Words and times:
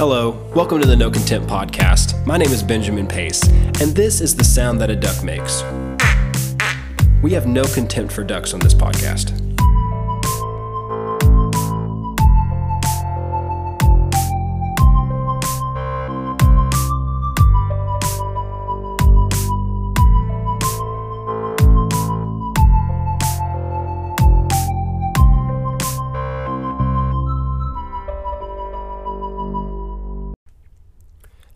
Hello, 0.00 0.30
welcome 0.54 0.80
to 0.80 0.86
the 0.86 0.96
No 0.96 1.10
Contempt 1.10 1.46
Podcast. 1.46 2.24
My 2.24 2.38
name 2.38 2.50
is 2.52 2.62
Benjamin 2.62 3.06
Pace, 3.06 3.46
and 3.82 3.94
this 3.94 4.22
is 4.22 4.34
the 4.34 4.42
sound 4.42 4.80
that 4.80 4.88
a 4.88 4.96
duck 4.96 5.22
makes. 5.22 5.62
We 7.22 7.32
have 7.32 7.46
no 7.46 7.64
contempt 7.64 8.10
for 8.10 8.24
ducks 8.24 8.54
on 8.54 8.60
this 8.60 8.72
podcast. 8.72 9.39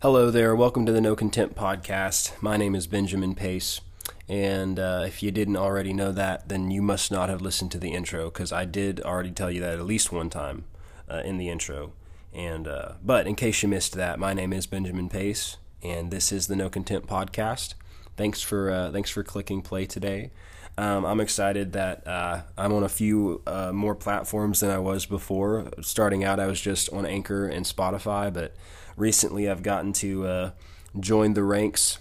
Hello 0.05 0.29
there, 0.29 0.55
welcome 0.55 0.85
to 0.85 0.91
the 0.91 1.01
No 1.01 1.15
Contempt 1.15 1.55
Podcast. 1.55 2.39
My 2.39 2.57
name 2.57 2.75
is 2.75 2.85
Benjamin 2.85 3.33
Pace, 3.33 3.81
and 4.29 4.77
uh, 4.77 5.03
if 5.03 5.23
you 5.23 5.31
didn't 5.31 5.57
already 5.57 5.93
know 5.93 6.11
that, 6.11 6.47
then 6.47 6.69
you 6.69 6.83
must 6.83 7.11
not 7.11 7.27
have 7.27 7.41
listened 7.41 7.71
to 7.71 7.79
the 7.79 7.91
intro 7.91 8.25
because 8.25 8.51
I 8.51 8.65
did 8.65 9.01
already 9.01 9.31
tell 9.31 9.49
you 9.49 9.61
that 9.61 9.79
at 9.79 9.85
least 9.87 10.11
one 10.11 10.29
time 10.29 10.65
uh, 11.09 11.23
in 11.25 11.39
the 11.39 11.49
intro. 11.49 11.93
And 12.35 12.67
uh, 12.67 12.91
but 13.03 13.25
in 13.25 13.33
case 13.33 13.63
you 13.63 13.67
missed 13.67 13.93
that, 13.93 14.19
my 14.19 14.35
name 14.35 14.53
is 14.53 14.67
Benjamin 14.67 15.09
Pace, 15.09 15.57
and 15.81 16.11
this 16.11 16.31
is 16.31 16.45
the 16.45 16.55
No 16.55 16.69
Contempt 16.69 17.07
Podcast. 17.07 17.73
Thanks 18.15 18.43
for 18.43 18.69
uh, 18.69 18.91
thanks 18.91 19.09
for 19.09 19.23
clicking 19.23 19.63
play 19.63 19.87
today. 19.87 20.29
Um, 20.77 21.03
I'm 21.03 21.19
excited 21.19 21.73
that 21.73 22.05
uh, 22.05 22.41
I'm 22.55 22.73
on 22.73 22.83
a 22.83 22.89
few 22.89 23.41
uh, 23.47 23.71
more 23.71 23.95
platforms 23.95 24.59
than 24.59 24.69
I 24.69 24.77
was 24.77 25.07
before. 25.07 25.71
Starting 25.81 26.23
out, 26.23 26.39
I 26.39 26.45
was 26.45 26.61
just 26.61 26.93
on 26.93 27.07
Anchor 27.07 27.47
and 27.47 27.65
Spotify, 27.65 28.31
but 28.31 28.53
recently 28.95 29.49
I've 29.49 29.63
gotten 29.63 29.93
to 29.93 30.27
uh, 30.27 30.51
join 30.99 31.33
the 31.33 31.43
ranks 31.43 31.99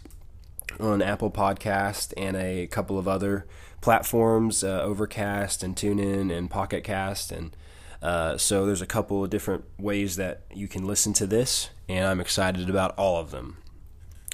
on 0.80 1.02
Apple 1.02 1.30
Podcast 1.30 2.12
and 2.16 2.36
a 2.36 2.66
couple 2.66 2.98
of 2.98 3.06
other 3.06 3.46
platforms, 3.80 4.64
uh, 4.64 4.80
Overcast 4.82 5.62
and 5.62 5.76
TuneIn 5.76 6.36
and 6.36 6.50
Pocket 6.50 6.84
Cast, 6.84 7.30
and 7.32 7.56
uh, 8.02 8.36
so 8.36 8.66
there's 8.66 8.82
a 8.82 8.86
couple 8.86 9.24
of 9.24 9.30
different 9.30 9.64
ways 9.78 10.16
that 10.16 10.42
you 10.52 10.68
can 10.68 10.86
listen 10.86 11.12
to 11.14 11.26
this, 11.26 11.70
and 11.88 12.06
I'm 12.06 12.20
excited 12.20 12.68
about 12.68 12.96
all 12.98 13.18
of 13.18 13.30
them. 13.30 13.58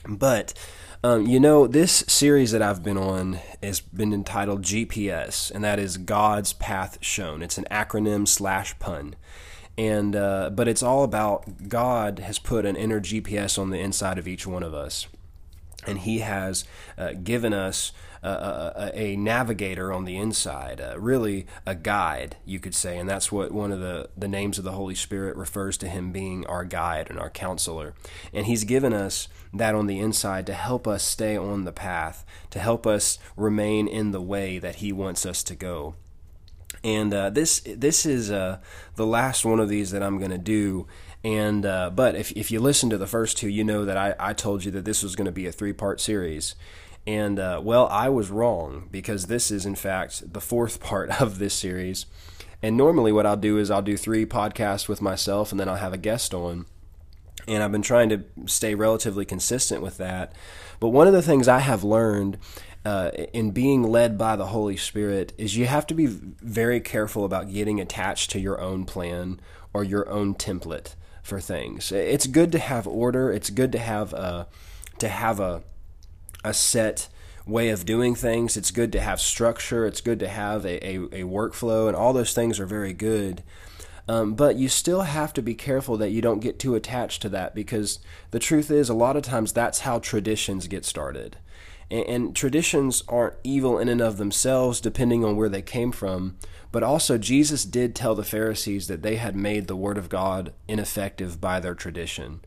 But 0.08 0.54
um, 1.02 1.26
you 1.26 1.40
know, 1.40 1.66
this 1.66 2.04
series 2.08 2.52
that 2.52 2.60
I've 2.60 2.82
been 2.82 2.98
on 2.98 3.38
has 3.62 3.80
been 3.80 4.12
entitled 4.12 4.62
GPS, 4.62 5.50
and 5.50 5.64
that 5.64 5.78
is 5.78 5.96
God's 5.96 6.52
Path 6.52 6.98
Shown. 7.00 7.42
It's 7.42 7.58
an 7.58 7.66
acronym 7.70 8.28
slash 8.28 8.78
pun 8.78 9.14
and 9.78 10.14
uh, 10.14 10.50
but 10.50 10.68
it's 10.68 10.82
all 10.82 11.04
about 11.04 11.68
God 11.68 12.18
has 12.20 12.38
put 12.38 12.66
an 12.66 12.76
inner 12.76 13.00
GPS 13.00 13.58
on 13.58 13.70
the 13.70 13.80
inside 13.80 14.18
of 14.18 14.28
each 14.28 14.46
one 14.46 14.62
of 14.62 14.74
us, 14.74 15.06
and 15.86 15.98
He 15.98 16.18
has 16.18 16.64
uh, 16.98 17.12
given 17.12 17.52
us 17.52 17.92
a, 18.22 18.90
a, 18.94 19.16
navigator 19.16 19.92
on 19.92 20.04
the 20.04 20.16
inside, 20.16 20.80
uh, 20.80 20.98
really 20.98 21.46
a 21.64 21.74
guide, 21.74 22.36
you 22.44 22.60
could 22.60 22.74
say, 22.74 22.98
and 22.98 23.08
that's 23.08 23.32
what 23.32 23.52
one 23.52 23.72
of 23.72 23.80
the 23.80 24.10
the 24.16 24.28
names 24.28 24.58
of 24.58 24.64
the 24.64 24.72
Holy 24.72 24.94
Spirit 24.94 25.36
refers 25.36 25.78
to 25.78 25.88
Him 25.88 26.12
being 26.12 26.46
our 26.46 26.64
guide 26.64 27.08
and 27.08 27.18
our 27.18 27.30
counselor, 27.30 27.94
and 28.32 28.46
He's 28.46 28.64
given 28.64 28.92
us 28.92 29.28
that 29.54 29.74
on 29.74 29.86
the 29.86 29.98
inside 29.98 30.46
to 30.46 30.52
help 30.52 30.86
us 30.86 31.02
stay 31.02 31.36
on 31.36 31.64
the 31.64 31.72
path, 31.72 32.24
to 32.50 32.58
help 32.58 32.86
us 32.86 33.18
remain 33.36 33.88
in 33.88 34.10
the 34.10 34.22
way 34.22 34.58
that 34.58 34.76
He 34.76 34.92
wants 34.92 35.24
us 35.24 35.42
to 35.44 35.54
go. 35.54 35.94
And 36.82 37.12
uh, 37.12 37.30
this 37.30 37.60
this 37.60 38.06
is 38.06 38.30
uh, 38.30 38.58
the 38.96 39.06
last 39.06 39.44
one 39.44 39.60
of 39.60 39.68
these 39.68 39.90
that 39.90 40.02
I'm 40.02 40.18
going 40.18 40.30
to 40.30 40.38
do. 40.38 40.86
And 41.22 41.66
uh, 41.66 41.90
but 41.90 42.14
if 42.14 42.32
if 42.32 42.50
you 42.50 42.60
listen 42.60 42.88
to 42.90 42.98
the 42.98 43.06
first 43.06 43.36
two, 43.36 43.48
you 43.48 43.64
know 43.64 43.84
that 43.84 43.96
I, 43.96 44.14
I 44.18 44.32
told 44.32 44.64
you 44.64 44.70
that 44.72 44.84
this 44.84 45.02
was 45.02 45.16
going 45.16 45.26
to 45.26 45.32
be 45.32 45.46
a 45.46 45.52
three 45.52 45.74
part 45.74 46.00
series. 46.00 46.54
And 47.06 47.38
uh, 47.38 47.60
well, 47.62 47.86
I 47.88 48.08
was 48.08 48.30
wrong 48.30 48.88
because 48.90 49.26
this 49.26 49.50
is 49.50 49.66
in 49.66 49.74
fact 49.74 50.32
the 50.32 50.40
fourth 50.40 50.80
part 50.90 51.20
of 51.20 51.38
this 51.38 51.54
series. 51.54 52.06
And 52.62 52.76
normally, 52.76 53.12
what 53.12 53.26
I'll 53.26 53.36
do 53.36 53.58
is 53.58 53.70
I'll 53.70 53.80
do 53.80 53.96
three 53.96 54.26
podcasts 54.26 54.86
with 54.86 55.00
myself, 55.00 55.50
and 55.50 55.58
then 55.58 55.68
I'll 55.68 55.76
have 55.76 55.94
a 55.94 55.98
guest 55.98 56.34
on. 56.34 56.66
And 57.48 57.62
I've 57.62 57.72
been 57.72 57.80
trying 57.80 58.10
to 58.10 58.22
stay 58.44 58.74
relatively 58.74 59.24
consistent 59.24 59.82
with 59.82 59.96
that. 59.96 60.32
But 60.78 60.88
one 60.88 61.06
of 61.06 61.14
the 61.14 61.22
things 61.22 61.48
I 61.48 61.60
have 61.60 61.82
learned 61.82 62.36
uh, 62.84 63.10
in 63.32 63.50
being 63.50 63.82
led 63.82 64.16
by 64.16 64.36
the 64.36 64.46
Holy 64.46 64.76
Spirit 64.76 65.32
is 65.36 65.56
you 65.56 65.66
have 65.66 65.86
to 65.88 65.94
be 65.94 66.06
very 66.06 66.80
careful 66.80 67.24
about 67.24 67.52
getting 67.52 67.80
attached 67.80 68.30
to 68.30 68.40
your 68.40 68.60
own 68.60 68.84
plan 68.86 69.40
or 69.72 69.84
your 69.84 70.08
own 70.08 70.34
template 70.34 70.94
for 71.22 71.40
things. 71.40 71.92
It's 71.92 72.26
good 72.26 72.50
to 72.52 72.58
have 72.58 72.86
order. 72.86 73.32
It's 73.32 73.50
good 73.50 73.72
to 73.72 73.78
have 73.78 74.12
a 74.12 74.48
to 74.98 75.08
have 75.08 75.40
a 75.40 75.62
a 76.42 76.54
set 76.54 77.08
way 77.46 77.68
of 77.68 77.84
doing 77.84 78.14
things. 78.14 78.56
It's 78.56 78.70
good 78.70 78.92
to 78.92 79.00
have 79.00 79.20
structure. 79.20 79.86
It's 79.86 80.00
good 80.00 80.18
to 80.20 80.28
have 80.28 80.64
a, 80.64 80.86
a, 80.86 80.96
a 80.96 81.22
workflow, 81.24 81.88
and 81.88 81.96
all 81.96 82.12
those 82.12 82.32
things 82.32 82.58
are 82.60 82.66
very 82.66 82.92
good. 82.92 83.42
Um, 84.08 84.34
but 84.34 84.56
you 84.56 84.68
still 84.68 85.02
have 85.02 85.32
to 85.34 85.42
be 85.42 85.54
careful 85.54 85.96
that 85.98 86.10
you 86.10 86.20
don't 86.20 86.40
get 86.40 86.58
too 86.58 86.74
attached 86.74 87.22
to 87.22 87.28
that 87.28 87.54
because 87.54 88.00
the 88.30 88.40
truth 88.40 88.70
is, 88.70 88.88
a 88.88 88.94
lot 88.94 89.16
of 89.16 89.22
times 89.22 89.52
that's 89.52 89.80
how 89.80 89.98
traditions 89.98 90.66
get 90.66 90.84
started. 90.84 91.36
And, 91.90 92.06
and 92.06 92.36
traditions 92.36 93.02
aren't 93.08 93.34
evil 93.44 93.78
in 93.78 93.88
and 93.88 94.00
of 94.00 94.16
themselves, 94.16 94.80
depending 94.80 95.24
on 95.24 95.36
where 95.36 95.48
they 95.48 95.62
came 95.62 95.92
from. 95.92 96.36
But 96.72 96.82
also, 96.82 97.18
Jesus 97.18 97.64
did 97.64 97.94
tell 97.94 98.14
the 98.14 98.22
Pharisees 98.22 98.86
that 98.86 99.02
they 99.02 99.16
had 99.16 99.34
made 99.34 99.66
the 99.66 99.76
Word 99.76 99.98
of 99.98 100.08
God 100.08 100.52
ineffective 100.68 101.40
by 101.40 101.58
their 101.58 101.74
tradition. 101.74 102.40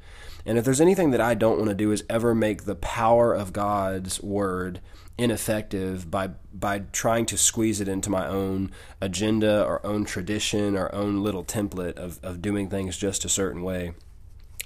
And 0.45 0.57
if 0.57 0.65
there's 0.65 0.81
anything 0.81 1.11
that 1.11 1.21
I 1.21 1.33
don't 1.33 1.57
want 1.57 1.69
to 1.69 1.75
do 1.75 1.91
is 1.91 2.03
ever 2.09 2.33
make 2.35 2.63
the 2.63 2.75
power 2.75 3.33
of 3.33 3.53
God's 3.53 4.21
Word 4.21 4.81
ineffective 5.17 6.09
by 6.09 6.27
by 6.51 6.79
trying 6.91 7.25
to 7.27 7.37
squeeze 7.37 7.79
it 7.79 7.87
into 7.87 8.09
my 8.09 8.27
own 8.27 8.71
agenda 8.99 9.63
or 9.63 9.85
own 9.85 10.05
tradition 10.05 10.75
or 10.75 10.93
own 10.93 11.21
little 11.21 11.43
template 11.43 11.97
of, 11.97 12.19
of 12.23 12.41
doing 12.41 12.67
things 12.67 12.97
just 12.97 13.23
a 13.23 13.29
certain 13.29 13.61
way. 13.61 13.93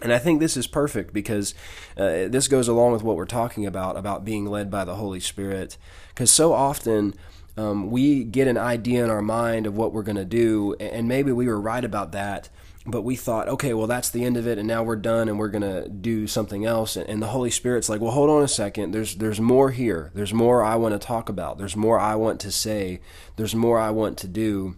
And 0.02 0.14
I 0.14 0.20
think 0.20 0.40
this 0.40 0.56
is 0.56 0.68
perfect 0.68 1.14
because 1.14 1.56
uh, 1.98 2.28
this 2.28 2.48
goes 2.48 2.68
along 2.68 2.92
with 2.92 3.04
what 3.04 3.16
we're 3.16 3.26
talking 3.26 3.66
about, 3.66 3.98
about 3.98 4.24
being 4.24 4.46
led 4.46 4.70
by 4.70 4.86
the 4.86 4.96
Holy 4.96 5.20
Spirit. 5.20 5.78
Because 6.10 6.32
so 6.32 6.54
often 6.54 7.16
um, 7.58 7.90
we 7.90 8.24
get 8.24 8.48
an 8.48 8.58
idea 8.58 9.04
in 9.04 9.10
our 9.10 9.24
mind 9.24 9.66
of 9.66 9.76
what 9.76 9.92
we're 9.92 10.04
going 10.04 10.18
to 10.18 10.26
do, 10.26 10.76
and 10.80 11.08
maybe 11.08 11.32
we 11.32 11.48
were 11.48 11.60
right 11.60 11.84
about 11.84 12.12
that, 12.12 12.50
but 12.86 13.02
we 13.02 13.16
thought, 13.16 13.50
okay, 13.50 13.74
well, 13.74 13.88
that's 13.88 14.10
the 14.10 14.24
end 14.24 14.38
of 14.38 14.48
it, 14.48 14.60
and 14.60 14.68
now 14.68 14.84
we're 14.84 14.96
done, 14.96 15.28
and 15.28 15.40
we're 15.40 15.50
going 15.50 15.64
to 15.64 15.90
do 15.90 16.28
something 16.28 16.66
else. 16.66 16.96
And 16.96 17.22
the 17.22 17.28
Holy 17.28 17.50
Spirit's 17.50 17.90
like, 17.90 18.00
well, 18.00 18.12
hold 18.12 18.30
on 18.30 18.44
a 18.44 18.48
second. 18.48 18.92
There's 18.92 19.16
there's 19.16 19.42
more 19.42 19.72
here. 19.72 20.12
There's 20.14 20.34
more 20.34 20.64
I 20.64 20.76
want 20.76 20.94
to 20.94 21.00
talk 21.00 21.28
about. 21.28 21.58
There's 21.58 21.76
more 21.76 22.00
I 22.00 22.16
want 22.16 22.40
to 22.42 22.52
say. 22.52 23.02
There's 23.36 23.56
more 23.56 23.80
I 23.80 23.90
want 23.90 24.18
to 24.20 24.28
do. 24.28 24.76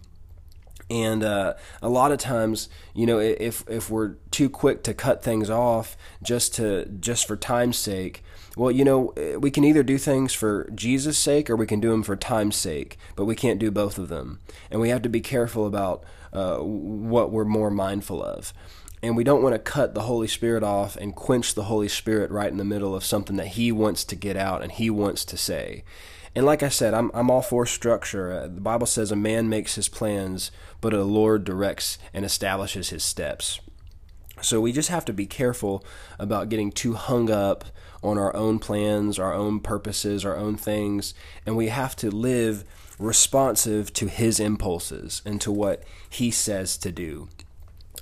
And 0.90 1.22
uh, 1.22 1.54
a 1.80 1.88
lot 1.88 2.10
of 2.10 2.18
times, 2.18 2.68
you 2.94 3.06
know, 3.06 3.20
if 3.20 3.64
if 3.68 3.88
we're 3.88 4.16
too 4.32 4.50
quick 4.50 4.82
to 4.82 4.92
cut 4.92 5.22
things 5.22 5.48
off 5.48 5.96
just 6.20 6.54
to 6.56 6.86
just 6.86 7.28
for 7.28 7.36
time's 7.36 7.78
sake, 7.78 8.24
well, 8.56 8.72
you 8.72 8.84
know, 8.84 9.14
we 9.38 9.52
can 9.52 9.62
either 9.64 9.84
do 9.84 9.98
things 9.98 10.34
for 10.34 10.68
Jesus' 10.74 11.16
sake 11.16 11.48
or 11.48 11.54
we 11.54 11.66
can 11.66 11.78
do 11.80 11.90
them 11.90 12.02
for 12.02 12.16
time's 12.16 12.56
sake, 12.56 12.98
but 13.14 13.24
we 13.24 13.36
can't 13.36 13.60
do 13.60 13.70
both 13.70 13.98
of 13.98 14.08
them. 14.08 14.40
And 14.70 14.80
we 14.80 14.88
have 14.88 15.02
to 15.02 15.08
be 15.08 15.20
careful 15.20 15.66
about 15.66 16.02
uh, 16.32 16.56
what 16.58 17.30
we're 17.30 17.44
more 17.44 17.70
mindful 17.70 18.22
of. 18.22 18.52
And 19.02 19.16
we 19.16 19.24
don't 19.24 19.42
want 19.42 19.54
to 19.54 19.58
cut 19.58 19.94
the 19.94 20.02
Holy 20.02 20.28
Spirit 20.28 20.62
off 20.62 20.96
and 20.96 21.14
quench 21.14 21.54
the 21.54 21.64
Holy 21.64 21.88
Spirit 21.88 22.30
right 22.30 22.50
in 22.50 22.58
the 22.58 22.64
middle 22.64 22.94
of 22.94 23.04
something 23.04 23.36
that 23.36 23.48
He 23.48 23.72
wants 23.72 24.04
to 24.04 24.16
get 24.16 24.36
out 24.36 24.62
and 24.62 24.72
He 24.72 24.90
wants 24.90 25.24
to 25.26 25.36
say. 25.36 25.84
And 26.34 26.46
like 26.46 26.62
I 26.62 26.68
said, 26.68 26.94
I'm 26.94 27.10
I'm 27.12 27.30
all 27.30 27.42
for 27.42 27.66
structure. 27.66 28.32
Uh, 28.32 28.42
the 28.42 28.60
Bible 28.60 28.86
says 28.86 29.10
a 29.10 29.16
man 29.16 29.48
makes 29.48 29.74
his 29.74 29.88
plans, 29.88 30.50
but 30.80 30.94
a 30.94 31.02
Lord 31.02 31.44
directs 31.44 31.98
and 32.14 32.24
establishes 32.24 32.90
his 32.90 33.02
steps. 33.02 33.60
So 34.40 34.60
we 34.60 34.72
just 34.72 34.88
have 34.88 35.04
to 35.06 35.12
be 35.12 35.26
careful 35.26 35.84
about 36.18 36.48
getting 36.48 36.72
too 36.72 36.94
hung 36.94 37.30
up 37.30 37.64
on 38.02 38.16
our 38.16 38.34
own 38.34 38.58
plans, 38.58 39.18
our 39.18 39.34
own 39.34 39.60
purposes, 39.60 40.24
our 40.24 40.36
own 40.36 40.56
things, 40.56 41.12
and 41.44 41.56
we 41.56 41.68
have 41.68 41.94
to 41.96 42.10
live 42.10 42.64
responsive 42.98 43.92
to 43.94 44.06
his 44.06 44.40
impulses 44.40 45.20
and 45.24 45.40
to 45.40 45.50
what 45.50 45.82
he 46.08 46.30
says 46.30 46.76
to 46.78 46.92
do. 46.92 47.28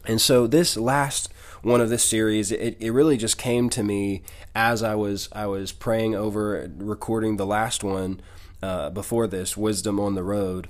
And 0.04 0.20
so 0.20 0.46
this 0.46 0.76
last 0.76 1.32
one 1.62 1.81
of 1.81 1.88
this 1.88 2.05
series, 2.05 2.52
it, 2.52 2.76
it 2.81 2.90
really 2.90 3.16
just 3.16 3.38
came 3.38 3.69
to 3.70 3.82
me 3.82 4.22
as 4.55 4.82
I 4.82 4.94
was 4.94 5.28
I 5.32 5.46
was 5.46 5.72
praying 5.72 6.14
over 6.14 6.70
recording 6.76 7.37
the 7.37 7.46
last 7.46 7.82
one 7.82 8.20
uh, 8.62 8.90
before 8.90 9.26
this, 9.26 9.56
Wisdom 9.56 10.00
on 10.00 10.14
the 10.14 10.22
Road. 10.22 10.69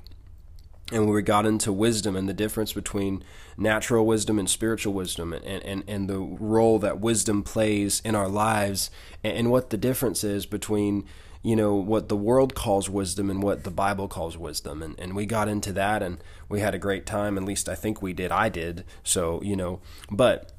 And 0.91 1.07
we 1.07 1.21
got 1.21 1.45
into 1.45 1.71
wisdom 1.71 2.15
and 2.15 2.27
the 2.27 2.33
difference 2.33 2.73
between 2.73 3.23
natural 3.57 4.07
wisdom 4.07 4.39
and 4.39 4.49
spiritual 4.49 4.93
wisdom 4.93 5.33
and, 5.33 5.45
and, 5.45 5.83
and 5.87 6.09
the 6.09 6.17
role 6.17 6.79
that 6.79 6.99
wisdom 6.99 7.43
plays 7.43 8.01
in 8.03 8.15
our 8.15 8.27
lives 8.27 8.89
and, 9.23 9.37
and 9.37 9.51
what 9.51 9.69
the 9.69 9.77
difference 9.77 10.23
is 10.23 10.45
between 10.45 11.05
you 11.41 11.55
know 11.55 11.75
what 11.75 12.09
the 12.09 12.17
world 12.17 12.53
calls 12.53 12.89
wisdom 12.89 13.29
and 13.29 13.41
what 13.41 13.63
the 13.63 13.71
bible 13.71 14.07
calls 14.07 14.35
wisdom. 14.35 14.81
And, 14.81 14.99
and 14.99 15.15
we 15.15 15.27
got 15.27 15.47
into 15.47 15.71
that 15.73 16.01
and 16.01 16.17
we 16.49 16.59
had 16.59 16.73
a 16.73 16.79
great 16.79 17.05
time. 17.05 17.37
At 17.37 17.43
least 17.43 17.69
i 17.69 17.75
think 17.75 18.01
we 18.01 18.13
did. 18.13 18.31
I 18.31 18.49
did. 18.49 18.83
So 19.03 19.41
you 19.43 19.55
know 19.55 19.81
but 20.09 20.51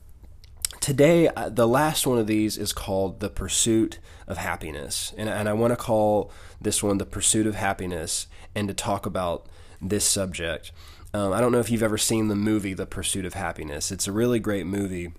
today, 0.81 1.29
uh, 1.29 1.49
the 1.49 1.69
last 1.69 2.07
one 2.07 2.19
of 2.19 2.27
these 2.27 2.57
is 2.57 2.73
called 2.73 3.21
The 3.21 3.31
Pursuit 3.31 3.99
of 4.27 4.39
Happiness. 4.39 5.13
And, 5.17 5.29
and 5.29 5.49
I 5.49 5.53
want 5.53 5.73
to 5.73 5.77
call 5.77 6.33
this 6.61 6.83
one 6.83 6.99
The 6.99 7.07
Pursuit 7.07 7.47
of 7.47 7.55
Happiness 7.55 8.27
and 8.55 8.67
to 8.69 8.75
talk 8.75 9.07
about 9.07 9.47
this 9.81 10.05
subject. 10.05 10.73
Um, 11.13 11.33
I 11.33 11.41
don't 11.41 11.53
know 11.53 11.59
if 11.59 11.71
you've 11.71 11.83
ever 11.83 11.99
seen 11.99 12.29
the 12.29 12.37
movie 12.37 12.75
The 12.75 12.87
Pursuit 12.87 13.25
of 13.25 13.35
Happiness. 13.35 13.91
It's 13.91 14.09
a 14.09 14.13
really 14.13 14.39
great 14.41 14.67
movie. 14.67 15.13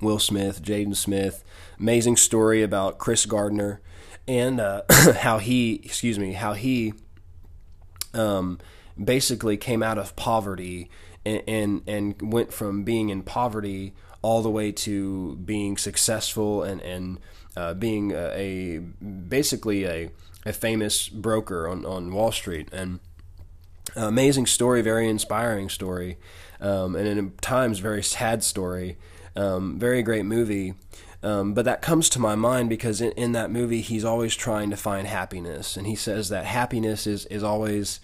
Will 0.00 0.18
Smith, 0.18 0.62
Jaden 0.62 0.94
Smith, 0.94 1.42
amazing 1.80 2.16
story 2.16 2.62
about 2.62 2.98
Chris 2.98 3.24
Gardner 3.24 3.80
and 4.28 4.60
uh, 4.60 4.82
how 5.20 5.38
he, 5.38 5.80
excuse 5.84 6.18
me, 6.18 6.32
how 6.32 6.52
he 6.52 6.92
um, 8.12 8.58
basically 9.02 9.56
came 9.56 9.82
out 9.82 9.98
of 9.98 10.16
poverty 10.16 10.90
and, 11.24 11.42
and 11.46 11.82
and 11.86 12.32
went 12.32 12.52
from 12.52 12.84
being 12.84 13.08
in 13.08 13.22
poverty 13.22 13.94
all 14.22 14.42
the 14.42 14.50
way 14.50 14.72
to 14.72 15.36
being 15.36 15.76
successful 15.76 16.62
and 16.62 16.80
and 16.82 17.18
uh, 17.56 17.72
being 17.74 18.12
a, 18.12 18.32
a, 18.34 18.78
basically 18.78 19.84
a 19.84 20.10
a 20.44 20.52
famous 20.52 21.08
broker 21.08 21.68
on 21.68 21.84
on 21.84 22.12
Wall 22.12 22.32
Street 22.32 22.68
and 22.72 23.00
amazing 23.94 24.46
story, 24.46 24.82
very 24.82 25.08
inspiring 25.08 25.68
story, 25.68 26.18
um, 26.60 26.96
and 26.96 27.18
at 27.18 27.42
times 27.42 27.78
very 27.78 28.02
sad 28.02 28.42
story. 28.42 28.96
Um, 29.34 29.78
very 29.78 30.02
great 30.02 30.24
movie. 30.24 30.74
Um, 31.22 31.54
but 31.54 31.64
that 31.64 31.82
comes 31.82 32.08
to 32.10 32.18
my 32.18 32.34
mind 32.34 32.68
because 32.68 33.00
in, 33.00 33.12
in, 33.12 33.32
that 33.32 33.50
movie, 33.50 33.80
he's 33.80 34.04
always 34.04 34.34
trying 34.34 34.70
to 34.70 34.76
find 34.76 35.06
happiness. 35.06 35.76
And 35.76 35.86
he 35.86 35.96
says 35.96 36.28
that 36.28 36.44
happiness 36.44 37.06
is, 37.06 37.26
is 37.26 37.42
always, 37.42 38.00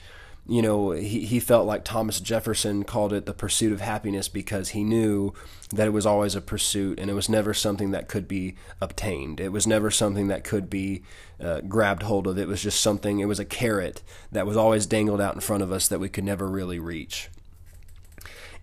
you 0.46 0.60
know, 0.60 0.90
he, 0.90 1.24
he 1.24 1.38
felt 1.38 1.66
like 1.66 1.84
Thomas 1.84 2.18
Jefferson 2.18 2.82
called 2.82 3.12
it 3.12 3.26
the 3.26 3.34
pursuit 3.34 3.72
of 3.72 3.80
happiness 3.80 4.28
because 4.28 4.70
he 4.70 4.82
knew 4.82 5.32
that 5.70 5.86
it 5.86 5.92
was 5.92 6.04
always 6.04 6.34
a 6.34 6.40
pursuit 6.40 6.98
and 6.98 7.08
it 7.08 7.14
was 7.14 7.28
never 7.28 7.54
something 7.54 7.92
that 7.92 8.08
could 8.08 8.26
be 8.26 8.56
obtained. 8.80 9.38
It 9.38 9.52
was 9.52 9.66
never 9.68 9.90
something 9.90 10.26
that 10.28 10.42
could 10.42 10.68
be 10.68 11.02
uh, 11.40 11.60
grabbed 11.60 12.02
hold 12.02 12.26
of. 12.26 12.38
It 12.38 12.48
was 12.48 12.60
just 12.60 12.80
something, 12.80 13.20
it 13.20 13.26
was 13.26 13.38
a 13.38 13.44
carrot 13.44 14.02
that 14.32 14.46
was 14.46 14.56
always 14.56 14.84
dangled 14.84 15.20
out 15.20 15.34
in 15.34 15.40
front 15.40 15.62
of 15.62 15.70
us 15.70 15.86
that 15.86 16.00
we 16.00 16.08
could 16.08 16.24
never 16.24 16.48
really 16.48 16.80
reach. 16.80 17.30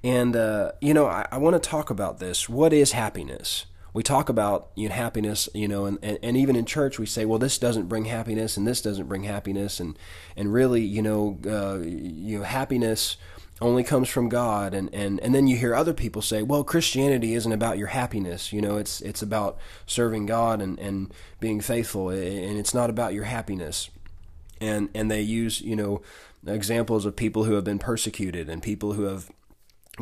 And, 0.04 0.36
uh, 0.36 0.74
you 0.82 0.94
know, 0.94 1.08
I, 1.08 1.28
I 1.32 1.38
want 1.38 1.62
to 1.62 1.70
talk 1.70 1.90
about 1.90 2.20
this. 2.20 2.50
What 2.50 2.74
is 2.74 2.92
happiness? 2.92 3.66
We 3.94 4.04
talk 4.04 4.30
about 4.30 4.70
you 4.76 4.90
know, 4.90 4.96
happiness, 4.96 5.50
you 5.54 5.68
know, 5.68 5.86
and, 5.86 5.98
and, 6.02 6.20
and 6.22 6.38
even 6.38 6.56
in 6.56 6.66
church 6.66 7.00
we 7.00 7.06
say, 7.06 7.26
well, 7.26 7.40
this 7.40 7.58
doesn't 7.58 7.88
bring 7.88 8.06
happiness 8.06 8.58
and 8.58 8.68
this 8.68 8.82
doesn't 8.82 9.08
bring 9.08 9.24
happiness. 9.24 9.80
And, 9.80 9.98
and 10.36 10.54
really, 10.54 10.82
you 10.82 11.02
know, 11.02 11.40
uh, 11.46 11.80
you 11.84 12.40
know, 12.40 12.44
happiness 12.44 13.18
only 13.62 13.84
comes 13.84 14.08
from 14.08 14.30
God 14.30 14.74
and, 14.74 14.94
and, 14.94 15.20
and 15.20 15.36
then 15.36 15.48
you 15.48 15.58
hear 15.58 15.76
other 15.76 15.94
people 15.94 16.22
say, 16.22 16.44
well, 16.44 16.64
Christianity 16.64 17.34
isn't 17.34 17.52
about 17.52 17.78
your 17.78 17.88
happiness. 17.88 18.54
You 18.54 18.62
know, 18.62 18.78
it's 18.78 19.02
it's 19.02 19.22
about 19.22 19.58
serving 19.86 20.28
God 20.28 20.62
and, 20.62 20.80
and 20.80 21.14
being 21.40 21.60
faithful 21.60 22.10
and 22.10 22.58
it's 22.58 22.74
not 22.74 22.90
about 22.90 23.14
your 23.14 23.26
happiness. 23.26 23.90
And 24.62 24.90
and 24.94 25.10
they 25.10 25.22
use, 25.22 25.62
you 25.62 25.76
know, 25.76 26.02
examples 26.48 27.06
of 27.06 27.16
people 27.16 27.44
who 27.44 27.54
have 27.54 27.64
been 27.64 27.80
persecuted 27.80 28.50
and 28.50 28.64
people 28.64 28.94
who 28.94 29.04
have 29.04 29.30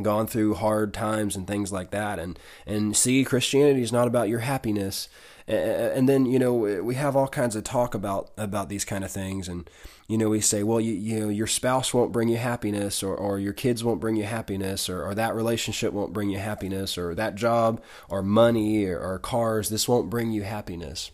gone 0.04 0.28
through 0.28 0.56
hard 0.56 0.94
times 0.94 1.36
and 1.36 1.48
things 1.48 1.72
like 1.72 1.92
that. 1.92 2.20
And 2.20 2.38
and 2.66 2.96
see 2.96 3.24
christianity 3.24 3.82
is 3.82 3.92
not 3.92 4.08
about 4.08 4.30
your 4.30 4.40
happiness. 4.40 5.10
And 5.48 6.10
then 6.10 6.26
you 6.26 6.40
know 6.40 6.54
we 6.54 6.96
have 6.96 7.16
all 7.16 7.28
kinds 7.28 7.56
of 7.56 7.64
talk 7.64 7.94
about 7.94 8.32
about 8.38 8.70
these 8.70 8.86
kind 8.86 9.04
of 9.04 9.12
things. 9.12 9.48
And 9.48 9.70
you 10.08 10.18
know 10.18 10.30
we 10.30 10.42
say 10.42 10.64
well 10.64 10.80
you, 10.80 10.94
you 10.94 11.20
know 11.20 11.30
your 11.30 11.48
spouse 11.48 11.94
won't 11.94 12.12
bring 12.12 12.30
you 12.30 12.38
happiness 12.38 13.04
or, 13.04 13.16
or 13.16 13.40
your 13.40 13.54
kids 13.54 13.84
won't 13.84 14.02
bring 14.02 14.16
you 14.16 14.26
happiness 14.26 14.90
or, 14.90 15.04
or 15.04 15.16
that 15.16 15.36
relationship 15.36 15.94
won't 15.94 16.14
bring 16.14 16.30
you 16.30 16.40
happiness 16.40 16.98
or 16.98 17.16
that 17.16 17.36
job 17.36 17.82
or 18.10 18.22
money 18.22 18.86
or, 18.86 19.00
or 19.00 19.20
cars 19.20 19.70
this 19.70 19.88
won't 19.88 20.10
bring 20.10 20.32
you 20.32 20.44
happiness. 20.44 21.12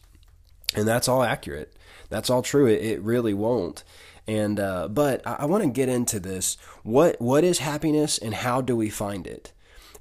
And 0.75 0.87
that's 0.87 1.07
all 1.07 1.23
accurate. 1.23 1.75
That's 2.09 2.29
all 2.29 2.41
true. 2.41 2.65
It, 2.67 2.81
it 2.81 3.01
really 3.01 3.33
won't 3.33 3.83
and 4.27 4.59
uh, 4.59 4.87
but 4.87 5.25
I, 5.25 5.37
I 5.39 5.45
want 5.45 5.63
to 5.63 5.69
get 5.69 5.89
into 5.89 6.19
this. 6.19 6.57
What 6.83 7.19
what 7.21 7.43
is 7.43 7.59
happiness, 7.59 8.17
and 8.17 8.33
how 8.33 8.61
do 8.61 8.75
we 8.75 8.89
find 8.89 9.27
it? 9.27 9.51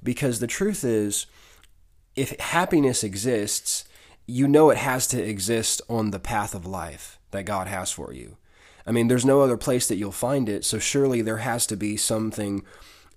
Because 0.01 0.39
the 0.39 0.47
truth 0.47 0.83
is, 0.83 1.25
if 2.15 2.37
happiness 2.39 3.03
exists, 3.03 3.85
you 4.25 4.47
know 4.47 4.69
it 4.69 4.77
has 4.77 5.07
to 5.07 5.21
exist 5.21 5.81
on 5.89 6.11
the 6.11 6.19
path 6.19 6.53
of 6.53 6.65
life 6.65 7.19
that 7.31 7.43
God 7.43 7.67
has 7.67 7.91
for 7.91 8.13
you. 8.13 8.37
I 8.85 8.91
mean, 8.91 9.07
there's 9.07 9.25
no 9.25 9.41
other 9.41 9.57
place 9.57 9.87
that 9.87 9.95
you'll 9.95 10.11
find 10.11 10.49
it. 10.49 10.65
So 10.65 10.77
surely 10.77 11.21
there 11.21 11.37
has 11.37 11.65
to 11.67 11.77
be 11.77 11.95
something 11.95 12.63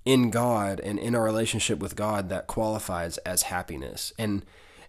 in 0.04 0.30
God 0.30 0.80
and 0.80 0.98
in 0.98 1.14
our 1.14 1.24
relationship 1.24 1.80
with 1.80 1.96
God 1.96 2.28
that 2.28 2.46
qualifies 2.46 3.18
as 3.18 3.42
happiness. 3.42 4.12
And 4.18 4.44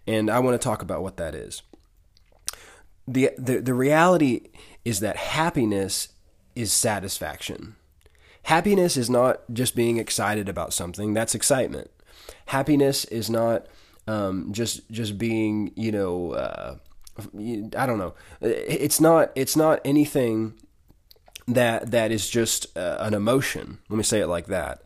and 0.06 0.30
I 0.30 0.38
want 0.38 0.58
to 0.58 0.64
talk 0.64 0.80
about 0.80 1.02
what 1.02 1.18
that 1.18 1.34
is. 1.34 1.62
The 3.08 3.30
the, 3.38 3.60
the 3.60 3.74
reality 3.74 4.48
is 4.84 5.00
that 5.00 5.16
happiness 5.16 6.08
is 6.54 6.72
satisfaction. 6.72 7.76
Happiness 8.44 8.96
is 8.96 9.10
not 9.10 9.40
just 9.52 9.74
being 9.74 9.96
excited 9.96 10.48
about 10.48 10.72
something, 10.72 11.14
that's 11.14 11.34
excitement. 11.34 11.90
Happiness 12.46 13.04
is 13.06 13.28
not 13.28 13.66
um, 14.06 14.52
just 14.52 14.88
just 14.90 15.18
being, 15.18 15.72
you 15.74 15.92
know, 15.92 16.32
uh, 16.32 16.76
I 17.76 17.86
don't 17.86 17.98
know. 17.98 18.14
It's 18.40 19.00
not 19.00 19.32
it's 19.34 19.56
not 19.56 19.80
anything 19.84 20.54
that 21.46 21.90
that 21.90 22.10
is 22.10 22.28
just 22.28 22.76
uh, 22.76 22.96
an 23.00 23.14
emotion. 23.14 23.78
Let 23.88 23.96
me 23.96 24.02
say 24.02 24.20
it 24.20 24.28
like 24.28 24.46
that. 24.46 24.82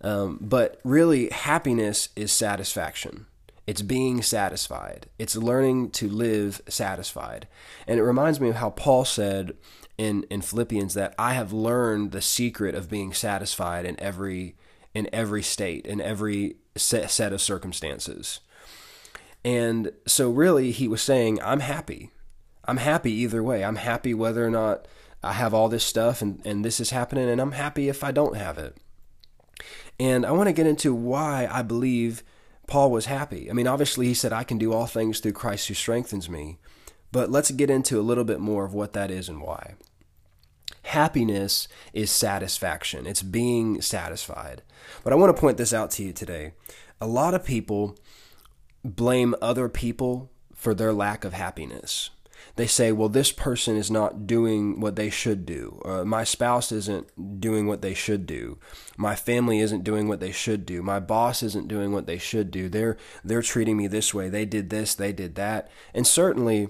Um, 0.00 0.38
but 0.40 0.80
really, 0.84 1.30
happiness 1.30 2.08
is 2.16 2.32
satisfaction. 2.32 3.26
It's 3.66 3.82
being 3.82 4.22
satisfied. 4.22 5.06
It's 5.18 5.36
learning 5.36 5.90
to 5.92 6.08
live 6.08 6.60
satisfied. 6.68 7.46
And 7.86 7.98
it 7.98 8.02
reminds 8.02 8.40
me 8.40 8.48
of 8.48 8.56
how 8.56 8.70
Paul 8.70 9.04
said 9.04 9.54
in, 9.96 10.24
in 10.24 10.42
Philippians 10.42 10.94
that 10.94 11.14
I 11.18 11.34
have 11.34 11.52
learned 11.52 12.10
the 12.10 12.22
secret 12.22 12.74
of 12.74 12.90
being 12.90 13.12
satisfied 13.12 13.84
in 13.84 13.98
every 14.00 14.56
in 14.94 15.08
every 15.10 15.42
state, 15.42 15.86
in 15.86 16.02
every 16.02 16.56
set, 16.76 17.10
set 17.10 17.32
of 17.32 17.40
circumstances. 17.40 18.40
And 19.44 19.92
so 20.06 20.30
really 20.30 20.70
he 20.70 20.86
was 20.86 21.00
saying, 21.02 21.40
I'm 21.42 21.60
happy. 21.60 22.10
I'm 22.64 22.76
happy 22.76 23.12
either 23.12 23.42
way. 23.42 23.64
I'm 23.64 23.76
happy 23.76 24.12
whether 24.12 24.46
or 24.46 24.50
not 24.50 24.86
I 25.22 25.32
have 25.32 25.54
all 25.54 25.68
this 25.68 25.84
stuff 25.84 26.20
and, 26.20 26.44
and 26.44 26.64
this 26.64 26.78
is 26.78 26.90
happening, 26.90 27.28
and 27.28 27.40
I'm 27.40 27.52
happy 27.52 27.88
if 27.88 28.04
I 28.04 28.12
don't 28.12 28.36
have 28.36 28.58
it. 28.58 28.76
And 29.98 30.26
I 30.26 30.32
want 30.32 30.48
to 30.48 30.52
get 30.52 30.66
into 30.66 30.94
why 30.94 31.48
I 31.50 31.62
believe 31.62 32.22
Paul 32.72 32.90
was 32.90 33.04
happy. 33.04 33.50
I 33.50 33.52
mean, 33.52 33.66
obviously, 33.66 34.06
he 34.06 34.14
said, 34.14 34.32
I 34.32 34.44
can 34.44 34.56
do 34.56 34.72
all 34.72 34.86
things 34.86 35.20
through 35.20 35.34
Christ 35.34 35.68
who 35.68 35.74
strengthens 35.74 36.30
me. 36.30 36.56
But 37.12 37.30
let's 37.30 37.50
get 37.50 37.68
into 37.68 38.00
a 38.00 38.08
little 38.08 38.24
bit 38.24 38.40
more 38.40 38.64
of 38.64 38.72
what 38.72 38.94
that 38.94 39.10
is 39.10 39.28
and 39.28 39.42
why. 39.42 39.74
Happiness 40.84 41.68
is 41.92 42.10
satisfaction, 42.10 43.06
it's 43.06 43.20
being 43.20 43.82
satisfied. 43.82 44.62
But 45.04 45.12
I 45.12 45.16
want 45.16 45.36
to 45.36 45.38
point 45.38 45.58
this 45.58 45.74
out 45.74 45.90
to 45.90 46.02
you 46.02 46.14
today. 46.14 46.54
A 46.98 47.06
lot 47.06 47.34
of 47.34 47.44
people 47.44 47.98
blame 48.82 49.34
other 49.42 49.68
people 49.68 50.30
for 50.54 50.72
their 50.72 50.94
lack 50.94 51.26
of 51.26 51.34
happiness. 51.34 52.08
They 52.56 52.66
say, 52.66 52.92
well, 52.92 53.08
this 53.08 53.32
person 53.32 53.76
is 53.76 53.90
not 53.90 54.26
doing 54.26 54.80
what 54.80 54.96
they 54.96 55.08
should 55.08 55.46
do. 55.46 55.80
Uh, 55.84 56.04
my 56.04 56.24
spouse 56.24 56.70
isn't 56.70 57.40
doing 57.40 57.66
what 57.66 57.82
they 57.82 57.94
should 57.94 58.26
do. 58.26 58.58
My 58.96 59.14
family 59.14 59.60
isn't 59.60 59.84
doing 59.84 60.06
what 60.06 60.20
they 60.20 60.32
should 60.32 60.66
do. 60.66 60.82
My 60.82 61.00
boss 61.00 61.42
isn't 61.42 61.68
doing 61.68 61.92
what 61.92 62.06
they 62.06 62.18
should 62.18 62.50
do. 62.50 62.68
They're, 62.68 62.98
they're 63.24 63.42
treating 63.42 63.76
me 63.76 63.86
this 63.86 64.12
way. 64.12 64.28
They 64.28 64.44
did 64.44 64.70
this, 64.70 64.94
they 64.94 65.12
did 65.12 65.34
that. 65.36 65.70
And 65.94 66.06
certainly, 66.06 66.68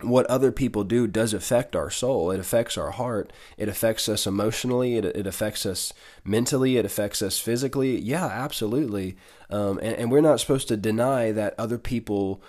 what 0.00 0.26
other 0.26 0.52
people 0.52 0.84
do 0.84 1.06
does 1.06 1.32
affect 1.32 1.76
our 1.76 1.90
soul. 1.90 2.30
It 2.30 2.40
affects 2.40 2.76
our 2.76 2.90
heart. 2.90 3.32
It 3.56 3.68
affects 3.68 4.08
us 4.08 4.26
emotionally. 4.26 4.96
It, 4.96 5.04
it 5.04 5.26
affects 5.26 5.64
us 5.64 5.92
mentally. 6.24 6.76
It 6.76 6.84
affects 6.84 7.22
us 7.22 7.38
physically. 7.38 7.98
Yeah, 8.00 8.26
absolutely. 8.26 9.16
Um, 9.50 9.78
and, 9.78 9.96
and, 9.96 10.10
we're 10.10 10.20
not 10.20 10.40
supposed 10.40 10.68
to 10.68 10.76
deny 10.76 11.30
that 11.32 11.54
other 11.58 11.78
people 11.78 12.42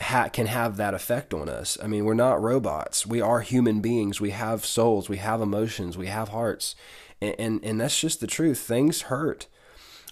ha- 0.00 0.28
can 0.28 0.46
have 0.46 0.76
that 0.76 0.94
effect 0.94 1.34
on 1.34 1.48
us. 1.48 1.78
I 1.82 1.86
mean, 1.86 2.04
we're 2.04 2.14
not 2.14 2.42
robots. 2.42 3.06
We 3.06 3.20
are 3.20 3.40
human 3.40 3.80
beings. 3.80 4.20
We 4.20 4.30
have 4.30 4.64
souls. 4.64 5.08
We 5.08 5.18
have 5.18 5.40
emotions. 5.40 5.98
We 5.98 6.06
have 6.06 6.28
hearts. 6.28 6.74
And, 7.20 7.34
and, 7.38 7.64
and 7.64 7.80
that's 7.80 8.00
just 8.00 8.20
the 8.20 8.26
truth. 8.26 8.58
Things 8.60 9.02
hurt. 9.02 9.46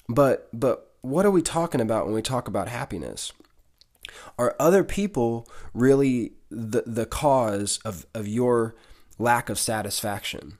But, 0.09 0.49
but 0.53 0.93
what 1.03 1.27
are 1.27 1.31
we 1.31 1.43
talking 1.43 1.81
about 1.81 2.07
when 2.07 2.15
we 2.15 2.23
talk 2.23 2.49
about 2.49 2.69
happiness? 2.69 3.33
Are 4.39 4.57
other 4.59 4.85
people 4.85 5.49
really 5.75 6.33
the, 6.51 6.85
the 6.87 7.07
cause 7.07 7.79
of, 7.85 8.07
of 8.15 8.27
your 8.27 8.75
lack 9.19 9.49
of 9.49 9.59
satisfaction? 9.59 10.59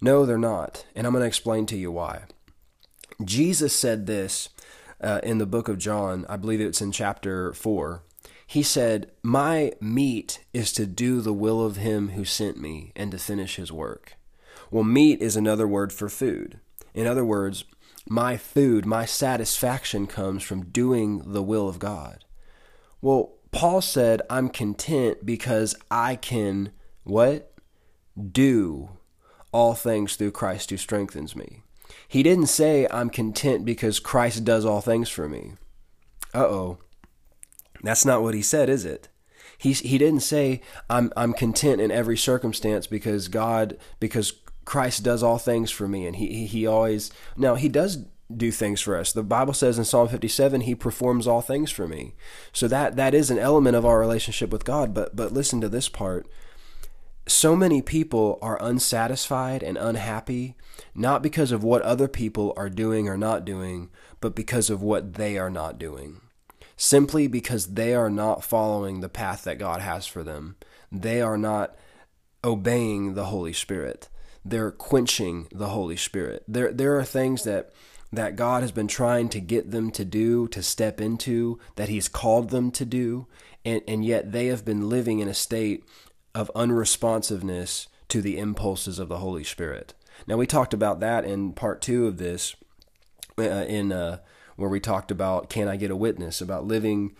No, 0.00 0.24
they're 0.24 0.38
not. 0.38 0.86
And 0.94 1.06
I'm 1.06 1.12
going 1.12 1.22
to 1.22 1.28
explain 1.28 1.66
to 1.66 1.76
you 1.76 1.90
why. 1.90 2.22
Jesus 3.24 3.74
said 3.74 4.06
this 4.06 4.48
uh, 5.00 5.20
in 5.22 5.38
the 5.38 5.46
book 5.46 5.68
of 5.68 5.78
John, 5.78 6.24
I 6.28 6.36
believe 6.36 6.60
it's 6.60 6.80
in 6.80 6.92
chapter 6.92 7.52
4. 7.52 8.02
He 8.50 8.62
said, 8.62 9.10
My 9.22 9.72
meat 9.78 10.42
is 10.54 10.72
to 10.72 10.86
do 10.86 11.20
the 11.20 11.34
will 11.34 11.62
of 11.62 11.76
him 11.76 12.10
who 12.10 12.24
sent 12.24 12.56
me 12.56 12.92
and 12.96 13.10
to 13.10 13.18
finish 13.18 13.56
his 13.56 13.70
work. 13.70 14.14
Well, 14.70 14.84
meat 14.84 15.20
is 15.20 15.36
another 15.36 15.68
word 15.68 15.92
for 15.92 16.08
food. 16.08 16.58
In 16.94 17.06
other 17.06 17.26
words, 17.26 17.66
My 18.08 18.38
food, 18.38 18.86
my 18.86 19.04
satisfaction 19.04 20.06
comes 20.06 20.42
from 20.42 20.70
doing 20.70 21.34
the 21.34 21.42
will 21.42 21.68
of 21.68 21.78
God. 21.78 22.24
Well, 23.02 23.34
Paul 23.50 23.82
said, 23.82 24.22
I'm 24.30 24.48
content 24.48 25.26
because 25.26 25.76
I 25.90 26.16
can 26.16 26.72
what? 27.04 27.52
Do 28.32 28.88
all 29.52 29.74
things 29.74 30.16
through 30.16 30.30
Christ 30.30 30.70
who 30.70 30.78
strengthens 30.78 31.36
me. 31.36 31.64
He 32.08 32.22
didn't 32.22 32.46
say, 32.46 32.86
I'm 32.90 33.10
content 33.10 33.66
because 33.66 34.00
Christ 34.00 34.42
does 34.46 34.64
all 34.64 34.80
things 34.80 35.10
for 35.10 35.28
me. 35.28 35.52
Uh 36.32 36.46
oh. 36.46 36.78
That's 37.82 38.04
not 38.04 38.22
what 38.22 38.34
he 38.34 38.42
said, 38.42 38.68
is 38.68 38.84
it? 38.84 39.08
He, 39.56 39.72
he 39.72 39.98
didn't 39.98 40.20
say, 40.20 40.60
I'm, 40.88 41.12
I'm 41.16 41.32
content 41.32 41.80
in 41.80 41.90
every 41.90 42.16
circumstance 42.16 42.86
because 42.86 43.28
God, 43.28 43.76
because 43.98 44.32
Christ 44.64 45.02
does 45.02 45.22
all 45.22 45.38
things 45.38 45.70
for 45.70 45.88
me. 45.88 46.06
And 46.06 46.16
he, 46.16 46.46
he, 46.46 46.66
always, 46.66 47.10
now 47.36 47.56
he 47.56 47.68
does 47.68 48.04
do 48.34 48.52
things 48.52 48.80
for 48.80 48.96
us. 48.96 49.12
The 49.12 49.22
Bible 49.22 49.54
says 49.54 49.78
in 49.78 49.84
Psalm 49.84 50.08
57, 50.08 50.60
he 50.60 50.74
performs 50.74 51.26
all 51.26 51.40
things 51.40 51.70
for 51.70 51.88
me. 51.88 52.14
So 52.52 52.68
that, 52.68 52.94
that 52.96 53.14
is 53.14 53.30
an 53.30 53.38
element 53.38 53.74
of 53.74 53.84
our 53.84 53.98
relationship 53.98 54.50
with 54.50 54.64
God. 54.64 54.94
But, 54.94 55.16
but 55.16 55.32
listen 55.32 55.60
to 55.60 55.68
this 55.68 55.88
part 55.88 56.28
so 57.28 57.54
many 57.54 57.82
people 57.82 58.38
are 58.40 58.62
unsatisfied 58.62 59.62
and 59.62 59.76
unhappy, 59.76 60.56
not 60.94 61.22
because 61.22 61.52
of 61.52 61.62
what 61.62 61.82
other 61.82 62.08
people 62.08 62.54
are 62.56 62.70
doing 62.70 63.06
or 63.06 63.18
not 63.18 63.44
doing, 63.44 63.90
but 64.20 64.34
because 64.34 64.70
of 64.70 64.82
what 64.82 65.14
they 65.14 65.36
are 65.36 65.50
not 65.50 65.78
doing. 65.78 66.22
Simply 66.78 67.26
because 67.26 67.74
they 67.74 67.92
are 67.92 68.08
not 68.08 68.44
following 68.44 69.00
the 69.00 69.08
path 69.08 69.44
that 69.44 69.58
God 69.58 69.80
has 69.80 70.06
for 70.06 70.22
them. 70.22 70.56
They 70.90 71.20
are 71.20 71.36
not 71.36 71.76
obeying 72.44 73.14
the 73.14 73.26
Holy 73.26 73.52
Spirit. 73.52 74.08
They're 74.44 74.70
quenching 74.70 75.48
the 75.52 75.68
Holy 75.68 75.96
Spirit. 75.96 76.44
There, 76.48 76.72
there 76.72 76.96
are 76.96 77.04
things 77.04 77.42
that 77.44 77.72
that 78.10 78.36
God 78.36 78.62
has 78.62 78.72
been 78.72 78.88
trying 78.88 79.28
to 79.30 79.40
get 79.40 79.70
them 79.70 79.90
to 79.90 80.04
do, 80.04 80.48
to 80.48 80.62
step 80.62 80.98
into, 80.98 81.58
that 81.76 81.90
He's 81.90 82.08
called 82.08 82.48
them 82.48 82.70
to 82.70 82.86
do, 82.86 83.26
and, 83.66 83.82
and 83.86 84.02
yet 84.02 84.32
they 84.32 84.46
have 84.46 84.64
been 84.64 84.88
living 84.88 85.18
in 85.18 85.28
a 85.28 85.34
state 85.34 85.84
of 86.34 86.50
unresponsiveness 86.54 87.88
to 88.08 88.22
the 88.22 88.38
impulses 88.38 88.98
of 88.98 89.08
the 89.08 89.18
Holy 89.18 89.44
Spirit. 89.44 89.92
Now 90.26 90.36
we 90.36 90.46
talked 90.46 90.72
about 90.72 91.00
that 91.00 91.26
in 91.26 91.52
part 91.52 91.82
two 91.82 92.06
of 92.06 92.16
this, 92.16 92.56
uh, 93.36 93.42
in 93.42 93.92
uh, 93.92 94.20
where 94.58 94.68
we 94.68 94.80
talked 94.80 95.12
about 95.12 95.48
can 95.48 95.68
I 95.68 95.76
get 95.76 95.90
a 95.90 95.96
witness 95.96 96.40
about 96.40 96.66
living 96.66 97.14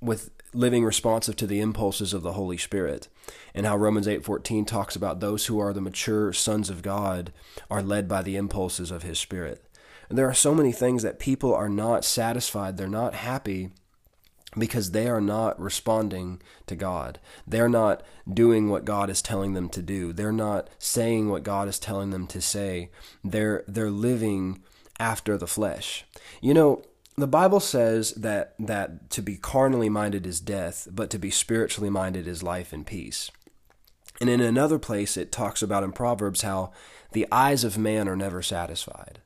with 0.00 0.30
living 0.54 0.84
responsive 0.84 1.34
to 1.36 1.46
the 1.46 1.60
impulses 1.60 2.12
of 2.12 2.22
the 2.22 2.34
Holy 2.34 2.56
Spirit, 2.56 3.08
and 3.54 3.66
how 3.66 3.76
Romans 3.76 4.06
eight 4.06 4.24
fourteen 4.24 4.64
talks 4.64 4.94
about 4.94 5.18
those 5.18 5.46
who 5.46 5.58
are 5.58 5.72
the 5.72 5.80
mature 5.80 6.32
sons 6.32 6.70
of 6.70 6.82
God 6.82 7.32
are 7.68 7.82
led 7.82 8.06
by 8.06 8.22
the 8.22 8.36
impulses 8.36 8.90
of 8.92 9.02
His 9.02 9.18
Spirit. 9.18 9.64
And 10.08 10.16
there 10.16 10.28
are 10.28 10.34
so 10.34 10.54
many 10.54 10.72
things 10.72 11.02
that 11.02 11.18
people 11.18 11.52
are 11.54 11.68
not 11.68 12.04
satisfied, 12.04 12.76
they're 12.76 12.88
not 12.88 13.14
happy 13.14 13.70
because 14.56 14.90
they 14.90 15.08
are 15.08 15.20
not 15.20 15.58
responding 15.58 16.40
to 16.66 16.76
God. 16.76 17.18
They're 17.46 17.68
not 17.68 18.02
doing 18.32 18.68
what 18.68 18.84
God 18.84 19.08
is 19.10 19.22
telling 19.22 19.54
them 19.54 19.68
to 19.70 19.82
do. 19.82 20.12
They're 20.12 20.30
not 20.30 20.68
saying 20.78 21.28
what 21.28 21.42
God 21.42 21.66
is 21.66 21.78
telling 21.78 22.10
them 22.10 22.26
to 22.28 22.40
say. 22.40 22.90
They're 23.24 23.64
they're 23.66 23.90
living 23.90 24.62
after 24.98 25.36
the 25.36 25.46
flesh. 25.46 26.04
You 26.40 26.54
know, 26.54 26.82
the 27.16 27.26
Bible 27.26 27.60
says 27.60 28.12
that 28.12 28.54
that 28.58 29.10
to 29.10 29.22
be 29.22 29.36
carnally 29.36 29.88
minded 29.88 30.26
is 30.26 30.40
death, 30.40 30.88
but 30.90 31.10
to 31.10 31.18
be 31.18 31.30
spiritually 31.30 31.90
minded 31.90 32.26
is 32.26 32.42
life 32.42 32.72
and 32.72 32.86
peace. 32.86 33.30
And 34.20 34.30
in 34.30 34.40
another 34.40 34.78
place 34.78 35.16
it 35.16 35.32
talks 35.32 35.62
about 35.62 35.84
in 35.84 35.92
Proverbs 35.92 36.42
how 36.42 36.72
the 37.12 37.26
eyes 37.30 37.64
of 37.64 37.76
man 37.76 38.08
are 38.08 38.16
never 38.16 38.42
satisfied. 38.42 39.20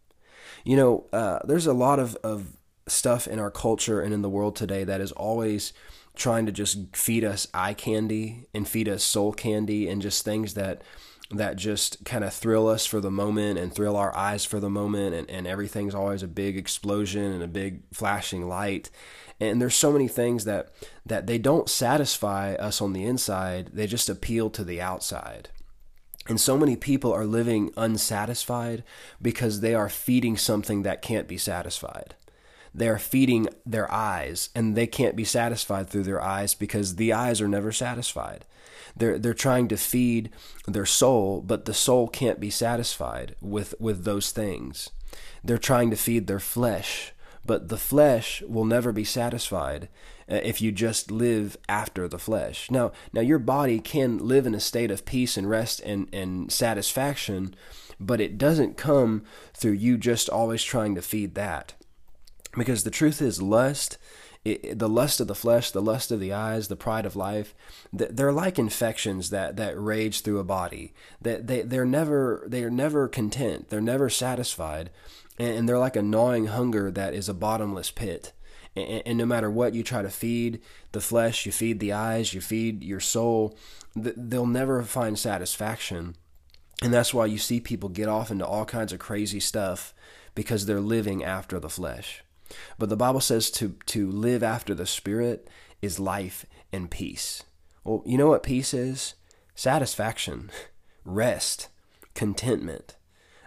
You 0.65 0.77
know, 0.77 1.07
uh, 1.13 1.41
there's 1.45 1.67
a 1.67 1.73
lot 1.73 1.99
of, 1.99 2.17
of 2.17 2.57
stuff 2.89 3.29
in 3.29 3.39
our 3.39 3.51
culture 3.51 4.01
and 4.01 4.13
in 4.13 4.23
the 4.23 4.29
world 4.29 4.57
today 4.57 4.85
that 4.85 5.01
is 5.01 5.13
always 5.13 5.73
trying 6.17 6.47
to 6.47 6.53
just 6.53 6.97
feed 6.97 7.25
us 7.25 7.47
eye 7.53 7.75
candy 7.75 8.47
and 8.55 8.67
feed 8.67 8.89
us 8.89 9.05
soul 9.05 9.33
candy 9.33 9.89
and 9.89 10.03
just 10.03 10.25
things 10.25 10.55
that 10.55 10.83
that 11.31 11.57
just 11.57 12.05
kind 12.05 12.23
of 12.23 12.33
thrill 12.33 12.69
us 12.69 12.87
for 12.87 13.01
the 13.01 13.11
moment 13.11 13.59
and 13.59 13.75
thrill 13.75 13.97
our 13.97 14.15
eyes 14.17 14.45
for 14.45 14.61
the 14.61 14.71
moment 14.71 15.15
and, 15.15 15.29
and 15.29 15.47
everything's 15.47 15.95
always 15.95 16.23
a 16.23 16.29
big 16.29 16.57
explosion 16.57 17.33
and 17.33 17.43
a 17.43 17.49
big 17.49 17.83
flashing 17.93 18.49
light. 18.49 18.91
And 19.41 19.61
there's 19.61 19.75
so 19.75 19.93
many 19.93 20.09
things 20.09 20.45
that 20.45 20.71
that 21.05 21.27
they 21.27 21.39
don't 21.39 21.69
satisfy 21.69 22.55
us 22.55 22.81
on 22.81 22.93
the 22.93 23.05
inside 23.05 23.71
they 23.73 23.87
just 23.87 24.09
appeal 24.09 24.51
to 24.51 24.65
the 24.65 24.81
outside. 24.81 25.49
And 26.29 26.41
so 26.41 26.57
many 26.57 26.75
people 26.75 27.13
are 27.13 27.27
living 27.27 27.71
unsatisfied 27.77 28.83
because 29.21 29.61
they 29.61 29.75
are 29.75 29.89
feeding 29.89 30.37
something 30.37 30.83
that 30.83 31.03
can't 31.03 31.29
be 31.29 31.39
satisfied 31.39 32.15
they're 32.77 32.99
feeding 32.99 33.49
their 33.65 33.91
eyes 33.91 34.51
and 34.55 34.77
they 34.77 34.87
can't 34.87 35.17
be 35.17 35.25
satisfied 35.25 35.89
through 35.89 36.03
their 36.03 36.23
eyes 36.23 36.55
because 36.55 36.97
the 36.97 37.13
eyes 37.13 37.41
are 37.41 37.49
never 37.49 37.73
satisfied. 37.73 38.45
They're 38.95 39.19
they're 39.19 39.35
trying 39.35 39.69
to 39.69 39.77
feed 39.77 40.31
their 40.67 40.87
soul, 40.87 41.41
but 41.41 41.65
the 41.65 41.75
soul 41.75 42.07
can't 42.07 42.39
be 42.39 42.51
satisfied 42.51 43.35
with 43.41 43.75
with 43.81 44.05
those 44.05 44.31
things. 44.31 44.91
They're 45.43 45.59
trying 45.59 45.91
to 45.91 45.97
feed 45.97 46.27
their 46.27 46.41
flesh, 46.41 47.13
but 47.45 47.69
the 47.69 47.79
flesh 47.79 48.43
will 48.47 48.65
never 48.67 48.93
be 48.93 49.05
satisfied 49.05 49.89
uh, 50.31 50.41
if 50.43 50.61
you 50.61 50.71
just 50.71 51.11
live 51.11 51.57
after 51.69 52.09
the 52.09 52.19
flesh. 52.19 52.71
Now, 52.71 52.93
now 53.13 53.23
your 53.23 53.39
body 53.39 53.79
can 53.79 54.19
live 54.19 54.47
in 54.47 54.55
a 54.55 54.61
state 54.61 54.91
of 54.91 55.07
peace 55.07 55.37
and 55.37 55.49
rest 55.49 55.81
and, 55.81 56.09
and 56.13 56.51
satisfaction, 56.51 57.55
but 58.01 58.21
it 58.21 58.37
doesn't 58.37 58.77
come 58.77 59.23
through 59.55 59.73
you 59.73 59.97
just 59.97 60.29
always 60.29 60.63
trying 60.63 60.95
to 60.95 61.03
feed 61.03 61.35
that. 61.37 61.75
Because 62.57 62.85
the 62.85 62.91
truth 62.91 63.21
is, 63.21 63.43
lust, 63.43 63.99
it, 64.45 64.79
the 64.79 64.89
lust 64.89 65.21
of 65.21 65.27
the 65.27 65.35
flesh, 65.35 65.71
the 65.71 65.83
lust 65.83 66.11
of 66.11 66.21
the 66.21 66.33
eyes, 66.33 66.69
the 66.69 66.77
pride 66.77 67.05
of 67.05 67.17
life, 67.17 67.55
they're 67.93 68.33
like 68.33 68.59
infections 68.59 69.31
that, 69.31 69.57
that 69.57 69.79
rage 69.79 70.23
through 70.23 70.39
a 70.39 70.45
body. 70.45 70.95
That 71.21 71.47
they, 71.47 71.63
they're 71.63 71.85
never 71.85 72.45
they 72.47 72.63
are 72.65 72.71
never 72.71 73.09
content. 73.09 73.69
They're 73.69 73.81
never 73.81 74.09
satisfied, 74.09 74.91
and 75.39 75.69
they're 75.69 75.79
like 75.79 75.97
a 75.97 76.03
gnawing 76.03 76.47
hunger 76.47 76.91
that 76.91 77.13
is 77.13 77.29
a 77.29 77.35
bottomless 77.35 77.91
pit. 77.91 78.33
And, 78.75 79.03
and 79.05 79.19
no 79.19 79.27
matter 79.27 79.51
what 79.51 79.75
you 79.75 79.83
try 79.83 80.03
to 80.03 80.11
feed 80.11 80.61
the 80.93 81.01
flesh, 81.01 81.45
you 81.45 81.53
feed 81.53 81.81
the 81.81 81.93
eyes, 81.93 82.33
you 82.33 82.41
feed 82.41 82.85
your 82.85 83.01
soul, 83.01 83.57
they'll 83.95 84.47
never 84.47 84.83
find 84.83 85.19
satisfaction. 85.19 86.17
And 86.83 86.93
that's 86.93 87.15
why 87.15 87.27
you 87.27 87.39
see 87.39 87.59
people 87.59 87.89
get 87.89 88.09
off 88.09 88.31
into 88.31 88.47
all 88.47 88.67
kinds 88.67 88.93
of 88.93 88.99
crazy 88.99 89.41
stuff 89.41 89.95
because 90.35 90.67
they're 90.67 90.81
living 90.81 91.25
after 91.25 91.59
the 91.59 91.71
flesh. 91.71 92.23
But 92.79 92.89
the 92.89 92.97
Bible 92.97 93.21
says 93.21 93.51
to, 93.53 93.77
to 93.87 94.11
live 94.11 94.43
after 94.43 94.75
the 94.75 94.87
Spirit 94.87 95.49
is 95.83 95.99
life 95.99 96.47
and 96.73 96.91
peace. 96.91 97.43
Well, 97.85 98.03
you 98.05 98.19
know 98.19 98.29
what 98.29 98.43
peace 98.43 98.75
is? 98.75 99.15
Satisfaction, 99.55 100.51
rest, 101.05 101.69
contentment. 102.15 102.97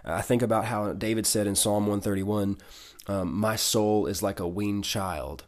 I 0.04 0.22
think 0.22 0.42
about 0.42 0.66
how 0.66 0.92
David 0.92 1.26
said 1.26 1.46
in 1.46 1.54
Psalm 1.54 1.84
131 1.86 2.56
um, 3.06 3.34
My 3.34 3.56
soul 3.56 4.06
is 4.06 4.22
like 4.22 4.40
a 4.40 4.48
weaned 4.48 4.84
child, 4.84 5.44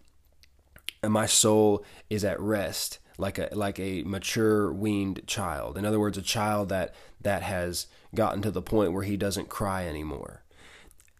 and 1.03 1.13
my 1.13 1.27
soul 1.27 1.85
is 2.11 2.25
at 2.25 2.39
rest 2.39 2.99
like 3.19 3.39
a 3.39 3.49
like 3.53 3.79
a 3.79 4.03
mature 4.03 4.73
weaned 4.73 5.23
child. 5.27 5.77
In 5.79 5.85
other 5.85 6.01
words, 6.01 6.19
a 6.19 6.23
child 6.23 6.69
that 6.69 6.95
that 7.21 7.43
has 7.43 7.87
gotten 8.15 8.43
to 8.43 8.51
the 8.51 8.63
point 8.63 8.93
where 8.93 9.05
he 9.05 9.17
doesn't 9.17 9.49
cry 9.49 9.87
anymore. 9.87 10.43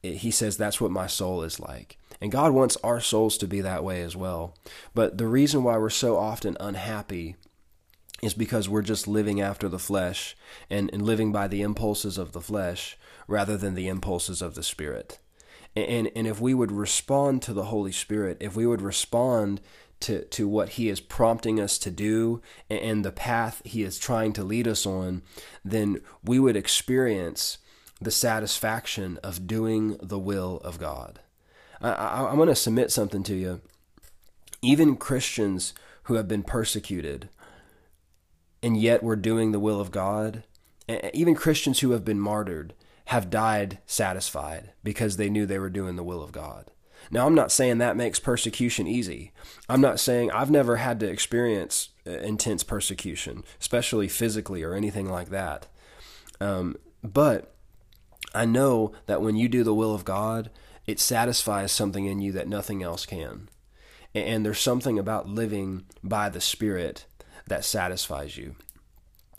He 0.03 0.31
says 0.31 0.57
that's 0.57 0.81
what 0.81 0.91
my 0.91 1.07
soul 1.07 1.43
is 1.43 1.61
like. 1.61 1.97
And 2.23 2.31
God 2.31 2.53
wants 2.53 2.77
our 2.85 3.01
souls 3.01 3.37
to 3.39 3.49
be 3.49 3.61
that 3.63 3.83
way 3.83 4.01
as 4.01 4.15
well. 4.15 4.55
But 4.95 5.19
the 5.19 5.27
reason 5.27 5.65
why 5.65 5.77
we're 5.77 5.91
so 5.91 6.17
often 6.17 6.57
unhappy 6.61 7.35
is 8.23 8.33
because 8.33 8.69
we're 8.69 8.83
just 8.83 9.09
living 9.09 9.41
after 9.41 9.69
the 9.69 9.81
flesh 9.81 10.37
and, 10.71 10.89
and 10.93 11.03
living 11.03 11.33
by 11.33 11.49
the 11.49 11.63
impulses 11.63 12.19
of 12.19 12.31
the 12.31 12.41
flesh 12.41 12.97
rather 13.27 13.57
than 13.57 13.75
the 13.75 13.89
impulses 13.89 14.41
of 14.41 14.55
the 14.55 14.63
Spirit. 14.63 15.19
And, 15.75 16.13
and 16.15 16.29
if 16.29 16.41
we 16.41 16.55
would 16.55 16.71
respond 16.71 17.43
to 17.43 17.53
the 17.53 17.65
Holy 17.65 17.91
Spirit, 17.91 18.37
if 18.39 18.55
we 18.55 18.69
would 18.69 18.83
respond 18.83 19.61
to, 19.99 20.25
to 20.27 20.47
what 20.47 20.71
He 20.71 20.89
is 20.89 21.01
prompting 21.01 21.59
us 21.59 21.77
to 21.79 21.91
do 21.91 22.41
and 22.71 23.05
the 23.05 23.11
path 23.11 23.63
He 23.65 23.83
is 23.83 23.99
trying 23.99 24.33
to 24.35 24.45
lead 24.45 24.69
us 24.69 24.87
on, 24.87 25.23
then 25.65 26.01
we 26.23 26.39
would 26.39 26.57
experience 26.57 27.59
the 28.01 28.13
satisfaction 28.13 29.19
of 29.25 29.49
doing 29.49 29.97
the 30.01 30.21
will 30.21 30.59
of 30.59 30.79
God. 30.79 31.19
I, 31.83 32.31
am 32.31 32.37
going 32.37 32.49
to 32.49 32.55
submit 32.55 32.91
something 32.91 33.23
to 33.25 33.35
you. 33.35 33.61
Even 34.61 34.97
Christians 34.97 35.75
who 36.05 36.15
have 36.15 36.29
been 36.29 36.43
persecuted 36.43 37.29
and 38.63 38.77
yet 38.77 39.03
were 39.03 39.17
doing 39.17 39.53
the 39.53 39.61
will 39.61 39.81
of 39.81 39.91
God, 39.91 40.45
even 41.13 41.35
Christians 41.35 41.81
who 41.81 41.91
have 41.91 42.05
been 42.05 42.21
martyred 42.21 42.75
have 43.07 43.31
died 43.31 43.79
satisfied 43.87 44.73
because 44.85 45.17
they 45.17 45.29
knew 45.29 45.45
they 45.45 45.59
were 45.59 45.71
doing 45.71 45.97
the 45.97 46.05
will 46.05 46.23
of 46.23 46.33
God. 46.33 46.71
Now, 47.11 47.27
I'm 47.27 47.35
not 47.35 47.51
saying 47.51 47.79
that 47.79 47.97
makes 47.97 48.21
persecution 48.21 48.87
easy. 48.87 49.33
I'm 49.69 49.81
not 49.81 49.99
saying 49.99 50.31
I've 50.31 50.51
never 50.51 50.77
had 50.77 51.01
to 51.01 51.09
experience 51.09 51.91
uh, 52.07 52.11
intense 52.11 52.63
persecution, 52.63 53.43
especially 53.61 54.09
physically 54.09 54.63
or 54.63 54.75
anything 54.75 55.11
like 55.11 55.31
that. 55.31 55.67
Um, 56.41 56.77
but 57.03 57.55
I 58.35 58.45
know 58.45 58.93
that 59.07 59.21
when 59.21 59.37
you 59.37 59.49
do 59.49 59.65
the 59.65 59.75
will 59.75 59.95
of 59.95 60.05
God, 60.05 60.51
it 60.87 60.99
satisfies 60.99 61.73
something 61.73 62.07
in 62.07 62.21
you 62.21 62.33
that 62.33 62.49
nothing 62.49 62.83
else 62.83 63.07
can. 63.07 63.49
And 64.15 64.45
there's 64.45 64.61
something 64.61 64.99
about 64.99 65.29
living 65.29 65.87
by 66.03 66.29
the 66.29 66.41
Spirit 66.41 67.07
that 67.47 67.65
satisfies 67.65 68.37
you. 68.37 68.57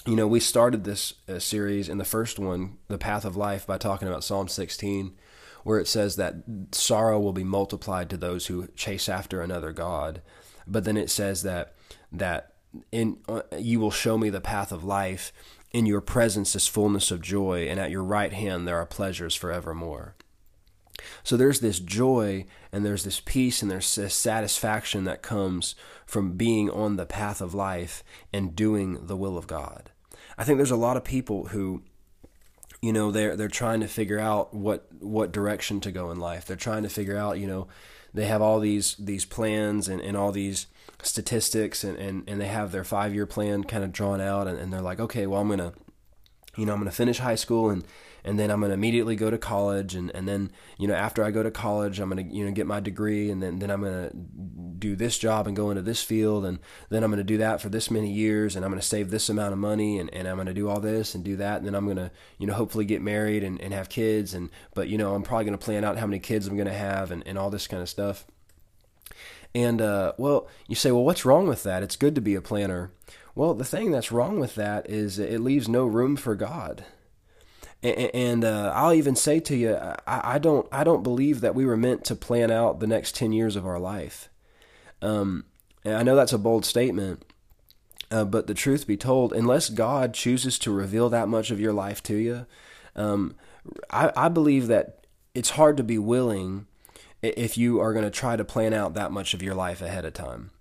You 0.06 0.16
know, 0.16 0.28
we 0.28 0.40
started 0.40 0.84
this 0.84 1.14
uh, 1.30 1.40
series 1.40 1.88
in 1.88 1.98
the 1.98 2.06
first 2.06 2.40
one, 2.40 2.78
The 2.88 2.98
Path 2.98 3.24
of 3.24 3.38
Life, 3.38 3.66
by 3.66 3.78
talking 3.78 4.08
about 4.08 4.24
Psalm 4.24 4.48
16, 4.48 5.16
where 5.64 5.80
it 5.80 5.88
says 5.88 6.18
that 6.18 6.36
sorrow 6.72 7.20
will 7.20 7.34
be 7.34 7.44
multiplied 7.44 8.10
to 8.10 8.18
those 8.18 8.48
who 8.48 8.68
chase 8.76 9.08
after 9.08 9.42
another 9.42 9.72
God. 9.72 10.22
But 10.68 10.84
then 10.84 10.98
it 10.98 11.10
says 11.10 11.44
that 11.44 11.76
that 12.12 12.54
in 12.92 13.18
uh, 13.28 13.42
you 13.58 13.80
will 13.80 13.92
show 13.92 14.18
me 14.18 14.30
the 14.30 14.42
path 14.42 14.72
of 14.72 14.84
life. 14.84 15.32
In 15.72 15.86
your 15.86 16.02
presence 16.02 16.56
is 16.56 16.68
fullness 16.68 17.10
of 17.10 17.22
joy, 17.22 17.68
and 17.68 17.80
at 17.80 17.92
your 17.92 18.04
right 18.04 18.34
hand 18.34 18.68
there 18.68 18.78
are 18.78 18.86
pleasures 18.86 19.36
forevermore. 19.36 20.16
So 21.24 21.38
there's 21.38 21.60
this 21.60 21.80
joy 21.80 22.46
and 22.72 22.86
there's 22.86 23.04
this 23.04 23.20
peace 23.20 23.62
and 23.62 23.70
there's 23.70 23.96
this 23.96 24.16
satisfaction 24.16 25.04
that 25.06 25.22
comes 25.22 25.76
from 26.06 26.34
being 26.34 26.70
on 26.70 26.96
the 26.96 27.06
path 27.06 27.42
of 27.42 27.54
life 27.54 28.04
and 28.32 28.56
doing 28.56 29.08
the 29.08 29.18
will 29.18 29.38
of 29.38 29.48
God. 29.48 29.92
I 30.38 30.44
think 30.44 30.58
there's 30.58 30.72
a 30.72 30.76
lot 30.76 30.98
of 30.98 31.04
people 31.04 31.48
who 31.48 31.84
you 32.82 32.92
know 32.92 33.12
they're 33.12 33.36
they're 33.36 33.48
trying 33.48 33.80
to 33.80 33.88
figure 33.88 34.20
out 34.20 34.54
what 34.54 34.88
what 35.00 35.32
direction 35.32 35.80
to 35.82 35.92
go 35.92 36.12
in 36.12 36.20
life. 36.20 36.46
They're 36.46 36.58
trying 36.58 36.84
to 36.84 36.90
figure 36.90 37.18
out, 37.18 37.40
you 37.40 37.48
know, 37.48 37.68
they 38.14 38.26
have 38.26 38.42
all 38.42 38.60
these 38.60 38.96
these 38.98 39.26
plans 39.26 39.88
and, 39.88 40.02
and 40.02 40.18
all 40.18 40.32
these 40.32 40.68
statistics 41.02 41.84
and, 41.84 41.98
and, 41.98 42.24
and 42.28 42.40
they 42.40 42.48
have 42.48 42.72
their 42.72 42.84
five 42.84 43.14
year 43.14 43.26
plan 43.26 43.64
kind 43.64 43.84
of 43.84 43.92
drawn 43.92 44.22
out 44.22 44.48
and, 44.48 44.58
and 44.58 44.72
they're 44.72 44.82
like, 44.82 45.00
okay, 45.00 45.28
well 45.28 45.42
I'm 45.42 45.50
gonna 45.50 45.74
you 46.56 46.66
know, 46.66 46.74
I'm 46.74 46.80
gonna 46.80 46.92
finish 46.92 47.20
high 47.20 47.36
school 47.36 47.70
and 47.70 47.84
and 48.26 48.40
then 48.40 48.50
I'm 48.50 48.60
going 48.60 48.70
to 48.70 48.76
immediately 48.76 49.16
go 49.16 49.30
to 49.30 49.38
college 49.38 49.96
and, 49.96 50.10
and 50.12 50.28
then 50.28 50.52
you 50.78 50.88
know 50.88 50.94
after 50.94 51.24
I 51.24 51.32
go 51.32 51.44
to 51.44 51.52
college 51.52 52.00
I'm 52.00 52.10
going 52.10 52.28
to 52.30 52.36
you 52.36 52.46
know 52.46 52.52
get 52.52 52.68
my 52.68 52.80
degree 52.80 53.30
and 53.30 53.44
then, 53.44 53.60
then 53.60 53.70
I'm 53.70 53.82
going 53.82 54.10
to 54.10 54.16
do 54.80 54.96
this 54.96 55.18
job 55.18 55.48
and 55.48 55.56
go 55.56 55.70
into 55.70 55.82
this 55.82 56.02
field 56.02 56.46
and 56.46 56.60
then 56.90 57.04
I'm 57.04 57.12
going 57.12 57.18
to 57.18 57.24
do 57.24 57.38
that 57.38 57.62
for 57.62 57.70
this 57.70 57.92
many 57.92 58.12
years 58.12 58.56
and 58.56 58.64
I'm 58.64 58.72
going 58.72 58.82
to 58.82 58.88
save 58.88 59.12
this 59.12 59.30
amount 59.30 59.54
of 59.54 59.60
money 59.60 60.00
and, 60.00 60.14
and 60.14 60.28
I'm 60.28 60.36
going 60.36 60.48
to 60.48 60.54
do 60.54 60.70
all 60.70 60.80
this 60.80 61.16
and 61.16 61.24
do 61.24 61.36
that 61.38 61.58
and 61.58 61.68
then 61.68 61.76
I'm 61.76 61.86
going 61.86 61.98
to 61.98 62.12
you 62.38 62.48
know 62.48 62.54
hopefully 62.54 62.86
get 62.86 63.02
married 63.02 63.44
and, 63.44 63.60
and 63.62 63.74
have 63.74 63.90
kids 63.90 64.34
and 64.34 64.50
but 64.74 64.88
you 64.88 64.98
know 64.98 65.16
I'm 65.16 65.24
probably 65.24 65.46
going 65.46 65.58
to 65.58 65.64
plan 65.64 65.84
out 65.84 65.98
how 65.98 66.08
many 66.08 66.20
kids 66.20 66.48
I'm 66.48 66.56
going 66.56 66.68
to 66.68 66.74
have 66.74 67.12
and, 67.12 67.26
and 67.28 67.38
all 67.38 67.50
this 67.50 67.68
kind 67.68 67.82
of 67.82 67.90
stuff. 67.90 68.26
And 69.56 69.82
uh, 69.82 70.14
well 70.18 70.48
you 70.68 70.76
say 70.76 70.92
well 70.92 71.04
what's 71.04 71.26
wrong 71.26 71.48
with 71.48 71.64
that? 71.64 71.84
It's 71.84 71.96
good 71.96 72.16
to 72.16 72.22
be 72.22 72.36
a 72.36 72.42
planner 72.42 72.92
well 73.36 73.54
the 73.54 73.66
thing 73.66 73.92
that's 73.92 74.12
wrong 74.12 74.40
with 74.40 74.56
that 74.56 74.90
is 74.90 75.20
it 75.20 75.40
leaves 75.40 75.68
no 75.68 75.86
room 75.86 76.16
for 76.16 76.36
God 76.36 76.86
and, 77.84 78.46
uh, 78.46 78.72
I'll 78.74 78.94
even 78.94 79.16
say 79.16 79.42
to 79.42 79.56
you, 79.58 79.78
I, 80.08 80.40
don't, 80.40 80.66
I 80.72 80.86
don't 80.86 81.04
believe 81.04 81.42
that 81.42 81.54
we 81.54 81.66
were 81.66 81.76
meant 81.76 82.06
to 82.06 82.16
plan 82.16 82.50
out 82.50 82.80
the 82.80 82.88
next 82.88 83.14
ten 83.14 83.34
years 83.34 83.58
of 83.58 83.66
our 83.66 83.80
life. 83.80 84.30
Um, 85.02 85.44
I 85.84 86.02
know 86.02 86.16
that's 86.16 86.32
a 86.32 86.38
bold 86.38 86.64
statement, 86.64 87.26
uh, 88.10 88.24
but 88.24 88.48
the 88.48 88.54
truth 88.54 88.88
be 88.88 88.96
told, 88.96 89.34
unless 89.34 89.70
God 89.70 90.14
chooses 90.14 90.58
to 90.60 90.72
reveal 90.72 91.10
that 91.10 91.28
much 91.28 91.52
of 91.52 91.60
your 91.60 91.74
life 91.74 92.02
to 92.04 92.16
you, 92.16 92.46
um, 92.96 93.36
I, 93.90 94.14
I 94.16 94.30
believe 94.30 94.68
that 94.68 95.06
it's 95.36 95.52
hard 95.52 95.76
to 95.76 95.84
be 95.84 95.98
willing 95.98 96.68
if 97.22 97.58
you 97.58 97.82
are 97.82 97.92
going 97.92 98.06
to 98.06 98.12
try 98.12 98.38
to 98.38 98.46
plan 98.46 98.74
out 98.74 98.94
that 98.94 99.12
much 99.12 99.34
of 99.34 99.44
your 99.44 99.56
life 99.56 99.82
ahead 99.82 100.06
of 100.06 100.14
time. 100.14 100.52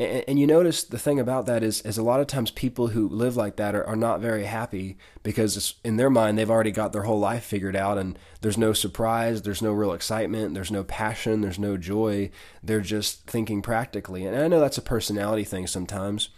And, 0.00 0.24
and, 0.26 0.38
you 0.40 0.46
notice 0.46 0.82
the 0.82 0.98
thing 0.98 1.20
about 1.20 1.44
that 1.44 1.62
is, 1.62 1.82
is 1.82 1.98
a 1.98 2.02
lot 2.02 2.20
of 2.20 2.26
times 2.26 2.50
people 2.50 2.88
who 2.88 3.06
live 3.06 3.36
like 3.36 3.56
that 3.56 3.74
are, 3.74 3.86
are 3.86 3.96
not 3.96 4.20
very 4.20 4.44
happy 4.44 4.96
because 5.22 5.74
in 5.84 5.98
their 5.98 6.08
mind 6.08 6.38
they've 6.38 6.50
already 6.50 6.70
got 6.70 6.94
their 6.94 7.02
whole 7.02 7.18
life 7.18 7.44
figured 7.44 7.76
out 7.76 7.98
and 7.98 8.18
there's 8.40 8.56
no 8.56 8.72
surprise, 8.72 9.42
there's 9.42 9.60
no 9.60 9.72
real 9.72 9.92
excitement, 9.92 10.54
there's 10.54 10.70
no 10.70 10.84
passion, 10.84 11.42
there's 11.42 11.58
no 11.58 11.76
joy. 11.76 12.30
They're 12.62 12.80
just 12.80 13.26
thinking 13.26 13.60
practically. 13.60 14.24
And 14.24 14.34
I 14.34 14.48
know 14.48 14.58
that's 14.58 14.78
a 14.78 14.82
personality 14.82 15.44
thing 15.44 15.66
sometimes, 15.66 16.30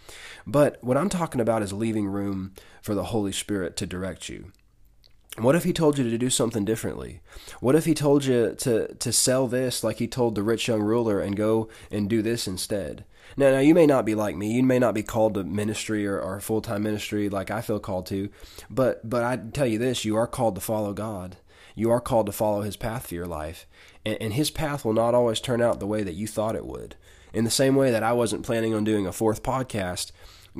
but 0.45 0.77
what 0.83 0.97
I'm 0.97 1.09
talking 1.09 1.39
about 1.39 1.63
is 1.63 1.71
leaving 1.71 2.07
room 2.07 2.51
for 2.81 2.93
the 2.93 3.05
Holy 3.05 3.31
Spirit 3.31 3.77
to 3.77 3.85
direct 3.85 4.27
you. 4.27 4.51
What 5.37 5.55
if 5.55 5.63
he 5.63 5.71
told 5.71 5.97
you 5.97 6.07
to 6.09 6.17
do 6.17 6.29
something 6.29 6.65
differently? 6.65 7.21
What 7.61 7.75
if 7.75 7.85
he 7.85 7.93
told 7.93 8.25
you 8.25 8.55
to, 8.57 8.93
to 8.93 9.13
sell 9.13 9.47
this 9.47 9.85
like 9.85 9.99
he 9.99 10.07
told 10.07 10.35
the 10.35 10.43
rich 10.43 10.67
young 10.67 10.81
ruler 10.81 11.21
and 11.21 11.37
go 11.37 11.69
and 11.89 12.09
do 12.09 12.21
this 12.21 12.45
instead? 12.45 13.05
Now, 13.35 13.51
now 13.51 13.59
you 13.59 13.73
may 13.73 13.85
not 13.85 14.05
be 14.05 14.15
like 14.15 14.35
me. 14.35 14.51
You 14.53 14.63
may 14.63 14.79
not 14.79 14.93
be 14.93 15.03
called 15.03 15.33
to 15.35 15.43
ministry 15.43 16.05
or, 16.05 16.19
or 16.19 16.39
full 16.39 16.61
time 16.61 16.83
ministry 16.83 17.29
like 17.29 17.51
I 17.51 17.61
feel 17.61 17.79
called 17.79 18.05
to, 18.07 18.29
but 18.69 19.07
but 19.09 19.23
I 19.23 19.37
tell 19.37 19.67
you 19.67 19.79
this: 19.79 20.05
you 20.05 20.15
are 20.15 20.27
called 20.27 20.55
to 20.55 20.61
follow 20.61 20.93
God. 20.93 21.37
You 21.75 21.89
are 21.89 22.01
called 22.01 22.27
to 22.27 22.31
follow 22.31 22.61
His 22.61 22.77
path 22.77 23.07
for 23.07 23.15
your 23.15 23.25
life, 23.25 23.65
and, 24.05 24.17
and 24.21 24.33
His 24.33 24.51
path 24.51 24.85
will 24.85 24.93
not 24.93 25.15
always 25.15 25.39
turn 25.39 25.61
out 25.61 25.79
the 25.79 25.87
way 25.87 26.03
that 26.03 26.15
you 26.15 26.27
thought 26.27 26.55
it 26.55 26.65
would. 26.65 26.95
In 27.33 27.45
the 27.45 27.51
same 27.51 27.75
way 27.75 27.89
that 27.89 28.03
I 28.03 28.13
wasn't 28.13 28.45
planning 28.45 28.73
on 28.75 28.83
doing 28.83 29.07
a 29.07 29.11
fourth 29.11 29.41
podcast, 29.41 30.11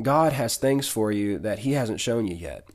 God 0.02 0.34
has 0.34 0.58
things 0.58 0.88
for 0.88 1.12
you 1.12 1.38
that 1.40 1.60
He 1.60 1.74
hasn't 1.74 2.02
shown 2.02 2.26
you 2.26 2.36
yet. 2.36 2.68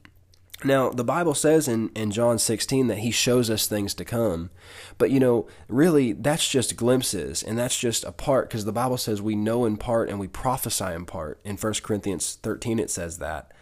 Now, 0.65 0.91
the 0.91 1.05
Bible 1.05 1.35
says 1.35 1.69
in, 1.69 1.91
in 1.91 2.11
John 2.11 2.37
16 2.39 2.89
that 2.89 2.99
he 2.99 3.13
shows 3.13 3.49
us 3.49 3.69
things 3.69 3.95
to 3.95 4.05
come. 4.05 4.51
But, 4.97 5.13
you 5.13 5.21
know, 5.21 5.47
really, 5.69 6.13
that's 6.13 6.49
just 6.49 6.77
glimpses, 6.77 7.45
and 7.45 7.57
that's 7.57 7.79
just 7.79 8.03
a 8.03 8.11
part, 8.11 8.49
because 8.49 8.65
the 8.65 8.73
Bible 8.73 8.97
says 8.97 9.23
we 9.23 9.37
know 9.37 9.65
in 9.65 9.77
part 9.77 10.09
and 10.09 10.19
we 10.19 10.27
prophesy 10.27 10.87
in 10.87 11.07
part. 11.07 11.39
In 11.45 11.57
1 11.57 11.75
Corinthians 11.85 12.39
13, 12.43 12.81
it 12.81 12.91
says 12.91 13.19
that. 13.19 13.53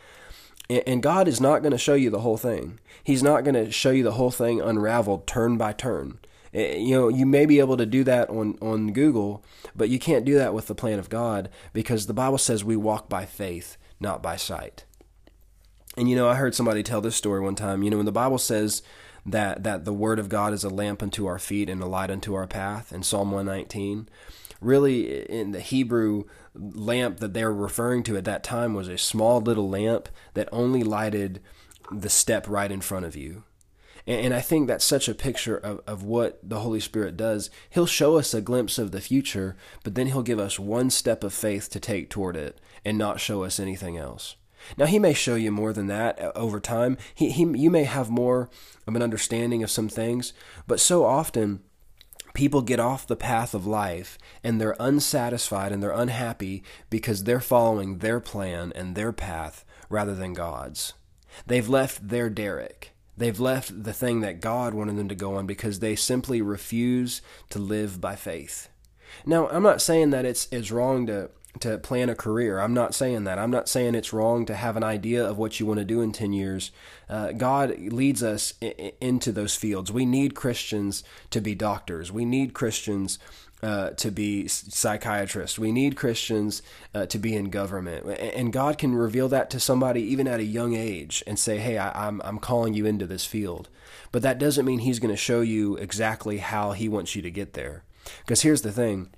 And, 0.71 1.03
God 1.03 1.29
is 1.29 1.41
not 1.41 1.61
going 1.61 1.73
to 1.73 1.79
show 1.79 1.95
you 1.95 2.11
the 2.11 2.21
whole 2.21 2.39
thing. 2.39 2.81
He's 3.05 3.23
not 3.23 3.45
going 3.45 3.55
to 3.55 3.71
show 3.71 3.91
you 3.91 4.03
the 4.03 4.13
whole 4.13 4.33
thing 4.33 4.61
unraveled 4.61 5.27
turn 5.27 5.59
by 5.59 5.73
turn. 5.73 6.19
You 6.53 6.97
know, 6.97 7.09
you 7.09 7.27
may 7.27 7.45
be 7.45 7.61
able 7.61 7.77
to 7.77 7.87
do 7.87 8.03
that 8.05 8.31
on, 8.31 8.57
on 8.63 8.93
Google, 8.93 9.45
but 9.77 9.91
you 9.91 9.99
can't 9.99 10.25
do 10.25 10.37
that 10.39 10.55
with 10.55 10.67
the 10.67 10.75
plan 10.75 10.99
of 10.99 11.11
God, 11.11 11.51
because 11.75 12.07
the 12.07 12.15
Bible 12.15 12.39
says 12.39 12.65
we 12.65 12.75
walk 12.75 13.09
by 13.09 13.27
faith, 13.27 13.77
not 14.01 14.23
by 14.23 14.37
sight. 14.37 14.85
And 15.97 16.09
you 16.11 16.17
know, 16.17 16.29
I 16.29 16.35
heard 16.35 16.55
somebody 16.55 16.83
tell 16.83 17.01
this 17.01 17.17
story 17.17 17.41
one 17.41 17.55
time. 17.55 17.83
You 17.83 17.91
know, 17.91 17.97
when 17.97 18.07
the 18.07 18.13
Bible 18.13 18.39
says 18.39 18.83
that 19.25 19.63
that 19.65 19.85
the 19.85 19.93
word 19.93 20.19
of 20.19 20.29
God 20.29 20.53
is 20.53 20.65
a 20.65 20.69
lamp 20.69 21.03
unto 21.03 21.27
our 21.27 21.39
feet 21.39 21.69
and 21.71 21.83
a 21.83 21.87
light 21.87 22.11
unto 22.11 22.35
our 22.35 22.47
path 22.47 22.93
in 22.93 23.03
Psalm 23.03 23.31
119, 23.31 24.09
really 24.61 25.25
in 25.25 25.53
the 25.53 25.61
Hebrew 25.61 26.25
lamp 26.55 27.19
that 27.19 27.35
they 27.35 27.45
were 27.45 27.55
referring 27.55 28.03
to 28.05 28.17
at 28.17 28.25
that 28.25 28.45
time 28.45 28.75
was 28.75 28.89
a 28.89 28.99
small 28.99 29.41
little 29.41 29.69
lamp 29.69 30.09
that 30.35 30.49
only 30.53 30.83
lighted 30.83 31.41
the 31.91 32.09
step 32.09 32.49
right 32.49 32.71
in 32.71 32.81
front 32.81 33.07
of 33.07 33.17
you. 33.17 33.45
And, 34.09 34.33
I 34.33 34.41
think 34.41 34.69
that's 34.69 34.85
such 34.85 35.09
a 35.09 35.15
picture 35.17 35.57
of, 35.57 35.81
of 35.85 36.05
what 36.05 36.39
the 36.41 36.61
Holy 36.61 36.79
Spirit 36.79 37.17
does. 37.17 37.51
He'll 37.71 37.87
show 37.87 38.17
us 38.17 38.33
a 38.33 38.41
glimpse 38.41 38.79
of 38.79 38.93
the 38.93 39.01
future, 39.01 39.57
but 39.83 39.97
then 39.97 40.07
He'll 40.07 40.23
give 40.23 40.39
us 40.39 40.61
one 40.61 40.91
step 40.91 41.25
of 41.25 41.35
faith 41.35 41.69
to 41.71 41.81
take 41.81 42.09
toward 42.09 42.37
it 42.37 42.61
and 42.85 42.97
not 42.97 43.19
show 43.19 43.43
us 43.43 43.59
anything 43.59 43.97
else. 43.97 44.37
Now 44.77 44.87
he 44.87 44.99
may 44.99 45.15
show 45.15 45.35
you 45.35 45.51
more 45.51 45.73
than 45.73 45.87
that 45.89 46.21
uh, 46.21 46.33
over 46.35 46.61
time. 46.61 46.97
He, 47.15 47.31
he 47.31 47.45
you 47.45 47.71
may 47.71 47.85
have 47.85 48.11
more 48.11 48.49
of 48.87 48.95
an 48.95 49.03
understanding 49.03 49.63
of 49.63 49.71
some 49.71 49.89
things, 49.89 50.33
but 50.67 50.81
so 50.81 51.05
often 51.05 51.63
people 52.35 52.61
get 52.61 52.79
off 52.79 53.07
the 53.07 53.17
path 53.17 53.55
of 53.55 53.67
life 53.67 54.19
and 54.45 54.61
they're 54.61 54.77
unsatisfied 54.79 55.73
and 55.73 55.83
they're 55.83 55.91
unhappy 55.91 56.63
because 56.91 57.25
they're 57.25 57.41
following 57.41 57.99
their 57.99 58.21
plan 58.21 58.73
and 58.75 58.95
their 58.95 59.13
path 59.13 59.65
rather 59.89 60.15
than 60.15 60.35
God's. 60.35 60.93
They've 61.47 61.69
left 61.69 62.09
their 62.09 62.29
derrick. 62.29 62.93
They've 63.17 63.41
left 63.41 63.85
the 63.85 63.95
thing 63.95 64.21
that 64.21 64.43
God 64.43 64.75
wanted 64.75 64.97
them 64.97 65.09
to 65.09 65.15
go 65.15 65.37
on 65.37 65.47
because 65.47 65.79
they 65.79 65.97
simply 65.97 66.43
refuse 66.43 67.23
to 67.49 67.59
live 67.59 68.01
by 68.01 68.17
faith. 68.17 68.69
Now, 69.25 69.49
I'm 69.49 69.63
not 69.63 69.81
saying 69.81 70.11
that 70.11 70.27
it's 70.27 70.49
it's 70.51 70.71
wrong 70.71 71.07
to 71.07 71.31
to 71.61 71.79
plan 71.79 72.09
a 72.09 72.15
career. 72.15 72.61
I'm 72.61 72.75
not 72.75 72.95
saying 72.95 73.25
that. 73.25 73.39
I'm 73.39 73.51
not 73.51 73.69
saying 73.69 73.95
it's 73.95 74.13
wrong 74.13 74.47
to 74.47 74.55
have 74.55 74.77
an 74.77 74.85
idea 74.85 75.25
of 75.25 75.39
what 75.39 75.59
you 75.59 75.67
want 75.67 75.79
to 75.79 75.85
do 75.85 76.01
in 76.01 76.13
10 76.13 76.33
years. 76.33 76.71
Uh, 77.09 77.33
God 77.33 77.79
leads 77.79 78.23
us 78.23 78.55
I- 78.63 78.93
into 79.01 79.33
those 79.33 79.57
fields. 79.57 79.93
We 79.93 80.07
need 80.07 80.35
Christians 80.35 81.05
to 81.31 81.41
be 81.41 81.55
doctors. 81.55 82.13
We 82.13 82.25
need 82.25 82.55
Christians 82.55 83.19
uh, 83.63 83.91
to 83.91 84.11
be 84.11 84.47
psychiatrists. 84.49 85.59
We 85.59 85.73
need 85.73 85.97
Christians 85.97 86.63
uh, 86.95 87.07
to 87.07 87.19
be 87.19 87.35
in 87.35 87.51
government. 87.51 88.07
And 88.19 88.53
God 88.53 88.79
can 88.79 88.95
reveal 88.95 89.29
that 89.29 89.51
to 89.51 89.61
somebody 89.61 90.03
even 90.03 90.29
at 90.29 90.41
a 90.41 90.45
young 90.45 90.75
age 90.75 91.25
and 91.27 91.39
say, 91.39 91.59
hey, 91.59 91.79
I, 91.79 92.07
I'm, 92.07 92.21
I'm 92.23 92.39
calling 92.39 92.75
you 92.75 92.87
into 92.87 93.07
this 93.07 93.25
field. 93.25 93.69
But 94.13 94.23
that 94.23 94.39
doesn't 94.39 94.67
mean 94.67 94.81
He's 94.81 94.99
going 94.99 95.13
to 95.13 95.17
show 95.17 95.41
you 95.41 95.77
exactly 95.77 96.39
how 96.39 96.73
He 96.73 96.89
wants 96.89 97.17
you 97.17 97.23
to 97.23 97.31
get 97.31 97.55
there. 97.55 97.85
Because 98.21 98.43
here's 98.43 98.63
the 98.63 98.73
thing 98.73 99.11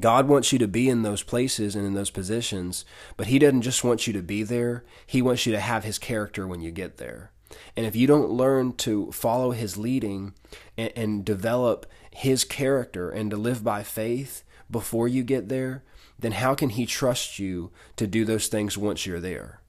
God 0.00 0.26
wants 0.26 0.52
you 0.52 0.58
to 0.58 0.68
be 0.68 0.88
in 0.88 1.02
those 1.02 1.22
places 1.22 1.76
and 1.76 1.86
in 1.86 1.94
those 1.94 2.10
positions, 2.10 2.84
but 3.16 3.26
He 3.26 3.38
doesn't 3.38 3.62
just 3.62 3.84
want 3.84 4.06
you 4.06 4.12
to 4.14 4.22
be 4.22 4.42
there. 4.42 4.84
He 5.06 5.20
wants 5.20 5.44
you 5.44 5.52
to 5.52 5.60
have 5.60 5.84
His 5.84 5.98
character 5.98 6.46
when 6.46 6.60
you 6.60 6.70
get 6.70 6.96
there. 6.96 7.30
And 7.76 7.84
if 7.84 7.94
you 7.94 8.06
don't 8.06 8.30
learn 8.30 8.72
to 8.78 9.12
follow 9.12 9.50
His 9.50 9.76
leading 9.76 10.34
and, 10.78 10.92
and 10.96 11.24
develop 11.24 11.86
His 12.10 12.44
character 12.44 13.10
and 13.10 13.30
to 13.30 13.36
live 13.36 13.62
by 13.62 13.82
faith 13.82 14.44
before 14.70 15.08
you 15.08 15.22
get 15.22 15.48
there, 15.48 15.82
then 16.18 16.32
how 16.32 16.54
can 16.54 16.70
He 16.70 16.86
trust 16.86 17.38
you 17.38 17.70
to 17.96 18.06
do 18.06 18.24
those 18.24 18.48
things 18.48 18.78
once 18.78 19.04
you're 19.04 19.20
there? 19.20 19.60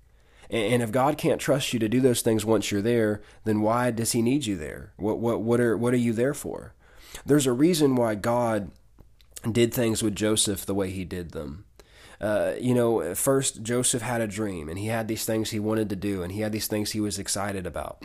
And 0.50 0.84
if 0.84 0.92
God 0.92 1.18
can't 1.18 1.42
trust 1.42 1.74
you 1.74 1.80
to 1.80 1.90
do 1.90 2.00
those 2.00 2.22
things 2.22 2.46
once 2.46 2.70
you're 2.72 2.82
there, 2.82 3.22
then 3.44 3.62
why 3.62 3.92
does 3.92 4.12
He 4.12 4.22
need 4.22 4.46
you 4.46 4.56
there? 4.56 4.94
What 4.98 5.20
what 5.20 5.42
what 5.42 5.60
are 5.60 5.76
what 5.76 5.94
are 5.94 5.98
you 5.98 6.14
there 6.14 6.34
for? 6.34 6.76
there's 7.26 7.48
a 7.48 7.54
reason 7.54 7.96
why 7.96 8.16
God 8.16 8.72
did 9.52 9.74
things 9.74 10.02
with 10.02 10.16
Joseph 10.16 10.66
the 10.66 10.74
way 10.74 10.92
he 10.92 11.06
did 11.06 11.32
them. 11.32 11.66
Uh, 12.22 12.54
you 12.60 12.74
know, 12.74 13.14
first 13.16 13.64
Joseph 13.64 14.02
had 14.02 14.22
a 14.22 14.28
dream 14.28 14.70
and 14.70 14.80
he 14.80 14.88
had 14.88 15.08
these 15.08 15.26
things 15.26 15.50
he 15.50 15.60
wanted 15.60 15.90
to 15.90 15.96
do 15.96 16.24
and 16.24 16.32
he 16.32 16.42
had 16.42 16.54
these 16.54 16.68
things 16.68 16.92
he 16.92 17.02
was 17.02 17.20
excited 17.20 17.66
about. 17.68 18.04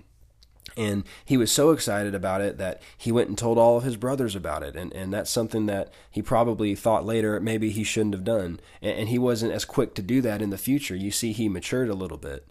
And 0.77 1.05
he 1.25 1.37
was 1.37 1.51
so 1.51 1.71
excited 1.71 2.15
about 2.15 2.41
it 2.41 2.59
that 2.59 2.81
he 2.97 3.11
went 3.11 3.29
and 3.29 3.37
told 3.37 3.59
all 3.59 3.77
of 3.77 3.85
his 3.85 3.97
brothers 3.97 4.37
about 4.37 4.63
it. 4.63 4.77
And, 4.77 4.93
and 4.93 5.13
that's 5.13 5.31
something 5.31 5.67
that 5.67 5.93
he 6.11 6.23
probably 6.23 6.75
thought 6.75 7.05
later 7.05 7.41
maybe 7.41 7.71
he 7.71 7.83
shouldn't 7.85 8.15
have 8.15 8.25
done. 8.25 8.61
And, 8.81 9.01
and 9.01 9.09
he 9.09 9.19
wasn't 9.19 9.53
as 9.53 9.65
quick 9.65 9.95
to 9.95 10.03
do 10.03 10.21
that 10.23 10.41
in 10.41 10.51
the 10.51 10.59
future. 10.59 10.95
You 10.95 11.11
see, 11.11 11.33
he 11.33 11.49
matured 11.49 11.89
a 11.89 11.95
little 11.95 12.17
bit. 12.17 12.47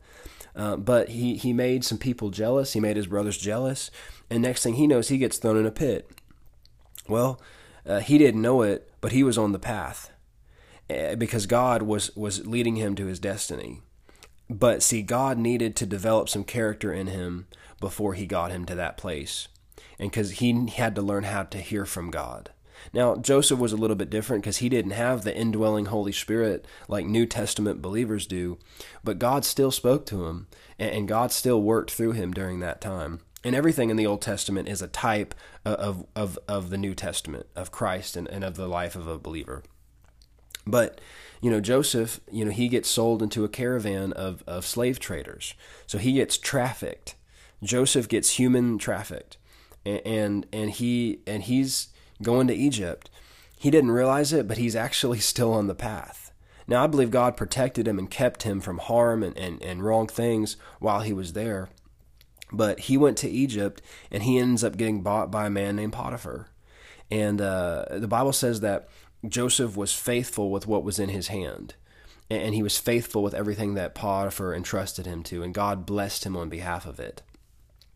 Uh, 0.56 0.76
but 0.76 1.10
he, 1.10 1.38
he 1.38 1.54
made 1.54 1.86
some 1.86 1.98
people 1.98 2.30
jealous. 2.30 2.74
He 2.74 2.80
made 2.80 2.98
his 2.98 3.08
brothers 3.08 3.38
jealous. 3.38 3.92
And 4.30 4.42
next 4.42 4.64
thing 4.64 4.74
he 4.74 4.88
knows, 4.88 5.08
he 5.08 5.18
gets 5.18 5.38
thrown 5.38 5.58
in 5.58 5.66
a 5.66 5.72
pit. 5.72 6.10
Well, 7.08 7.40
uh, 7.88 8.00
he 8.00 8.18
didn't 8.18 8.42
know 8.42 8.62
it, 8.62 8.92
but 9.02 9.12
he 9.12 9.24
was 9.24 9.38
on 9.38 9.52
the 9.52 9.60
path 9.60 10.12
uh, 10.90 11.16
because 11.16 11.46
God 11.46 11.84
was, 11.84 12.16
was 12.16 12.46
leading 12.46 12.76
him 12.76 12.96
to 12.96 13.06
his 13.06 13.20
destiny. 13.20 13.82
But 14.50 14.82
see, 14.82 15.02
God 15.02 15.38
needed 15.38 15.76
to 15.78 15.86
develop 15.86 16.30
some 16.30 16.44
character 16.44 16.94
in 16.94 17.08
him 17.08 17.48
before 17.80 18.14
he 18.14 18.26
got 18.26 18.52
him 18.52 18.66
to 18.66 18.76
that 18.76 18.98
place. 18.98 19.48
And 20.00 20.12
because 20.12 20.32
he 20.32 20.68
had 20.70 20.96
to 20.96 21.02
learn 21.02 21.24
how 21.24 21.44
to 21.44 21.58
hear 21.60 21.86
from 21.86 22.12
God. 22.12 22.52
Now, 22.94 23.16
Joseph 23.16 23.60
was 23.60 23.74
a 23.74 23.78
little 23.78 23.96
bit 23.96 24.10
different 24.10 24.44
because 24.44 24.58
he 24.58 24.70
didn't 24.70 24.92
have 24.92 25.24
the 25.24 25.36
indwelling 25.36 25.86
Holy 25.86 26.12
Spirit 26.12 26.66
like 26.88 27.06
New 27.06 27.26
Testament 27.26 27.82
believers 27.82 28.28
do, 28.28 28.58
but 29.04 29.20
God 29.20 29.44
still 29.46 29.72
spoke 29.72 30.06
to 30.08 30.28
him, 30.28 30.48
and 30.78 31.08
God 31.08 31.32
still 31.32 31.62
worked 31.62 31.92
through 31.92 32.14
him 32.14 32.32
during 32.32 32.60
that 32.60 32.80
time. 32.80 33.20
And 33.48 33.56
everything 33.56 33.90
in 33.90 33.96
the 33.96 34.06
Old 34.06 34.22
Testament 34.22 34.68
is 34.68 34.82
a 34.82 34.90
type 34.90 35.34
uh, 35.66 35.78
of, 35.80 36.06
of, 36.18 36.38
of 36.50 36.70
the 36.70 36.78
New 36.78 36.94
Testament, 36.94 37.46
of 37.56 37.72
Christ 37.72 38.18
and, 38.18 38.28
and 38.28 38.44
of 38.44 38.58
the 38.58 38.68
life 38.68 38.94
of 38.94 39.08
a 39.08 39.18
believer. 39.18 39.64
But, 40.66 41.00
you 41.40 41.50
know, 41.50 41.62
Joseph, 41.62 42.20
you 42.30 42.44
know, 42.44 42.52
he 42.52 42.68
gets 42.68 42.90
sold 42.90 43.24
into 43.24 43.46
a 43.46 43.48
caravan 43.48 44.12
of, 44.12 44.44
of 44.46 44.66
slave 44.66 45.00
traders. 45.00 45.54
So 45.86 45.98
he 45.98 46.12
gets 46.12 46.38
trafficked. 46.38 47.16
Joseph 47.64 48.10
gets 48.10 48.32
human 48.32 48.78
trafficked. 48.80 49.38
And, 49.86 50.02
and, 50.06 50.46
and 50.52 50.72
he 50.72 51.22
and 51.26 51.44
he's 51.44 51.88
going 52.22 52.48
to 52.48 52.54
Egypt. 52.54 53.10
He 53.58 53.72
didn't 53.72 53.92
realize 53.92 54.34
it, 54.34 54.50
but 54.50 54.58
he's 54.58 54.76
actually 54.76 55.20
still 55.32 55.54
on 55.54 55.68
the 55.68 55.74
path. 55.74 56.34
Now, 56.68 56.84
I 56.84 56.88
believe 56.88 57.12
God 57.12 57.38
protected 57.38 57.88
him 57.88 57.98
and 57.98 58.12
kept 58.12 58.44
him 58.44 58.60
from 58.60 58.80
harm 58.80 59.24
and, 59.24 59.38
and, 59.38 59.64
and 59.64 59.86
wrong 59.86 60.08
things 60.08 60.58
while 60.82 61.00
he 61.00 61.14
was 61.14 61.32
there. 61.32 61.70
But 62.52 62.82
he 62.82 62.98
went 62.98 63.18
to 63.18 63.30
Egypt 63.30 63.82
and 64.12 64.24
he 64.24 64.38
ends 64.38 64.64
up 64.64 64.78
getting 64.78 65.02
bought 65.02 65.32
by 65.32 65.48
a 65.48 65.50
man 65.50 65.76
named 65.76 65.94
Potiphar. 65.94 66.48
And 67.12 67.42
uh, 67.42 67.86
the 67.92 68.08
Bible 68.08 68.34
says 68.34 68.62
that 68.62 68.90
Joseph 69.28 69.76
was 69.76 69.94
faithful 69.94 70.52
with 70.52 70.68
what 70.68 70.84
was 70.84 71.00
in 71.00 71.10
his 71.10 71.28
hand. 71.28 71.76
And 72.30 72.54
he 72.54 72.64
was 72.64 72.78
faithful 72.78 73.24
with 73.24 73.34
everything 73.34 73.76
that 73.76 73.96
Potiphar 73.96 74.54
entrusted 74.54 75.06
him 75.06 75.24
to, 75.24 75.44
and 75.44 75.54
God 75.54 75.86
blessed 75.86 76.26
him 76.26 76.36
on 76.36 76.50
behalf 76.50 76.86
of 76.86 77.00
it. 77.00 77.22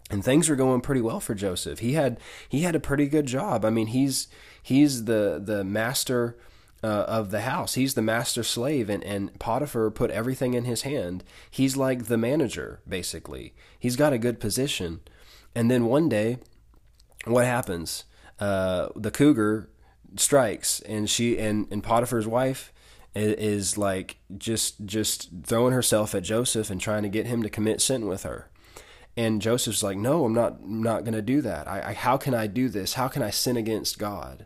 And 0.10 0.24
things 0.24 0.50
were 0.50 0.56
going 0.56 0.82
pretty 0.82 1.02
well 1.02 1.20
for 1.20 1.36
Joseph. 1.36 1.80
He 1.80 1.94
had 1.94 2.20
he 2.48 2.62
had 2.62 2.76
a 2.76 2.80
pretty 2.80 3.08
good 3.08 3.26
job. 3.26 3.66
I 3.66 3.70
mean, 3.70 3.88
he's 3.88 4.28
he's 4.62 5.06
the 5.06 5.42
the 5.44 5.64
master 5.64 6.38
uh, 6.84 7.06
of 7.08 7.32
the 7.32 7.42
house. 7.42 7.76
He's 7.76 7.94
the 7.94 8.02
master 8.02 8.44
slave, 8.44 8.90
and, 8.90 9.04
and 9.04 9.38
Potiphar 9.40 9.92
put 9.92 10.12
everything 10.12 10.54
in 10.54 10.66
his 10.66 10.82
hand. 10.82 11.24
He's 11.50 11.78
like 11.78 12.06
the 12.06 12.18
manager, 12.18 12.82
basically. 12.88 13.54
He's 13.78 13.96
got 13.96 14.14
a 14.14 14.18
good 14.18 14.40
position. 14.40 15.02
And 15.54 15.70
then 15.70 15.86
one 15.86 16.10
day, 16.10 16.40
what 17.26 17.46
happens? 17.46 18.06
Uh, 18.40 18.90
the 18.96 19.12
cougar 19.12 19.70
strikes, 20.16 20.80
and 20.82 21.10
she 21.10 21.38
and, 21.38 21.68
and 21.72 21.84
Potiphar's 21.84 22.28
wife 22.28 22.74
is, 23.14 23.34
is 23.34 23.78
like 23.78 24.18
just 24.38 24.86
just 24.86 25.30
throwing 25.44 25.74
herself 25.74 26.16
at 26.16 26.24
Joseph 26.24 26.70
and 26.70 26.82
trying 26.82 27.04
to 27.04 27.10
get 27.10 27.28
him 27.28 27.44
to 27.44 27.50
commit 27.50 27.82
sin 27.82 28.08
with 28.08 28.24
her. 28.24 28.50
And 29.16 29.42
Joseph's 29.42 29.84
like, 29.84 29.98
"No, 29.98 30.26
I'm 30.26 30.34
not 30.34 30.58
I'm 30.64 30.82
not 30.82 31.04
going 31.04 31.14
to 31.14 31.22
do 31.22 31.42
that. 31.42 31.68
I, 31.68 31.90
I 31.90 31.94
how 31.94 32.18
can 32.18 32.34
I 32.34 32.48
do 32.48 32.70
this? 32.70 32.94
How 32.94 33.08
can 33.08 33.22
I 33.22 33.30
sin 33.30 33.58
against 33.58 34.00
God?" 34.00 34.46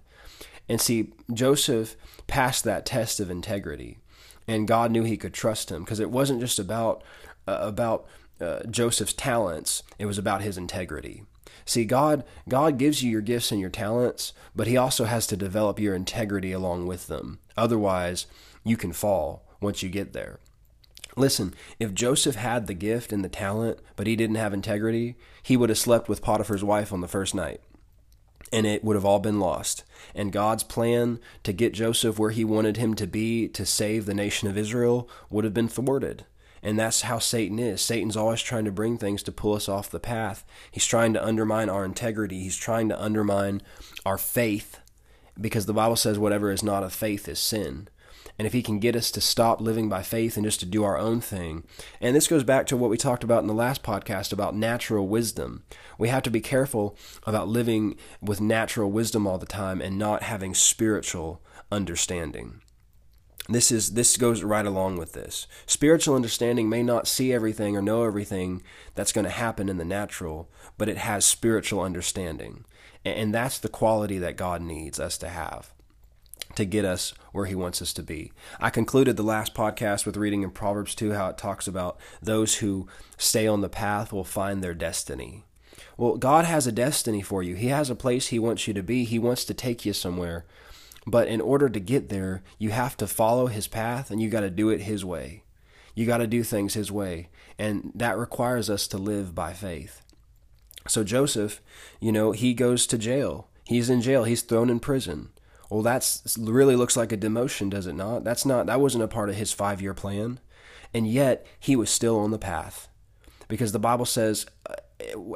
And 0.67 0.82
see, 0.82 1.13
Joseph 1.32 1.95
passed 2.28 2.63
that 2.63 2.86
test 2.86 3.19
of 3.19 3.30
integrity, 3.30 3.99
and 4.47 4.67
God 4.67 4.91
knew 4.91 5.04
He 5.04 5.17
could 5.17 5.34
trust 5.34 5.71
him 5.71 5.84
because 5.84 5.99
it 5.99 6.12
wasn't 6.12 6.41
just 6.41 6.60
about 6.60 7.04
uh, 7.47 7.60
about 7.62 8.08
uh, 8.41 8.63
Joseph's 8.69 9.13
talents; 9.13 9.84
it 9.99 10.06
was 10.06 10.17
about 10.17 10.41
his 10.41 10.58
integrity. 10.58 11.23
See, 11.65 11.86
God 11.86 12.23
God 12.47 12.78
gives 12.78 13.04
you 13.04 13.12
your 13.12 13.21
gifts 13.21 13.51
and 13.51 13.62
your 13.62 13.69
talents, 13.69 14.34
but 14.56 14.67
He 14.67 14.78
also 14.78 15.06
has 15.06 15.28
to 15.28 15.38
develop 15.38 15.80
your 15.80 15.95
integrity 15.95 16.51
along 16.51 16.88
with 16.88 17.08
them. 17.08 17.39
Otherwise, 17.58 18.28
you 18.63 18.78
can 18.78 18.93
fall 18.93 19.43
once 19.62 19.82
you 19.84 19.89
get 19.89 20.13
there. 20.13 20.39
Listen, 21.17 21.54
if 21.80 21.93
Joseph 21.93 22.36
had 22.36 22.67
the 22.67 22.73
gift 22.73 23.13
and 23.13 23.23
the 23.23 23.30
talent, 23.30 23.80
but 23.95 24.06
he 24.06 24.15
didn't 24.15 24.36
have 24.36 24.54
integrity, 24.54 25.15
he 25.41 25.56
would 25.56 25.69
have 25.69 25.78
slept 25.78 26.10
with 26.10 26.21
Potiphar's 26.21 26.63
wife 26.63 26.91
on 26.91 26.99
the 26.99 27.08
first 27.08 27.34
night. 27.34 27.62
And 28.51 28.65
it 28.65 28.84
would 28.84 28.95
have 28.95 29.05
all 29.05 29.19
been 29.19 29.39
lost. 29.39 29.84
And 30.13 30.31
God's 30.31 30.63
plan 30.63 31.19
to 31.43 31.51
get 31.51 31.73
Joseph 31.73 32.19
where 32.19 32.31
he 32.31 32.45
wanted 32.45 32.77
him 32.77 32.93
to 32.95 33.08
be 33.08 33.47
to 33.49 33.65
save 33.65 34.05
the 34.05 34.13
nation 34.13 34.47
of 34.47 34.58
Israel 34.58 35.10
would 35.29 35.43
have 35.43 35.53
been 35.53 35.67
thwarted. 35.67 36.25
And 36.62 36.79
that's 36.79 37.01
how 37.01 37.19
Satan 37.19 37.60
is. 37.60 37.81
Satan's 37.81 38.17
always 38.17 38.41
trying 38.41 38.65
to 38.65 38.71
bring 38.71 38.97
things 38.97 39.21
to 39.23 39.31
pull 39.31 39.53
us 39.53 39.69
off 39.69 39.91
the 39.91 39.99
path. 39.99 40.43
He's 40.71 40.86
trying 40.86 41.13
to 41.13 41.23
undermine 41.23 41.69
our 41.69 41.86
integrity. 41.86 42.39
He's 42.39 42.58
trying 42.58 42.89
to 42.89 42.99
undermine 43.01 43.62
our 44.05 44.17
faith 44.17 44.79
because 45.39 45.65
the 45.65 45.73
Bible 45.73 45.95
says 45.95 46.17
whatever 46.17 46.51
is 46.51 46.63
not 46.63 46.84
of 46.84 46.93
faith 46.93 47.27
is 47.27 47.39
sin. 47.39 47.88
And 48.38 48.45
if 48.45 48.54
he 48.54 48.62
can 48.62 48.80
get 48.80 48.95
us 48.95 49.12
to 49.12 49.21
stop 49.21 49.62
living 49.62 49.88
by 49.88 50.02
faith 50.02 50.36
and 50.36 50.45
just 50.45 50.60
to 50.60 50.65
do 50.65 50.84
our 50.84 50.98
own 50.98 51.21
thing. 51.21 51.63
And 52.02 52.15
this 52.15 52.28
goes 52.28 52.43
back 52.43 52.67
to 52.67 52.78
what 52.78 52.89
we 52.89 52.98
talked 52.98 53.24
about 53.24 53.41
in 53.41 53.48
the 53.48 53.54
last 53.54 53.82
podcast 53.82 54.34
about 54.34 54.56
natural 54.56 55.08
wisdom. 55.08 55.63
We 55.98 56.10
have 56.10 56.24
to 56.24 56.30
be 56.30 56.41
careful 56.41 56.98
about 57.24 57.48
living 57.48 57.95
with 58.21 58.41
natural 58.41 58.91
wisdom 58.91 59.26
all 59.26 59.38
the 59.38 59.45
time 59.45 59.82
and 59.82 59.98
not 59.98 60.24
having 60.24 60.54
spiritual 60.54 61.41
understanding. 61.71 62.62
This 63.48 63.71
is 63.71 63.93
this 63.93 64.17
goes 64.17 64.43
right 64.43 64.65
along 64.65 64.98
with 64.98 65.13
this. 65.13 65.45
Spiritual 65.67 66.15
understanding 66.15 66.67
may 66.67 66.82
not 66.82 67.08
see 67.08 67.32
everything 67.32 67.78
or 67.78 67.82
know 67.82 68.04
everything 68.04 68.63
that's 68.95 69.12
going 69.12 69.26
to 69.26 69.32
happen 69.32 69.69
in 69.69 69.78
the 69.78 69.86
natural, 69.86 70.50
but 70.80 70.89
it 70.89 70.98
has 70.98 71.26
spiritual 71.26 71.82
understanding. 71.82 72.65
And 73.04 73.36
that's 73.36 73.60
the 73.60 73.69
quality 73.69 74.17
that 74.17 74.36
God 74.36 74.63
needs 74.63 75.00
us 75.00 75.17
to 75.19 75.30
have 75.30 75.74
to 76.56 76.65
get 76.65 76.86
us 76.86 77.13
where 77.32 77.46
he 77.46 77.56
wants 77.56 77.82
us 77.82 77.94
to 77.94 78.04
be. 78.04 78.32
I 78.60 78.70
concluded 78.70 79.18
the 79.18 79.24
last 79.24 79.54
podcast 79.54 80.06
with 80.06 80.18
reading 80.18 80.41
in 80.41 80.52
Proverbs 80.52 80.96
2 80.96 81.13
how 81.13 81.30
it 81.30 81.38
talks 81.38 81.68
about 81.68 81.98
those 82.22 82.56
who 82.56 82.88
stay 83.18 83.48
on 83.48 83.62
the 83.62 83.70
path 83.70 84.12
will 84.12 84.24
find 84.24 84.63
their 84.63 84.74
destiny. 84.74 85.44
Well, 85.98 86.18
God 86.18 86.46
has 86.46 86.68
a 86.68 86.72
destiny 86.72 87.22
for 87.22 87.44
you. 87.44 87.56
He 87.56 87.68
has 87.68 87.89
a 87.89 87.96
place 87.96 88.28
he 88.28 88.39
wants 88.39 88.68
you 88.68 88.74
to 88.74 88.84
be. 88.84 89.06
He 89.06 89.20
wants 89.20 89.46
to 89.46 89.54
take 89.54 89.86
you 89.86 89.94
somewhere. 89.94 90.46
But 91.08 91.28
in 91.28 91.39
order 91.39 91.70
to 91.70 91.80
get 91.80 92.10
there, 92.10 92.41
you 92.58 92.72
have 92.72 92.98
to 92.98 93.08
follow 93.08 93.48
his 93.48 93.68
path 93.68 94.10
and 94.10 94.22
you 94.22 94.30
got 94.30 94.41
to 94.41 94.50
do 94.50 94.70
it 94.70 94.82
his 94.82 95.06
way. 95.06 95.44
You 95.94 96.06
got 96.06 96.18
to 96.18 96.28
do 96.28 96.44
things 96.44 96.74
his 96.74 96.91
way. 96.91 97.30
And 97.58 97.91
that 97.96 98.18
requires 98.18 98.70
us 98.70 98.88
to 98.88 98.98
live 98.98 99.34
by 99.34 99.54
faith. 99.54 100.02
So 100.88 101.04
Joseph, 101.04 101.62
you 102.00 102.12
know, 102.12 102.32
he 102.32 102.54
goes 102.54 102.86
to 102.88 102.98
jail. 102.98 103.48
He's 103.65 103.89
in 103.89 104.02
jail. 104.02 104.24
He's 104.24 104.41
thrown 104.41 104.70
in 104.70 104.80
prison. 104.80 105.30
Well, 105.69 105.82
that's 105.82 106.38
really 106.39 106.75
looks 106.75 106.95
like 106.95 107.12
a 107.12 107.17
demotion, 107.17 107.69
does 107.69 107.88
it 107.88 107.95
not? 107.95 108.23
That's 108.23 108.45
not 108.45 108.67
that 108.67 108.82
wasn't 108.82 109.04
a 109.04 109.08
part 109.08 109.30
of 109.30 109.36
his 109.36 109.54
5-year 109.54 109.93
plan. 109.93 110.39
And 110.93 111.08
yet, 111.08 111.45
he 111.60 111.75
was 111.75 111.89
still 111.89 112.19
on 112.19 112.32
the 112.32 112.38
path. 112.38 112.88
Because 113.47 113.71
the 113.71 113.80
Bible 113.80 114.06
says 114.06 114.45
uh, 114.69 114.75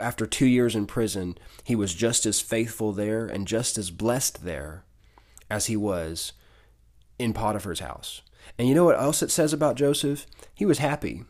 after 0.01 0.25
2 0.25 0.45
years 0.45 0.75
in 0.75 0.85
prison, 0.85 1.37
he 1.63 1.75
was 1.75 1.93
just 1.93 2.25
as 2.25 2.41
faithful 2.41 2.91
there 2.91 3.25
and 3.25 3.47
just 3.47 3.77
as 3.77 3.91
blessed 3.91 4.43
there 4.43 4.83
as 5.49 5.65
he 5.65 5.75
was 5.75 6.33
in 7.17 7.33
Potiphar's 7.33 7.79
house. 7.79 8.21
And 8.57 8.67
you 8.67 8.75
know 8.75 8.85
what 8.85 8.99
else 8.99 9.21
it 9.21 9.31
says 9.31 9.53
about 9.53 9.75
Joseph? 9.75 10.25
He 10.53 10.65
was 10.65 10.79
happy. 10.79 11.23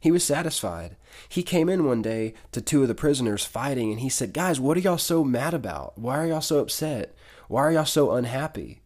He 0.00 0.10
was 0.10 0.24
satisfied. 0.24 0.96
He 1.28 1.42
came 1.42 1.68
in 1.68 1.84
one 1.84 2.02
day 2.02 2.34
to 2.52 2.60
two 2.60 2.82
of 2.82 2.88
the 2.88 2.94
prisoners 2.94 3.44
fighting 3.44 3.90
and 3.90 4.00
he 4.00 4.08
said, 4.08 4.32
Guys, 4.32 4.60
what 4.60 4.76
are 4.76 4.80
y'all 4.80 4.98
so 4.98 5.24
mad 5.24 5.54
about? 5.54 5.98
Why 5.98 6.18
are 6.18 6.26
y'all 6.26 6.40
so 6.40 6.58
upset? 6.58 7.16
Why 7.48 7.62
are 7.62 7.72
y'all 7.72 7.84
so 7.84 8.12
unhappy? 8.12 8.82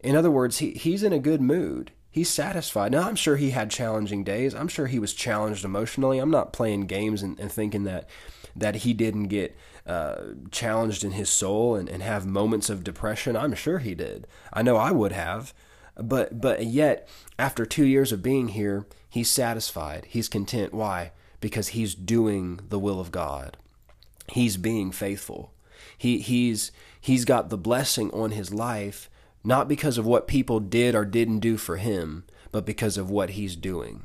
In 0.00 0.14
other 0.14 0.30
words, 0.30 0.58
he, 0.58 0.72
he's 0.72 1.02
in 1.02 1.12
a 1.12 1.18
good 1.18 1.40
mood. 1.40 1.90
He's 2.10 2.28
satisfied. 2.28 2.92
Now, 2.92 3.08
I'm 3.08 3.16
sure 3.16 3.36
he 3.36 3.50
had 3.50 3.70
challenging 3.70 4.24
days. 4.24 4.54
I'm 4.54 4.68
sure 4.68 4.86
he 4.86 4.98
was 4.98 5.12
challenged 5.12 5.64
emotionally. 5.64 6.18
I'm 6.18 6.30
not 6.30 6.52
playing 6.52 6.86
games 6.86 7.22
and, 7.22 7.38
and 7.38 7.50
thinking 7.50 7.84
that 7.84 8.08
that 8.56 8.76
he 8.76 8.92
didn't 8.92 9.28
get 9.28 9.56
uh, 9.86 10.16
challenged 10.50 11.04
in 11.04 11.12
his 11.12 11.28
soul 11.28 11.76
and, 11.76 11.88
and 11.88 12.02
have 12.02 12.26
moments 12.26 12.68
of 12.68 12.82
depression. 12.82 13.36
I'm 13.36 13.54
sure 13.54 13.78
he 13.78 13.94
did. 13.94 14.26
I 14.52 14.62
know 14.62 14.76
I 14.76 14.90
would 14.90 15.12
have. 15.12 15.54
But 15.96 16.40
but 16.40 16.64
yet, 16.64 17.08
after 17.38 17.66
two 17.66 17.84
years 17.84 18.12
of 18.12 18.22
being 18.22 18.48
here, 18.48 18.86
he's 19.08 19.30
satisfied. 19.30 20.06
He's 20.08 20.28
content. 20.28 20.72
Why? 20.72 21.12
Because 21.40 21.68
he's 21.68 21.94
doing 21.94 22.60
the 22.68 22.78
will 22.78 23.00
of 23.00 23.12
God. 23.12 23.56
He's 24.28 24.56
being 24.56 24.92
faithful. 24.92 25.52
He 25.98 26.20
he's 26.20 26.72
he's 27.00 27.26
got 27.26 27.50
the 27.50 27.58
blessing 27.58 28.10
on 28.12 28.30
his 28.30 28.54
life 28.54 29.10
not 29.44 29.68
because 29.68 29.98
of 29.98 30.06
what 30.06 30.28
people 30.28 30.60
did 30.60 30.94
or 30.94 31.04
didn't 31.04 31.40
do 31.40 31.56
for 31.56 31.76
him, 31.76 32.24
but 32.52 32.66
because 32.66 32.98
of 32.98 33.10
what 33.10 33.30
he's 33.30 33.56
doing. 33.56 34.04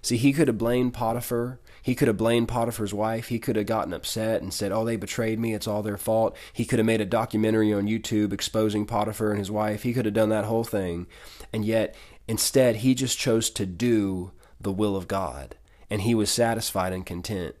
See, 0.00 0.16
he 0.16 0.32
could 0.32 0.48
have 0.48 0.58
blamed 0.58 0.94
Potiphar. 0.94 1.60
He 1.82 1.94
could 1.94 2.08
have 2.08 2.16
blamed 2.16 2.48
Potiphar's 2.48 2.94
wife. 2.94 3.28
He 3.28 3.38
could 3.38 3.56
have 3.56 3.66
gotten 3.66 3.92
upset 3.92 4.42
and 4.42 4.52
said, 4.52 4.72
Oh, 4.72 4.84
they 4.84 4.96
betrayed 4.96 5.38
me. 5.38 5.54
It's 5.54 5.68
all 5.68 5.82
their 5.82 5.96
fault. 5.96 6.36
He 6.52 6.64
could 6.64 6.78
have 6.78 6.86
made 6.86 7.00
a 7.00 7.06
documentary 7.06 7.72
on 7.72 7.86
YouTube 7.86 8.32
exposing 8.32 8.86
Potiphar 8.86 9.30
and 9.30 9.38
his 9.38 9.50
wife. 9.50 9.82
He 9.82 9.92
could 9.92 10.04
have 10.04 10.14
done 10.14 10.30
that 10.30 10.44
whole 10.44 10.64
thing. 10.64 11.06
And 11.52 11.64
yet, 11.64 11.94
instead, 12.26 12.76
he 12.76 12.94
just 12.94 13.18
chose 13.18 13.50
to 13.50 13.66
do 13.66 14.32
the 14.60 14.72
will 14.72 14.96
of 14.96 15.08
God. 15.08 15.56
And 15.90 16.02
he 16.02 16.14
was 16.14 16.30
satisfied 16.30 16.92
and 16.92 17.06
content. 17.06 17.54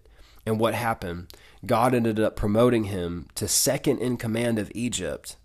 And 0.44 0.58
what 0.58 0.74
happened? 0.74 1.32
God 1.64 1.94
ended 1.94 2.18
up 2.18 2.36
promoting 2.36 2.84
him 2.84 3.28
to 3.36 3.46
second 3.46 3.98
in 3.98 4.16
command 4.16 4.58
of 4.58 4.72
Egypt 4.74 5.36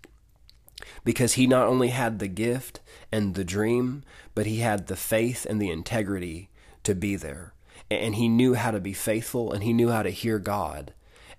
because 1.04 1.34
he 1.34 1.46
not 1.46 1.66
only 1.66 1.88
had 1.88 2.18
the 2.18 2.28
gift 2.28 2.80
and 3.12 3.34
the 3.34 3.44
dream, 3.44 4.02
but 4.34 4.46
he 4.46 4.58
had 4.58 4.86
the 4.86 4.96
faith 4.96 5.46
and 5.48 5.60
the 5.60 5.70
integrity 5.70 6.50
to 6.84 6.94
be 6.94 7.16
there. 7.16 7.52
And 7.90 8.16
he 8.16 8.28
knew 8.28 8.54
how 8.54 8.70
to 8.70 8.80
be 8.80 8.92
faithful 8.92 9.52
and 9.52 9.62
he 9.62 9.72
knew 9.72 9.90
how 9.90 10.02
to 10.02 10.10
hear 10.10 10.38
God. 10.38 10.92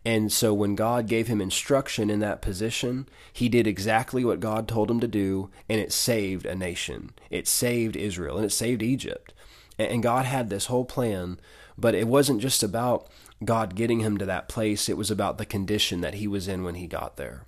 And 0.05 0.31
so 0.31 0.53
when 0.53 0.75
God 0.75 1.07
gave 1.07 1.27
him 1.27 1.41
instruction 1.41 2.09
in 2.09 2.19
that 2.21 2.41
position, 2.41 3.07
he 3.33 3.49
did 3.49 3.67
exactly 3.67 4.23
what 4.23 4.39
God 4.39 4.67
told 4.67 4.89
him 4.89 5.01
to 5.01 5.09
do, 5.09 5.49
and 5.67 5.79
it 5.79 5.91
saved 5.91 6.45
a 6.45 6.55
nation. 6.55 7.11
It 7.29 7.47
saved 7.47 7.97
Israel 7.97 8.37
and 8.37 8.45
it 8.45 8.51
saved 8.51 8.81
Egypt. 8.81 9.33
And 9.77 10.01
God 10.01 10.25
had 10.25 10.49
this 10.49 10.65
whole 10.67 10.85
plan, 10.85 11.39
but 11.77 11.95
it 11.95 12.07
wasn't 12.07 12.41
just 12.41 12.63
about 12.63 13.07
God 13.43 13.75
getting 13.75 13.99
him 14.01 14.17
to 14.17 14.25
that 14.25 14.49
place, 14.49 14.89
it 14.89 14.97
was 14.97 15.09
about 15.09 15.37
the 15.37 15.45
condition 15.45 16.01
that 16.01 16.15
he 16.15 16.27
was 16.27 16.47
in 16.47 16.63
when 16.63 16.75
he 16.75 16.87
got 16.87 17.17
there. 17.17 17.43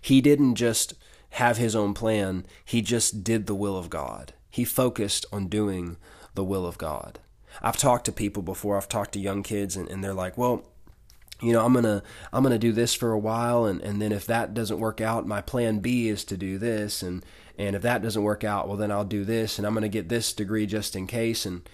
He 0.00 0.20
didn't 0.20 0.54
just 0.54 0.94
have 1.30 1.56
his 1.56 1.74
own 1.74 1.94
plan, 1.94 2.44
he 2.64 2.82
just 2.82 3.24
did 3.24 3.46
the 3.46 3.54
will 3.54 3.76
of 3.76 3.90
God. 3.90 4.34
He 4.50 4.64
focused 4.64 5.24
on 5.32 5.48
doing 5.48 5.96
the 6.34 6.44
will 6.44 6.66
of 6.66 6.78
God. 6.78 7.20
I've 7.62 7.76
talked 7.76 8.04
to 8.06 8.12
people 8.12 8.42
before, 8.42 8.76
I've 8.76 8.88
talked 8.88 9.12
to 9.12 9.20
young 9.20 9.42
kids, 9.42 9.76
and, 9.76 9.88
and 9.88 10.02
they're 10.02 10.14
like, 10.14 10.36
well, 10.36 10.64
you 11.40 11.52
know, 11.52 11.64
I'm 11.64 11.72
gonna 11.72 12.02
I'm 12.32 12.42
gonna 12.42 12.58
do 12.58 12.72
this 12.72 12.94
for 12.94 13.12
a 13.12 13.18
while, 13.18 13.64
and, 13.64 13.80
and 13.80 14.00
then 14.00 14.12
if 14.12 14.26
that 14.26 14.54
doesn't 14.54 14.78
work 14.78 15.00
out, 15.00 15.26
my 15.26 15.40
plan 15.40 15.80
B 15.80 16.08
is 16.08 16.24
to 16.24 16.36
do 16.36 16.56
this, 16.56 17.02
and 17.02 17.24
and 17.58 17.74
if 17.74 17.82
that 17.82 18.02
doesn't 18.02 18.22
work 18.22 18.44
out, 18.44 18.68
well 18.68 18.76
then 18.76 18.92
I'll 18.92 19.04
do 19.04 19.24
this, 19.24 19.58
and 19.58 19.66
I'm 19.66 19.74
gonna 19.74 19.88
get 19.88 20.08
this 20.08 20.32
degree 20.32 20.66
just 20.66 20.94
in 20.94 21.06
case, 21.06 21.44
and 21.44 21.68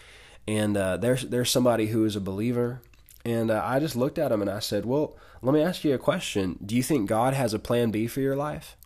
and 0.47 0.77
uh, 0.77 0.97
there's 0.97 1.25
there's 1.25 1.51
somebody 1.51 1.89
who 1.89 2.05
is 2.05 2.17
a 2.17 2.21
believer, 2.21 2.81
and 3.25 3.51
uh, 3.51 3.63
I 3.65 3.79
just 3.79 3.97
looked 3.97 4.19
at 4.19 4.33
him 4.33 4.41
and 4.41 4.51
I 4.51 4.61
said, 4.61 4.87
well, 4.87 5.17
let 5.43 5.53
me 5.53 5.63
ask 5.63 5.85
you 5.85 5.95
a 5.95 5.99
question. 5.99 6.59
Do 6.65 6.75
you 6.75 6.83
think 6.83 7.09
God 7.09 7.35
has 7.35 7.55
a 7.55 7.59
plan 7.59 7.91
B 7.91 8.07
for 8.07 8.21
your 8.21 8.37
life? 8.37 8.77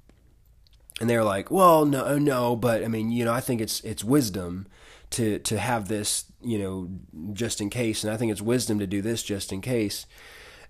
And 1.00 1.08
they're 1.08 1.24
like, 1.24 1.50
well, 1.50 1.84
no, 1.84 2.18
no, 2.18 2.56
but 2.56 2.84
I 2.84 2.88
mean, 2.88 3.10
you 3.10 3.24
know, 3.24 3.32
I 3.32 3.40
think 3.40 3.60
it's 3.60 3.80
it's 3.80 4.04
wisdom 4.04 4.66
to 5.10 5.38
to 5.40 5.58
have 5.58 5.88
this, 5.88 6.26
you 6.42 6.58
know, 6.58 7.32
just 7.32 7.60
in 7.60 7.70
case, 7.70 8.04
and 8.04 8.12
I 8.12 8.16
think 8.16 8.30
it's 8.30 8.42
wisdom 8.42 8.78
to 8.78 8.86
do 8.86 9.02
this 9.02 9.22
just 9.22 9.52
in 9.52 9.60
case. 9.60 10.06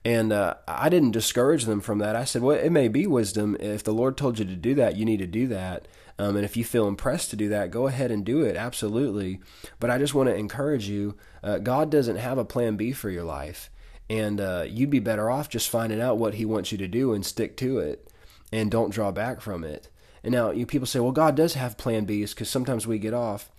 And 0.05 0.33
uh, 0.33 0.55
I 0.67 0.89
didn't 0.89 1.13
discourage 1.13 1.65
them 1.65 1.81
from 1.81 1.99
that. 1.99 2.17
I 2.17 2.25
said, 2.25 2.43
well, 2.43 2.57
it 2.57 2.71
may 2.71 2.89
be 2.89 3.07
wisdom. 3.07 3.57
If 3.61 3.85
the 3.85 3.93
Lord 3.93 4.17
told 4.17 4.39
you 4.39 4.45
to 4.45 4.57
do 4.57 4.75
that, 4.75 4.97
you 4.97 5.05
need 5.05 5.19
to 5.19 5.27
do 5.27 5.47
that. 5.49 5.87
Um, 6.19 6.37
and 6.37 6.45
if 6.45 6.57
you 6.57 6.65
feel 6.65 6.89
impressed 6.89 7.31
to 7.31 7.37
do 7.37 7.49
that, 7.49 7.71
go 7.71 7.87
ahead 7.87 8.11
and 8.11 8.25
do 8.25 8.43
it. 8.43 8.57
Absolutely. 8.57 9.41
But 9.81 9.91
I 9.91 9.99
just 9.99 10.15
want 10.15 10.29
to 10.29 10.35
encourage 10.35 10.89
you 10.89 11.17
uh, 11.43 11.59
God 11.59 11.91
doesn't 11.91 12.17
have 12.17 12.39
a 12.39 12.45
plan 12.45 12.77
B 12.77 12.93
for 12.93 13.11
your 13.11 13.25
life. 13.25 13.71
And 14.11 14.41
uh, 14.41 14.65
you'd 14.69 14.91
be 14.91 14.99
better 14.99 15.31
off 15.31 15.49
just 15.49 15.71
finding 15.71 16.01
out 16.01 16.19
what 16.19 16.35
He 16.35 16.45
wants 16.45 16.73
you 16.73 16.79
to 16.79 16.89
do 16.89 17.13
and 17.13 17.25
stick 17.25 17.57
to 17.59 17.79
it 17.79 18.09
and 18.53 18.71
don't 18.71 18.93
draw 18.93 19.11
back 19.11 19.41
from 19.41 19.65
it. 19.65 19.89
And 20.23 20.33
now 20.33 20.51
you 20.51 20.67
people 20.67 20.87
say, 20.87 21.01
well, 21.01 21.13
God 21.13 21.35
does 21.35 21.55
have 21.55 21.79
plan 21.79 22.07
Bs 22.07 22.31
because 22.31 22.49
sometimes 22.49 22.87
we 22.87 22.99
get 22.99 23.15
off. 23.15 23.51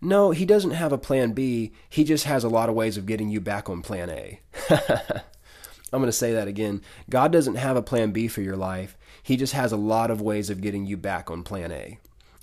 No, 0.00 0.30
He 0.32 0.44
doesn't 0.44 0.72
have 0.72 0.92
a 0.92 0.98
plan 0.98 1.32
B. 1.32 1.72
He 1.88 2.04
just 2.04 2.24
has 2.24 2.44
a 2.44 2.48
lot 2.48 2.68
of 2.68 2.74
ways 2.74 2.96
of 2.96 3.06
getting 3.06 3.30
you 3.30 3.40
back 3.40 3.70
on 3.70 3.82
plan 3.82 4.10
A. 4.10 4.40
I'm 5.92 6.00
going 6.00 6.06
to 6.06 6.12
say 6.12 6.32
that 6.32 6.48
again. 6.48 6.82
God 7.10 7.32
doesn't 7.32 7.56
have 7.56 7.76
a 7.76 7.82
plan 7.82 8.12
B 8.12 8.26
for 8.26 8.40
your 8.40 8.56
life. 8.56 8.96
He 9.22 9.36
just 9.36 9.52
has 9.52 9.72
a 9.72 9.76
lot 9.76 10.10
of 10.10 10.20
ways 10.20 10.50
of 10.50 10.60
getting 10.60 10.84
you 10.84 10.96
back 10.96 11.30
on 11.30 11.42
plan 11.42 11.70
A 11.72 11.98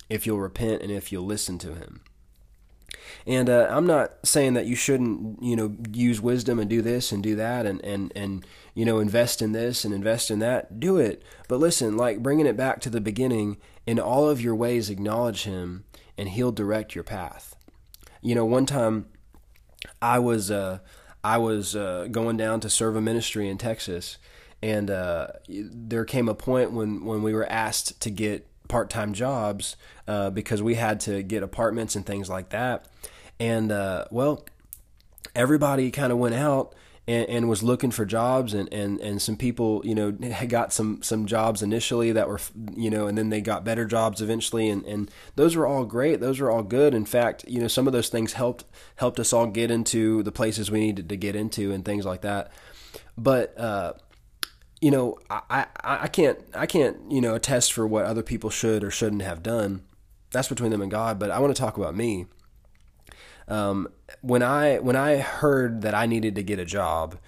if 0.08 0.26
you'll 0.26 0.40
repent 0.40 0.82
and 0.82 0.90
if 0.90 1.12
you'll 1.12 1.26
listen 1.26 1.58
to 1.58 1.74
Him. 1.74 2.00
And 3.26 3.50
uh, 3.50 3.66
I'm 3.70 3.86
not 3.86 4.12
saying 4.24 4.54
that 4.54 4.66
you 4.66 4.74
shouldn't, 4.74 5.42
you 5.42 5.56
know, 5.56 5.76
use 5.92 6.20
wisdom 6.20 6.58
and 6.58 6.70
do 6.70 6.80
this 6.80 7.12
and 7.12 7.22
do 7.22 7.36
that 7.36 7.66
and, 7.66 7.84
and, 7.84 8.12
and, 8.16 8.46
you 8.74 8.84
know, 8.84 8.98
invest 8.98 9.42
in 9.42 9.52
this 9.52 9.84
and 9.84 9.92
invest 9.92 10.30
in 10.30 10.38
that. 10.38 10.80
Do 10.80 10.96
it. 10.96 11.22
But 11.48 11.58
listen, 11.58 11.96
like 11.96 12.22
bringing 12.22 12.46
it 12.46 12.56
back 12.56 12.80
to 12.80 12.90
the 12.90 13.00
beginning, 13.00 13.58
in 13.86 13.98
all 13.98 14.28
of 14.28 14.40
your 14.40 14.54
ways, 14.54 14.90
acknowledge 14.90 15.44
Him 15.44 15.84
and 16.16 16.28
He'll 16.28 16.52
direct 16.52 16.94
your 16.94 17.04
path. 17.04 17.56
You 18.22 18.34
know, 18.34 18.44
one 18.44 18.66
time 18.66 19.06
I 20.00 20.18
was, 20.18 20.50
uh, 20.50 20.78
I 21.22 21.38
was 21.38 21.76
uh, 21.76 22.08
going 22.10 22.36
down 22.36 22.60
to 22.60 22.70
serve 22.70 22.96
a 22.96 23.00
ministry 23.00 23.48
in 23.48 23.58
Texas, 23.58 24.18
and 24.62 24.90
uh, 24.90 25.28
there 25.48 26.04
came 26.04 26.28
a 26.28 26.34
point 26.34 26.72
when, 26.72 27.04
when 27.04 27.22
we 27.22 27.32
were 27.32 27.50
asked 27.50 28.00
to 28.02 28.10
get 28.10 28.46
part 28.68 28.90
time 28.90 29.12
jobs 29.12 29.76
uh, 30.06 30.30
because 30.30 30.62
we 30.62 30.74
had 30.74 31.00
to 31.00 31.22
get 31.22 31.42
apartments 31.42 31.96
and 31.96 32.06
things 32.06 32.28
like 32.28 32.50
that. 32.50 32.86
And 33.38 33.72
uh, 33.72 34.04
well, 34.10 34.44
everybody 35.34 35.90
kind 35.90 36.12
of 36.12 36.18
went 36.18 36.34
out 36.34 36.74
and, 37.08 37.28
and, 37.28 37.48
was 37.48 37.62
looking 37.62 37.90
for 37.90 38.04
jobs, 38.04 38.54
and, 38.54 38.72
and, 38.72 39.00
and 39.00 39.20
some 39.20 39.36
people, 39.36 39.80
you 39.84 39.94
know, 39.94 40.12
got 40.48 40.72
some 40.72 41.02
some 41.02 41.26
jobs 41.26 41.62
initially 41.62 42.12
that 42.12 42.28
were, 42.28 42.38
you 42.76 42.90
know, 42.90 43.06
and 43.06 43.16
then 43.18 43.30
they 43.30 43.40
got 43.40 43.64
better 43.64 43.84
jobs 43.84 44.20
eventually, 44.20 44.68
and, 44.68 44.84
and 44.84 45.10
those 45.34 45.56
were 45.56 45.66
all 45.66 45.84
great. 45.84 46.20
Those 46.20 46.38
were 46.38 46.50
all 46.50 46.62
good. 46.62 46.94
In 46.94 47.06
fact, 47.06 47.44
you 47.48 47.60
know, 47.60 47.68
some 47.68 47.86
of 47.86 47.92
those 47.92 48.10
things 48.10 48.34
helped 48.34 48.64
helped 48.96 49.18
us 49.18 49.32
all 49.32 49.46
get 49.46 49.70
into 49.70 50.22
the 50.22 50.30
places 50.30 50.70
we 50.70 50.80
needed 50.80 51.08
to 51.08 51.16
get 51.16 51.34
into 51.34 51.72
and 51.72 51.84
things 51.84 52.04
like 52.04 52.20
that. 52.20 52.52
But 53.16 53.58
uh, 53.58 53.94
you 54.80 54.90
know, 54.90 55.18
I, 55.28 55.66
I, 55.82 56.04
I 56.04 56.08
can't 56.08 56.38
I 56.54 56.66
can't 56.66 56.96
you 57.10 57.20
know 57.20 57.34
attest 57.34 57.72
for 57.72 57.86
what 57.86 58.06
other 58.06 58.22
people 58.22 58.50
should 58.50 58.82
or 58.82 58.90
shouldn't 58.90 59.22
have 59.22 59.42
done. 59.42 59.82
That's 60.30 60.48
between 60.48 60.70
them 60.70 60.82
and 60.82 60.90
God. 60.90 61.18
But 61.18 61.30
I 61.30 61.38
want 61.38 61.54
to 61.54 61.60
talk 61.60 61.76
about 61.76 61.94
me. 61.94 62.26
Um, 63.48 63.88
when 64.22 64.42
I 64.42 64.78
when 64.78 64.96
I 64.96 65.18
heard 65.18 65.82
that 65.82 65.94
I 65.94 66.06
needed 66.06 66.34
to 66.36 66.42
get 66.42 66.58
a 66.58 66.64
job, 66.64 67.18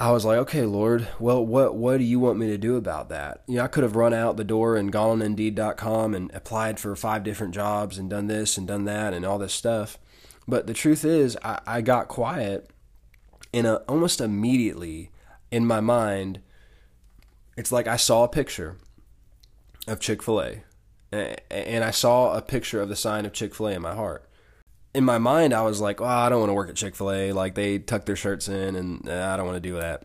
I 0.00 0.12
was 0.12 0.24
like, 0.24 0.38
okay, 0.38 0.64
Lord, 0.64 1.08
well, 1.18 1.44
what 1.44 1.74
what 1.74 1.98
do 1.98 2.04
you 2.04 2.20
want 2.20 2.38
me 2.38 2.46
to 2.46 2.58
do 2.58 2.76
about 2.76 3.08
that? 3.10 3.42
You 3.46 3.56
know, 3.56 3.64
I 3.64 3.68
could 3.68 3.82
have 3.82 3.96
run 3.96 4.14
out 4.14 4.36
the 4.36 4.44
door 4.44 4.76
and 4.76 4.92
gone 4.92 5.10
on 5.10 5.22
Indeed.com 5.22 6.14
and 6.14 6.30
applied 6.32 6.78
for 6.78 6.94
five 6.94 7.24
different 7.24 7.52
jobs 7.52 7.98
and 7.98 8.08
done 8.08 8.28
this 8.28 8.56
and 8.56 8.66
done 8.66 8.84
that 8.84 9.12
and 9.12 9.26
all 9.26 9.38
this 9.38 9.52
stuff. 9.52 9.98
But 10.46 10.66
the 10.66 10.74
truth 10.74 11.04
is, 11.04 11.36
I, 11.42 11.60
I 11.66 11.80
got 11.82 12.08
quiet, 12.08 12.70
and 13.52 13.66
uh, 13.66 13.80
almost 13.88 14.20
immediately 14.20 15.10
in 15.50 15.66
my 15.66 15.80
mind, 15.80 16.40
it's 17.56 17.72
like 17.72 17.86
I 17.86 17.96
saw 17.96 18.24
a 18.24 18.28
picture 18.28 18.76
of 19.86 20.00
Chick 20.00 20.22
fil 20.22 20.40
A. 20.40 20.62
And 21.50 21.84
I 21.84 21.90
saw 21.90 22.36
a 22.36 22.42
picture 22.42 22.80
of 22.80 22.88
the 22.88 22.96
sign 22.96 23.24
of 23.24 23.32
Chick 23.32 23.54
fil 23.54 23.68
A 23.68 23.72
in 23.72 23.82
my 23.82 23.94
heart. 23.94 24.28
In 24.94 25.04
my 25.04 25.18
mind, 25.18 25.54
I 25.54 25.62
was 25.62 25.80
like, 25.80 26.00
oh, 26.00 26.06
I 26.06 26.28
don't 26.28 26.40
want 26.40 26.50
to 26.50 26.54
work 26.54 26.68
at 26.68 26.76
Chick 26.76 26.94
fil 26.94 27.10
A. 27.10 27.32
Like, 27.32 27.54
they 27.54 27.78
tuck 27.78 28.04
their 28.04 28.16
shirts 28.16 28.48
in, 28.48 28.76
and 28.76 29.08
I 29.08 29.36
don't 29.36 29.46
want 29.46 29.56
to 29.56 29.68
do 29.68 29.76
that. 29.76 30.04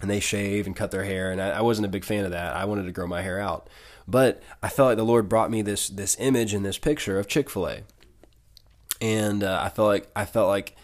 And 0.00 0.10
they 0.10 0.20
shave 0.20 0.66
and 0.66 0.76
cut 0.76 0.90
their 0.90 1.04
hair. 1.04 1.30
And 1.30 1.40
I 1.40 1.62
wasn't 1.62 1.86
a 1.86 1.90
big 1.90 2.04
fan 2.04 2.24
of 2.24 2.32
that. 2.32 2.56
I 2.56 2.64
wanted 2.64 2.84
to 2.84 2.92
grow 2.92 3.06
my 3.06 3.22
hair 3.22 3.40
out. 3.40 3.68
But 4.06 4.42
I 4.62 4.68
felt 4.68 4.88
like 4.88 4.96
the 4.96 5.04
Lord 5.04 5.28
brought 5.28 5.50
me 5.50 5.62
this 5.62 5.88
this 5.88 6.16
image 6.18 6.52
and 6.52 6.64
this 6.64 6.76
picture 6.78 7.18
of 7.18 7.28
Chick 7.28 7.48
fil 7.48 7.68
A. 7.68 7.82
And 9.00 9.42
uh, 9.42 9.60
I 9.62 9.68
felt 9.70 9.88
like 9.88 10.10
I 10.14 10.24
felt 10.24 10.48
like 10.48 10.76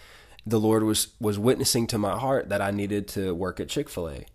the 0.47 0.61
Lord 0.61 0.83
was 0.83 1.09
was 1.21 1.39
witnessing 1.39 1.87
to 1.89 1.99
my 1.99 2.19
heart 2.19 2.49
that 2.49 2.61
I 2.61 2.71
needed 2.71 3.09
to 3.09 3.35
work 3.35 3.61
at 3.61 3.69
Chick 3.69 3.89
Fil 3.89 4.09
A. 4.09 4.27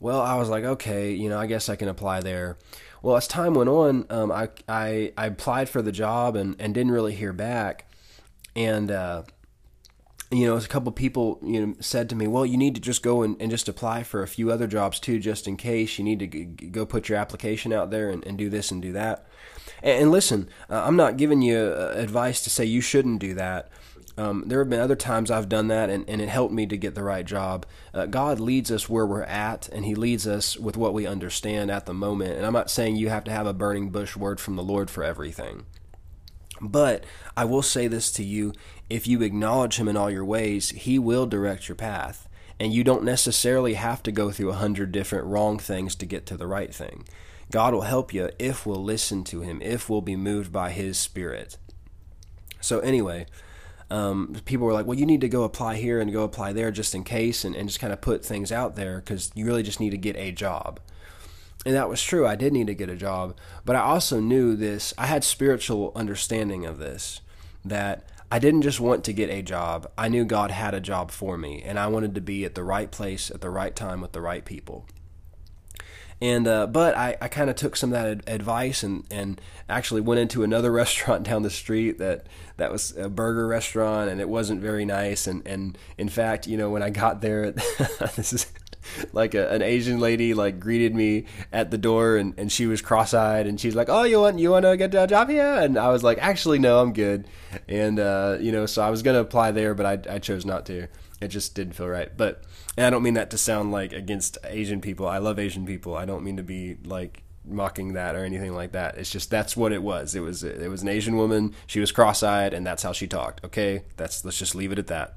Well, 0.00 0.20
I 0.20 0.36
was 0.36 0.48
like, 0.48 0.64
okay, 0.64 1.12
you 1.12 1.28
know, 1.28 1.38
I 1.38 1.46
guess 1.46 1.68
I 1.68 1.76
can 1.76 1.88
apply 1.88 2.20
there. 2.20 2.56
Well, 3.02 3.16
as 3.16 3.26
time 3.26 3.54
went 3.54 3.68
on, 3.68 4.06
um, 4.10 4.30
I, 4.30 4.48
I 4.68 5.12
I 5.16 5.26
applied 5.26 5.68
for 5.68 5.82
the 5.82 5.92
job 5.92 6.36
and, 6.36 6.56
and 6.58 6.74
didn't 6.74 6.92
really 6.92 7.14
hear 7.14 7.32
back, 7.32 7.90
and 8.54 8.90
uh, 8.90 9.22
you 10.30 10.46
know, 10.46 10.56
a 10.56 10.60
couple 10.62 10.92
people 10.92 11.40
you 11.42 11.66
know 11.66 11.74
said 11.80 12.08
to 12.10 12.16
me, 12.16 12.26
well, 12.26 12.46
you 12.46 12.56
need 12.56 12.74
to 12.74 12.80
just 12.80 13.02
go 13.02 13.22
and, 13.22 13.40
and 13.40 13.50
just 13.50 13.68
apply 13.68 14.02
for 14.02 14.22
a 14.22 14.28
few 14.28 14.50
other 14.50 14.66
jobs 14.66 15.00
too, 15.00 15.18
just 15.18 15.48
in 15.48 15.56
case. 15.56 15.98
You 15.98 16.04
need 16.04 16.18
to 16.20 16.26
g- 16.26 16.44
go 16.44 16.86
put 16.86 17.08
your 17.08 17.18
application 17.18 17.72
out 17.72 17.90
there 17.90 18.10
and, 18.10 18.24
and 18.26 18.36
do 18.38 18.48
this 18.48 18.70
and 18.70 18.82
do 18.82 18.92
that. 18.92 19.26
And, 19.82 20.02
and 20.02 20.10
listen, 20.10 20.48
uh, 20.70 20.82
I'm 20.84 20.96
not 20.96 21.16
giving 21.16 21.42
you 21.42 21.58
uh, 21.58 21.94
advice 21.96 22.42
to 22.42 22.50
say 22.50 22.64
you 22.64 22.80
shouldn't 22.80 23.20
do 23.20 23.34
that. 23.34 23.68
Um, 24.18 24.42
there 24.46 24.58
have 24.58 24.68
been 24.68 24.80
other 24.80 24.96
times 24.96 25.30
I've 25.30 25.48
done 25.48 25.68
that, 25.68 25.90
and, 25.90 26.04
and 26.08 26.20
it 26.20 26.28
helped 26.28 26.52
me 26.52 26.66
to 26.66 26.76
get 26.76 26.96
the 26.96 27.04
right 27.04 27.24
job. 27.24 27.64
Uh, 27.94 28.06
God 28.06 28.40
leads 28.40 28.68
us 28.68 28.88
where 28.88 29.06
we're 29.06 29.22
at, 29.22 29.68
and 29.68 29.84
He 29.84 29.94
leads 29.94 30.26
us 30.26 30.56
with 30.56 30.76
what 30.76 30.92
we 30.92 31.06
understand 31.06 31.70
at 31.70 31.86
the 31.86 31.94
moment. 31.94 32.36
And 32.36 32.44
I'm 32.44 32.52
not 32.52 32.68
saying 32.68 32.96
you 32.96 33.10
have 33.10 33.22
to 33.24 33.30
have 33.30 33.46
a 33.46 33.54
burning 33.54 33.90
bush 33.90 34.16
word 34.16 34.40
from 34.40 34.56
the 34.56 34.62
Lord 34.64 34.90
for 34.90 35.04
everything. 35.04 35.66
But 36.60 37.04
I 37.36 37.44
will 37.44 37.62
say 37.62 37.86
this 37.86 38.10
to 38.12 38.24
you 38.24 38.52
if 38.90 39.06
you 39.06 39.22
acknowledge 39.22 39.76
Him 39.76 39.86
in 39.86 39.96
all 39.96 40.10
your 40.10 40.24
ways, 40.24 40.70
He 40.70 40.98
will 40.98 41.26
direct 41.26 41.68
your 41.68 41.76
path. 41.76 42.28
And 42.58 42.72
you 42.72 42.82
don't 42.82 43.04
necessarily 43.04 43.74
have 43.74 44.02
to 44.02 44.10
go 44.10 44.32
through 44.32 44.50
a 44.50 44.54
hundred 44.54 44.90
different 44.90 45.26
wrong 45.26 45.60
things 45.60 45.94
to 45.94 46.06
get 46.06 46.26
to 46.26 46.36
the 46.36 46.48
right 46.48 46.74
thing. 46.74 47.06
God 47.52 47.72
will 47.72 47.82
help 47.82 48.12
you 48.12 48.30
if 48.40 48.66
we'll 48.66 48.82
listen 48.82 49.22
to 49.24 49.42
Him, 49.42 49.62
if 49.62 49.88
we'll 49.88 50.00
be 50.00 50.16
moved 50.16 50.52
by 50.52 50.70
His 50.70 50.98
Spirit. 50.98 51.56
So, 52.60 52.80
anyway, 52.80 53.26
um, 53.90 54.36
people 54.44 54.66
were 54.66 54.72
like, 54.72 54.86
well, 54.86 54.98
you 54.98 55.06
need 55.06 55.22
to 55.22 55.28
go 55.28 55.44
apply 55.44 55.76
here 55.76 56.00
and 56.00 56.12
go 56.12 56.22
apply 56.22 56.52
there 56.52 56.70
just 56.70 56.94
in 56.94 57.04
case 57.04 57.44
and, 57.44 57.54
and 57.54 57.68
just 57.68 57.80
kind 57.80 57.92
of 57.92 58.00
put 58.00 58.24
things 58.24 58.52
out 58.52 58.76
there 58.76 58.98
because 58.98 59.30
you 59.34 59.46
really 59.46 59.62
just 59.62 59.80
need 59.80 59.90
to 59.90 59.98
get 59.98 60.16
a 60.16 60.30
job. 60.30 60.80
And 61.64 61.74
that 61.74 61.88
was 61.88 62.02
true. 62.02 62.26
I 62.26 62.36
did 62.36 62.52
need 62.52 62.66
to 62.68 62.74
get 62.74 62.88
a 62.88 62.96
job. 62.96 63.36
But 63.64 63.76
I 63.76 63.80
also 63.80 64.20
knew 64.20 64.56
this, 64.56 64.94
I 64.96 65.06
had 65.06 65.24
spiritual 65.24 65.92
understanding 65.94 66.66
of 66.66 66.78
this 66.78 67.20
that 67.64 68.08
I 68.30 68.38
didn't 68.38 68.62
just 68.62 68.78
want 68.78 69.04
to 69.04 69.12
get 69.12 69.30
a 69.30 69.42
job. 69.42 69.90
I 69.96 70.08
knew 70.08 70.24
God 70.24 70.50
had 70.50 70.74
a 70.74 70.80
job 70.80 71.10
for 71.10 71.38
me, 71.38 71.62
and 71.62 71.78
I 71.78 71.86
wanted 71.86 72.14
to 72.14 72.20
be 72.20 72.44
at 72.44 72.54
the 72.54 72.62
right 72.62 72.90
place 72.90 73.30
at 73.30 73.40
the 73.40 73.50
right 73.50 73.74
time 73.74 74.02
with 74.02 74.12
the 74.12 74.20
right 74.20 74.44
people. 74.44 74.86
And 76.20 76.48
uh, 76.48 76.66
but 76.66 76.96
I, 76.96 77.16
I 77.20 77.28
kind 77.28 77.48
of 77.48 77.56
took 77.56 77.76
some 77.76 77.92
of 77.92 77.92
that 77.92 78.08
ad- 78.08 78.24
advice 78.26 78.82
and, 78.82 79.04
and 79.10 79.40
actually 79.68 80.00
went 80.00 80.20
into 80.20 80.42
another 80.42 80.72
restaurant 80.82 81.24
down 81.24 81.42
the 81.42 81.50
street 81.50 81.98
that 81.98 82.26
that 82.56 82.72
was 82.72 82.96
a 82.96 83.08
burger 83.08 83.46
restaurant 83.46 84.10
and 84.10 84.20
it 84.20 84.28
wasn't 84.28 84.60
very 84.60 84.84
nice. 84.84 85.26
And, 85.26 85.46
and 85.46 85.78
in 85.96 86.08
fact 86.08 86.46
you 86.46 86.56
know 86.56 86.70
when 86.70 86.82
I 86.82 86.90
got 86.90 87.20
there 87.20 87.52
this 88.16 88.32
is 88.32 88.50
like 89.12 89.34
a, 89.34 89.50
an 89.50 89.62
Asian 89.62 90.00
lady 90.00 90.34
like 90.34 90.58
greeted 90.58 90.94
me 90.94 91.26
at 91.52 91.70
the 91.70 91.78
door 91.78 92.16
and, 92.16 92.34
and 92.36 92.50
she 92.50 92.66
was 92.66 92.80
cross-eyed 92.80 93.46
and 93.46 93.60
she's 93.60 93.76
like 93.76 93.88
oh 93.88 94.02
you 94.02 94.20
want 94.20 94.38
you 94.38 94.50
want 94.50 94.64
to 94.64 94.76
get 94.76 94.94
a 94.94 95.06
job 95.06 95.28
here? 95.28 95.54
And 95.54 95.78
I 95.78 95.90
was 95.90 96.02
like 96.02 96.18
actually 96.18 96.58
no 96.58 96.80
I'm 96.80 96.92
good. 96.92 97.28
And 97.68 98.00
uh, 98.00 98.38
you 98.40 98.50
know 98.50 98.66
so 98.66 98.82
I 98.82 98.90
was 98.90 99.02
gonna 99.02 99.20
apply 99.20 99.52
there 99.52 99.74
but 99.74 99.86
I, 99.86 100.14
I 100.14 100.18
chose 100.18 100.44
not 100.44 100.66
to 100.66 100.88
it 101.20 101.28
just 101.28 101.54
didn't 101.54 101.74
feel 101.74 101.88
right 101.88 102.16
but 102.16 102.42
and 102.76 102.86
I 102.86 102.90
don't 102.90 103.02
mean 103.02 103.14
that 103.14 103.30
to 103.30 103.38
sound 103.38 103.72
like 103.72 103.92
against 103.92 104.38
Asian 104.44 104.80
people 104.80 105.06
I 105.06 105.18
love 105.18 105.38
Asian 105.38 105.66
people 105.66 105.96
I 105.96 106.04
don't 106.04 106.24
mean 106.24 106.36
to 106.36 106.42
be 106.42 106.76
like 106.84 107.22
mocking 107.44 107.94
that 107.94 108.14
or 108.14 108.24
anything 108.24 108.54
like 108.54 108.72
that 108.72 108.98
it's 108.98 109.10
just 109.10 109.30
that's 109.30 109.56
what 109.56 109.72
it 109.72 109.82
was 109.82 110.14
it 110.14 110.20
was 110.20 110.44
it 110.44 110.68
was 110.68 110.82
an 110.82 110.88
Asian 110.88 111.16
woman 111.16 111.54
she 111.66 111.80
was 111.80 111.92
cross-eyed 111.92 112.52
and 112.52 112.66
that's 112.66 112.82
how 112.82 112.92
she 112.92 113.06
talked 113.06 113.44
okay 113.44 113.82
that's 113.96 114.24
let's 114.24 114.38
just 114.38 114.54
leave 114.54 114.70
it 114.72 114.78
at 114.78 114.88
that 114.88 115.16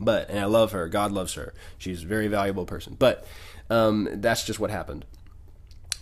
but 0.00 0.28
and 0.30 0.38
I 0.38 0.44
love 0.44 0.72
her. 0.72 0.88
God 0.88 1.12
loves 1.12 1.34
her. 1.34 1.52
She's 1.76 2.02
a 2.02 2.06
very 2.06 2.28
valuable 2.28 2.66
person. 2.66 2.96
But 2.98 3.26
um, 3.70 4.08
that's 4.14 4.44
just 4.44 4.60
what 4.60 4.70
happened. 4.70 5.04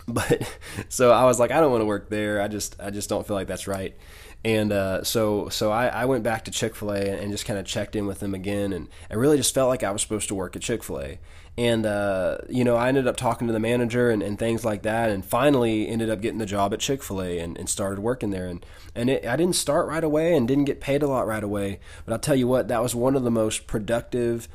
But 0.09 0.49
so 0.87 1.11
I 1.11 1.25
was 1.25 1.37
like, 1.37 1.51
I 1.51 1.59
don't 1.59 1.69
want 1.69 1.81
to 1.81 1.85
work 1.85 2.09
there. 2.09 2.41
I 2.41 2.47
just 2.47 2.79
I 2.79 2.91
just 2.91 3.09
don't 3.09 3.27
feel 3.27 3.35
like 3.35 3.47
that's 3.47 3.67
right. 3.67 3.93
And 4.47 4.71
uh, 4.71 5.03
so 5.03 5.49
so 5.49 5.73
I, 5.73 5.87
I 5.87 6.05
went 6.05 6.23
back 6.23 6.45
to 6.45 6.51
Chick 6.51 6.73
Fil 6.73 6.93
A 6.93 7.01
and 7.01 7.33
just 7.33 7.45
kind 7.45 7.59
of 7.59 7.65
checked 7.65 7.97
in 7.97 8.07
with 8.07 8.21
them 8.21 8.33
again, 8.33 8.71
and 8.71 8.87
I 9.11 9.15
really 9.15 9.35
just 9.35 9.53
felt 9.53 9.67
like 9.67 9.83
I 9.83 9.91
was 9.91 10.01
supposed 10.01 10.29
to 10.29 10.35
work 10.35 10.55
at 10.55 10.61
Chick 10.61 10.85
Fil 10.85 11.01
A. 11.01 11.19
And 11.57 11.85
uh, 11.85 12.37
you 12.47 12.63
know, 12.63 12.77
I 12.77 12.87
ended 12.87 13.07
up 13.07 13.17
talking 13.17 13.47
to 13.47 13.53
the 13.53 13.59
manager 13.59 14.09
and, 14.09 14.23
and 14.23 14.39
things 14.39 14.63
like 14.63 14.83
that, 14.83 15.09
and 15.09 15.25
finally 15.25 15.89
ended 15.89 16.09
up 16.09 16.21
getting 16.21 16.37
the 16.37 16.45
job 16.45 16.73
at 16.73 16.79
Chick 16.79 17.03
Fil 17.03 17.21
A 17.21 17.39
and, 17.39 17.57
and 17.57 17.67
started 17.67 17.99
working 17.99 18.29
there. 18.29 18.47
And 18.47 18.65
and 18.95 19.09
it, 19.09 19.25
I 19.25 19.35
didn't 19.35 19.57
start 19.57 19.85
right 19.85 20.01
away 20.03 20.33
and 20.33 20.47
didn't 20.47 20.63
get 20.63 20.79
paid 20.79 21.03
a 21.03 21.07
lot 21.07 21.27
right 21.27 21.43
away, 21.43 21.81
but 22.05 22.13
I'll 22.13 22.19
tell 22.19 22.37
you 22.37 22.47
what, 22.47 22.69
that 22.69 22.81
was 22.81 22.95
one 22.95 23.17
of 23.17 23.23
the 23.23 23.31
most 23.31 23.67
productive 23.67 24.47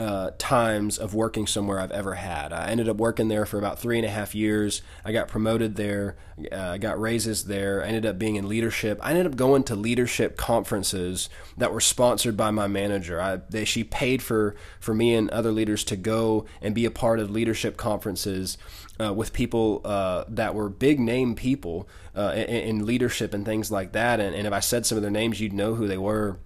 uh, 0.00 0.30
times 0.38 0.96
of 0.96 1.14
working 1.14 1.46
somewhere 1.46 1.78
I've 1.78 1.90
ever 1.90 2.14
had. 2.14 2.54
I 2.54 2.68
ended 2.70 2.88
up 2.88 2.96
working 2.96 3.28
there 3.28 3.44
for 3.44 3.58
about 3.58 3.78
three 3.78 3.98
and 3.98 4.06
a 4.06 4.10
half 4.10 4.34
years. 4.34 4.80
I 5.04 5.12
got 5.12 5.28
promoted 5.28 5.76
there. 5.76 6.16
I 6.50 6.54
uh, 6.54 6.76
got 6.78 6.98
raises 6.98 7.44
there. 7.44 7.84
I 7.84 7.88
ended 7.88 8.06
up 8.06 8.18
being 8.18 8.36
in 8.36 8.48
leadership. 8.48 8.98
I 9.02 9.10
ended 9.10 9.26
up 9.26 9.36
going 9.36 9.62
to 9.64 9.76
leadership 9.76 10.38
conferences 10.38 11.28
that 11.58 11.70
were 11.70 11.82
sponsored 11.82 12.34
by 12.34 12.50
my 12.50 12.66
manager. 12.66 13.20
I, 13.20 13.40
they, 13.50 13.66
she 13.66 13.84
paid 13.84 14.22
for, 14.22 14.56
for 14.78 14.94
me 14.94 15.14
and 15.14 15.28
other 15.30 15.52
leaders 15.52 15.84
to 15.84 15.96
go 15.96 16.46
and 16.62 16.74
be 16.74 16.86
a 16.86 16.90
part 16.90 17.20
of 17.20 17.30
leadership 17.30 17.76
conferences 17.76 18.56
uh, 18.98 19.12
with 19.12 19.34
people 19.34 19.82
uh, 19.84 20.24
that 20.28 20.54
were 20.54 20.70
big 20.70 20.98
name 20.98 21.34
people 21.34 21.86
uh, 22.16 22.32
in, 22.34 22.78
in, 22.78 22.86
leadership 22.86 23.34
and 23.34 23.44
things 23.44 23.70
like 23.70 23.92
that. 23.92 24.18
And, 24.18 24.34
and 24.34 24.46
if 24.46 24.52
I 24.52 24.60
said 24.60 24.86
some 24.86 24.96
of 24.96 25.02
their 25.02 25.10
names, 25.10 25.40
you'd 25.40 25.52
know 25.52 25.74
who 25.74 25.86
they 25.86 25.98
were 25.98 26.38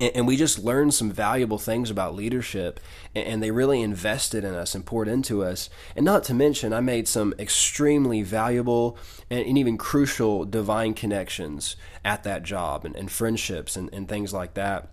and, 0.00 0.26
we 0.26 0.36
just 0.36 0.58
learned 0.58 0.94
some 0.94 1.10
valuable 1.10 1.58
things 1.58 1.90
about 1.90 2.14
leadership 2.14 2.80
and, 3.14 3.42
they 3.42 3.50
really 3.50 3.82
invested 3.82 4.44
in 4.44 4.54
us 4.54 4.74
and 4.74 4.86
poured 4.86 5.08
into 5.08 5.42
us 5.42 5.70
and 5.96 6.04
not 6.04 6.24
to 6.24 6.34
mention 6.34 6.72
i 6.72 6.80
made 6.80 7.08
some 7.08 7.34
extremely 7.38 8.22
valuable 8.22 8.96
and, 9.30 9.58
even 9.58 9.76
crucial 9.76 10.44
divine 10.44 10.94
connections 10.94 11.76
at 12.04 12.24
that 12.24 12.42
job 12.42 12.84
and, 12.84 12.96
and 12.96 13.10
friendships 13.10 13.76
and, 13.76 13.92
and 13.92 14.08
things 14.08 14.32
like 14.32 14.54
that 14.54 14.88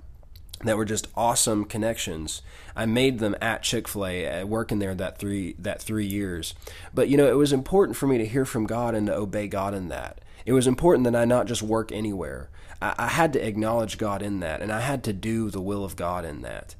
that 0.63 0.77
were 0.77 0.85
just 0.85 1.07
awesome 1.15 1.65
connections. 1.65 2.41
I 2.75 2.85
made 2.85 3.19
them 3.19 3.35
at 3.41 3.63
Chick 3.63 3.87
Fil 3.87 4.05
A, 4.05 4.41
uh, 4.41 4.45
working 4.45 4.79
there 4.79 4.95
that 4.95 5.19
three 5.19 5.55
that 5.59 5.81
three 5.81 6.05
years. 6.05 6.55
But 6.93 7.09
you 7.09 7.17
know, 7.17 7.27
it 7.27 7.37
was 7.37 7.53
important 7.53 7.97
for 7.97 8.07
me 8.07 8.17
to 8.17 8.25
hear 8.25 8.45
from 8.45 8.65
God 8.65 8.95
and 8.95 9.07
to 9.07 9.15
obey 9.15 9.47
God 9.47 9.73
in 9.73 9.89
that. 9.89 10.21
It 10.45 10.53
was 10.53 10.67
important 10.67 11.03
that 11.05 11.15
I 11.15 11.25
not 11.25 11.47
just 11.47 11.61
work 11.61 11.91
anywhere. 11.91 12.49
I, 12.81 13.07
had 13.07 13.33
to 13.33 13.45
acknowledge 13.45 13.97
God 13.97 14.21
in 14.21 14.39
that, 14.41 14.61
and 14.61 14.71
I 14.71 14.81
had 14.81 15.03
to 15.05 15.13
do 15.13 15.49
the 15.49 15.61
will 15.61 15.83
of 15.83 15.95
God 15.95 16.25
in 16.25 16.41
that. 16.41 16.75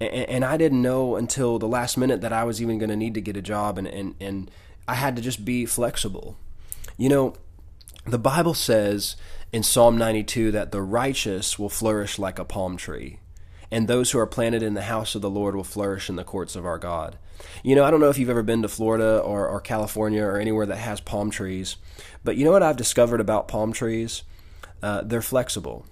And, 0.00 0.10
and 0.10 0.44
I 0.44 0.56
didn't 0.56 0.82
know 0.82 1.16
until 1.16 1.58
the 1.58 1.68
last 1.68 1.96
minute 1.96 2.20
that 2.20 2.32
I 2.32 2.44
was 2.44 2.62
even 2.62 2.78
going 2.78 2.90
to 2.90 2.96
need 2.96 3.14
to 3.14 3.20
get 3.20 3.36
a 3.36 3.42
job, 3.42 3.78
and, 3.78 3.88
and, 3.88 4.14
and 4.20 4.50
I 4.86 4.94
had 4.94 5.16
to 5.16 5.22
just 5.22 5.44
be 5.44 5.66
flexible. 5.66 6.36
You 6.96 7.08
know, 7.08 7.34
the 8.06 8.18
Bible 8.18 8.54
says 8.54 9.16
in 9.52 9.62
Psalm 9.62 9.98
92 9.98 10.50
that 10.52 10.72
the 10.72 10.82
righteous 10.82 11.58
will 11.58 11.68
flourish 11.68 12.18
like 12.18 12.38
a 12.38 12.44
palm 12.44 12.76
tree, 12.76 13.18
and 13.70 13.86
those 13.86 14.10
who 14.10 14.18
are 14.18 14.26
planted 14.26 14.62
in 14.62 14.74
the 14.74 14.82
house 14.82 15.14
of 15.14 15.22
the 15.22 15.30
Lord 15.30 15.54
will 15.54 15.64
flourish 15.64 16.08
in 16.08 16.16
the 16.16 16.24
courts 16.24 16.56
of 16.56 16.66
our 16.66 16.78
God. 16.78 17.18
You 17.62 17.74
know, 17.74 17.84
I 17.84 17.90
don't 17.90 18.00
know 18.00 18.08
if 18.08 18.18
you've 18.18 18.30
ever 18.30 18.42
been 18.42 18.62
to 18.62 18.68
Florida 18.68 19.18
or, 19.18 19.46
or 19.46 19.60
California 19.60 20.22
or 20.22 20.38
anywhere 20.38 20.66
that 20.66 20.76
has 20.76 21.00
palm 21.00 21.30
trees, 21.30 21.76
but 22.24 22.36
you 22.36 22.44
know 22.44 22.50
what 22.50 22.62
I've 22.62 22.76
discovered 22.76 23.20
about 23.20 23.48
palm 23.48 23.72
trees? 23.72 24.22
Uh, 24.82 25.02
they're 25.02 25.22
flexible. 25.22 25.86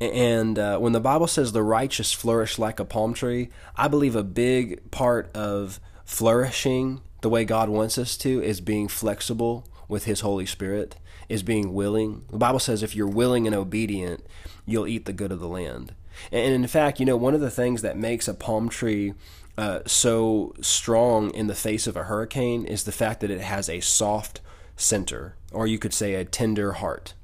And 0.00 0.58
uh, 0.58 0.78
when 0.78 0.92
the 0.92 1.00
Bible 1.00 1.26
says 1.26 1.52
the 1.52 1.62
righteous 1.62 2.12
flourish 2.12 2.58
like 2.58 2.80
a 2.80 2.84
palm 2.84 3.14
tree, 3.14 3.50
I 3.76 3.88
believe 3.88 4.16
a 4.16 4.24
big 4.24 4.90
part 4.90 5.34
of 5.34 5.80
flourishing 6.04 7.00
the 7.22 7.28
way 7.28 7.44
God 7.44 7.68
wants 7.68 7.96
us 7.96 8.16
to 8.18 8.42
is 8.42 8.60
being 8.60 8.88
flexible 8.88 9.66
with 9.88 10.04
His 10.04 10.20
Holy 10.20 10.46
Spirit, 10.46 10.96
is 11.28 11.42
being 11.42 11.72
willing. 11.72 12.24
The 12.30 12.38
Bible 12.38 12.58
says 12.58 12.82
if 12.82 12.94
you're 12.94 13.06
willing 13.06 13.46
and 13.46 13.54
obedient, 13.54 14.26
you'll 14.66 14.86
eat 14.86 15.06
the 15.06 15.12
good 15.12 15.32
of 15.32 15.40
the 15.40 15.48
land. 15.48 15.94
And 16.30 16.54
in 16.54 16.66
fact, 16.66 17.00
you 17.00 17.06
know, 17.06 17.16
one 17.16 17.34
of 17.34 17.40
the 17.40 17.50
things 17.50 17.82
that 17.82 17.96
makes 17.96 18.28
a 18.28 18.34
palm 18.34 18.68
tree 18.68 19.14
uh, 19.56 19.80
so 19.86 20.54
strong 20.60 21.30
in 21.30 21.46
the 21.46 21.54
face 21.54 21.86
of 21.86 21.96
a 21.96 22.04
hurricane 22.04 22.64
is 22.64 22.84
the 22.84 22.92
fact 22.92 23.20
that 23.20 23.30
it 23.30 23.40
has 23.40 23.68
a 23.68 23.80
soft 23.80 24.40
center, 24.76 25.36
or 25.52 25.66
you 25.66 25.78
could 25.78 25.94
say 25.94 26.14
a 26.14 26.24
tender 26.24 26.72
heart. 26.72 27.14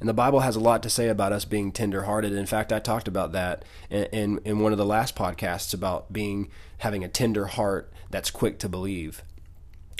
And 0.00 0.08
the 0.08 0.14
Bible 0.14 0.40
has 0.40 0.56
a 0.56 0.60
lot 0.60 0.82
to 0.82 0.90
say 0.90 1.08
about 1.08 1.32
us 1.32 1.44
being 1.44 1.72
tender-hearted. 1.72 2.32
In 2.32 2.46
fact, 2.46 2.72
I 2.72 2.78
talked 2.78 3.08
about 3.08 3.32
that 3.32 3.64
in, 3.90 4.04
in, 4.04 4.40
in 4.44 4.58
one 4.58 4.72
of 4.72 4.78
the 4.78 4.84
last 4.84 5.16
podcasts 5.16 5.72
about 5.72 6.12
being 6.12 6.48
having 6.78 7.04
a 7.04 7.08
tender 7.08 7.46
heart 7.46 7.92
that's 8.10 8.30
quick 8.30 8.58
to 8.58 8.68
believe. 8.68 9.22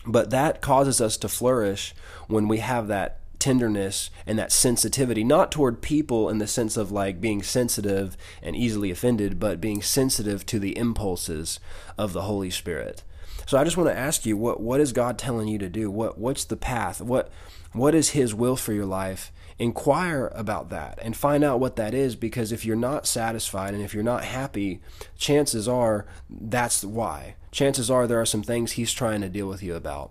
But 0.06 0.30
that 0.30 0.60
causes 0.60 1.00
us 1.00 1.16
to 1.18 1.28
flourish 1.28 1.94
when 2.28 2.48
we 2.48 2.58
have 2.58 2.88
that 2.88 3.20
tenderness 3.38 4.10
and 4.26 4.38
that 4.38 4.52
sensitivity, 4.52 5.22
not 5.22 5.52
toward 5.52 5.82
people 5.82 6.28
in 6.28 6.38
the 6.38 6.46
sense 6.46 6.76
of 6.76 6.90
like 6.90 7.20
being 7.20 7.42
sensitive 7.42 8.16
and 8.42 8.56
easily 8.56 8.90
offended, 8.90 9.38
but 9.38 9.60
being 9.60 9.82
sensitive 9.82 10.46
to 10.46 10.58
the 10.58 10.76
impulses 10.78 11.60
of 11.98 12.12
the 12.12 12.22
Holy 12.22 12.50
Spirit. 12.50 13.02
So 13.46 13.58
I 13.58 13.64
just 13.64 13.76
want 13.76 13.90
to 13.90 13.98
ask 13.98 14.24
you, 14.24 14.36
what 14.36 14.60
what 14.60 14.80
is 14.80 14.92
God 14.92 15.18
telling 15.18 15.48
you 15.48 15.58
to 15.58 15.68
do? 15.68 15.90
What 15.90 16.16
what's 16.16 16.44
the 16.44 16.56
path? 16.56 17.00
What 17.02 17.30
what 17.72 17.94
is 17.94 18.10
His 18.10 18.34
will 18.34 18.56
for 18.56 18.72
your 18.72 18.86
life? 18.86 19.30
Inquire 19.58 20.32
about 20.34 20.70
that 20.70 20.98
and 21.00 21.16
find 21.16 21.44
out 21.44 21.60
what 21.60 21.76
that 21.76 21.94
is 21.94 22.16
because 22.16 22.50
if 22.50 22.64
you're 22.64 22.74
not 22.74 23.06
satisfied 23.06 23.72
and 23.72 23.82
if 23.82 23.94
you're 23.94 24.02
not 24.02 24.24
happy, 24.24 24.80
chances 25.16 25.68
are 25.68 26.06
that's 26.28 26.84
why. 26.84 27.36
Chances 27.52 27.88
are 27.88 28.06
there 28.06 28.20
are 28.20 28.26
some 28.26 28.42
things 28.42 28.72
He's 28.72 28.92
trying 28.92 29.20
to 29.20 29.28
deal 29.28 29.46
with 29.46 29.62
you 29.62 29.76
about. 29.76 30.10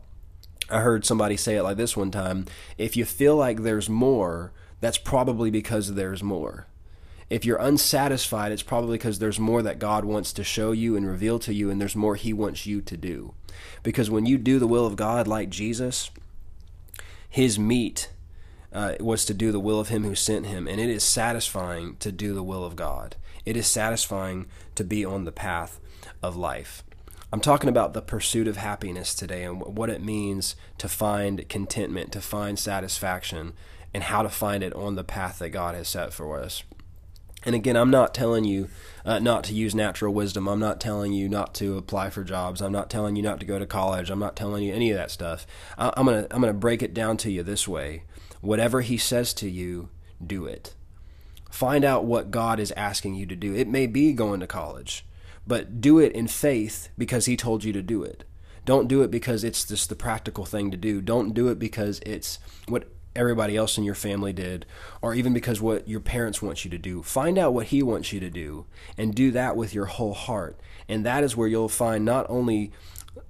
I 0.69 0.79
heard 0.79 1.05
somebody 1.05 1.35
say 1.35 1.55
it 1.55 1.63
like 1.63 1.75
this 1.75 1.97
one 1.97 2.09
time 2.09 2.45
if 2.77 2.95
you 2.95 3.03
feel 3.03 3.35
like 3.35 3.63
there's 3.63 3.89
more, 3.89 4.53
that's 4.79 4.97
probably 4.97 5.51
because 5.51 5.95
there's 5.95 6.23
more. 6.23 6.67
If 7.29 7.45
you're 7.45 7.57
unsatisfied, 7.57 8.51
it's 8.51 8.63
probably 8.63 8.97
because 8.97 9.19
there's 9.19 9.39
more 9.39 9.61
that 9.61 9.79
God 9.79 10.05
wants 10.05 10.31
to 10.33 10.43
show 10.43 10.71
you 10.71 10.95
and 10.95 11.05
reveal 11.05 11.39
to 11.39 11.53
you, 11.53 11.69
and 11.69 11.81
there's 11.81 11.95
more 11.95 12.15
He 12.15 12.31
wants 12.31 12.65
you 12.65 12.79
to 12.81 12.95
do. 12.95 13.33
Because 13.81 14.09
when 14.09 14.25
you 14.25 14.37
do 14.37 14.59
the 14.59 14.67
will 14.67 14.85
of 14.85 14.95
God 14.95 15.27
like 15.27 15.49
Jesus, 15.49 16.11
His 17.29 17.57
meat 17.57 18.09
uh, 18.73 18.95
was 18.99 19.25
to 19.25 19.33
do 19.33 19.51
the 19.51 19.59
will 19.59 19.79
of 19.79 19.89
Him 19.89 20.03
who 20.03 20.15
sent 20.15 20.45
Him, 20.45 20.67
and 20.67 20.79
it 20.79 20.89
is 20.89 21.03
satisfying 21.03 21.95
to 21.97 22.11
do 22.11 22.33
the 22.33 22.43
will 22.43 22.65
of 22.65 22.75
God. 22.75 23.15
It 23.45 23.55
is 23.55 23.67
satisfying 23.67 24.47
to 24.75 24.83
be 24.83 25.05
on 25.05 25.25
the 25.25 25.31
path 25.31 25.79
of 26.21 26.35
life. 26.35 26.83
I'm 27.31 27.41
talking 27.41 27.69
about 27.69 27.93
the 27.93 28.01
pursuit 28.01 28.47
of 28.47 28.57
happiness 28.57 29.15
today 29.15 29.43
and 29.43 29.59
what 29.59 29.89
it 29.89 30.03
means 30.03 30.55
to 30.77 30.87
find 30.87 31.47
contentment, 31.49 32.11
to 32.11 32.21
find 32.21 32.59
satisfaction, 32.59 33.53
and 33.93 34.03
how 34.03 34.21
to 34.21 34.29
find 34.29 34.63
it 34.63 34.73
on 34.73 34.95
the 34.95 35.03
path 35.03 35.39
that 35.39 35.49
God 35.49 35.75
has 35.75 35.87
set 35.87 36.13
for 36.13 36.39
us. 36.39 36.63
And 37.45 37.55
again, 37.55 37.75
I'm 37.75 37.89
not 37.89 38.13
telling 38.13 38.45
you 38.45 38.69
uh, 39.05 39.19
not 39.19 39.43
to 39.45 39.53
use 39.53 39.75
natural 39.75 40.13
wisdom. 40.13 40.47
I'm 40.47 40.59
not 40.59 40.79
telling 40.79 41.11
you 41.11 41.27
not 41.27 41.53
to 41.55 41.77
apply 41.77 42.09
for 42.09 42.23
jobs. 42.23 42.61
I'm 42.61 42.71
not 42.71 42.89
telling 42.89 43.15
you 43.15 43.23
not 43.23 43.39
to 43.41 43.45
go 43.45 43.59
to 43.59 43.65
college. 43.65 44.09
I'm 44.09 44.19
not 44.19 44.35
telling 44.35 44.63
you 44.63 44.73
any 44.73 44.91
of 44.91 44.97
that 44.97 45.11
stuff. 45.11 45.45
I, 45.77 45.91
I'm 45.97 46.05
gonna 46.05 46.27
I'm 46.31 46.41
gonna 46.41 46.53
break 46.53 46.81
it 46.81 46.93
down 46.93 47.17
to 47.17 47.31
you 47.31 47.43
this 47.43 47.67
way. 47.67 48.03
Whatever 48.43 48.81
He 48.81 48.97
says 48.97 49.33
to 49.35 49.49
you, 49.49 49.87
do 50.25 50.45
it. 50.45 50.75
Find 51.49 51.85
out 51.85 52.03
what 52.03 52.29
God 52.29 52.59
is 52.59 52.73
asking 52.73 53.15
you 53.15 53.25
to 53.27 53.37
do. 53.37 53.55
It 53.55 53.69
may 53.69 53.87
be 53.87 54.11
going 54.11 54.41
to 54.41 54.47
college, 54.47 55.05
but 55.47 55.79
do 55.79 55.97
it 55.97 56.11
in 56.11 56.27
faith 56.27 56.89
because 56.97 57.25
He 57.25 57.37
told 57.37 57.63
you 57.63 57.71
to 57.71 57.81
do 57.81 58.03
it. 58.03 58.25
Don't 58.65 58.89
do 58.89 59.01
it 59.01 59.09
because 59.09 59.45
it's 59.45 59.63
just 59.63 59.87
the 59.87 59.95
practical 59.95 60.43
thing 60.43 60.71
to 60.71 60.77
do. 60.77 60.99
Don't 60.99 61.33
do 61.33 61.47
it 61.47 61.57
because 61.57 62.01
it's 62.05 62.37
what 62.67 62.89
everybody 63.15 63.55
else 63.55 63.77
in 63.77 63.85
your 63.85 63.95
family 63.95 64.33
did, 64.33 64.65
or 65.01 65.13
even 65.13 65.33
because 65.33 65.61
what 65.61 65.87
your 65.87 66.01
parents 66.01 66.41
want 66.41 66.65
you 66.65 66.71
to 66.71 66.77
do. 66.77 67.01
Find 67.01 67.37
out 67.37 67.53
what 67.53 67.67
He 67.67 67.81
wants 67.81 68.11
you 68.11 68.19
to 68.19 68.29
do 68.29 68.65
and 68.97 69.15
do 69.15 69.31
that 69.31 69.55
with 69.55 69.73
your 69.73 69.85
whole 69.85 70.13
heart. 70.13 70.59
And 70.89 71.05
that 71.05 71.23
is 71.23 71.37
where 71.37 71.47
you'll 71.47 71.69
find 71.69 72.03
not 72.03 72.25
only 72.27 72.73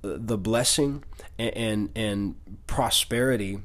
the 0.01 0.39
blessing 0.39 1.03
and, 1.38 1.55
and, 1.55 1.89
and 1.95 2.36
prosperity, 2.66 3.59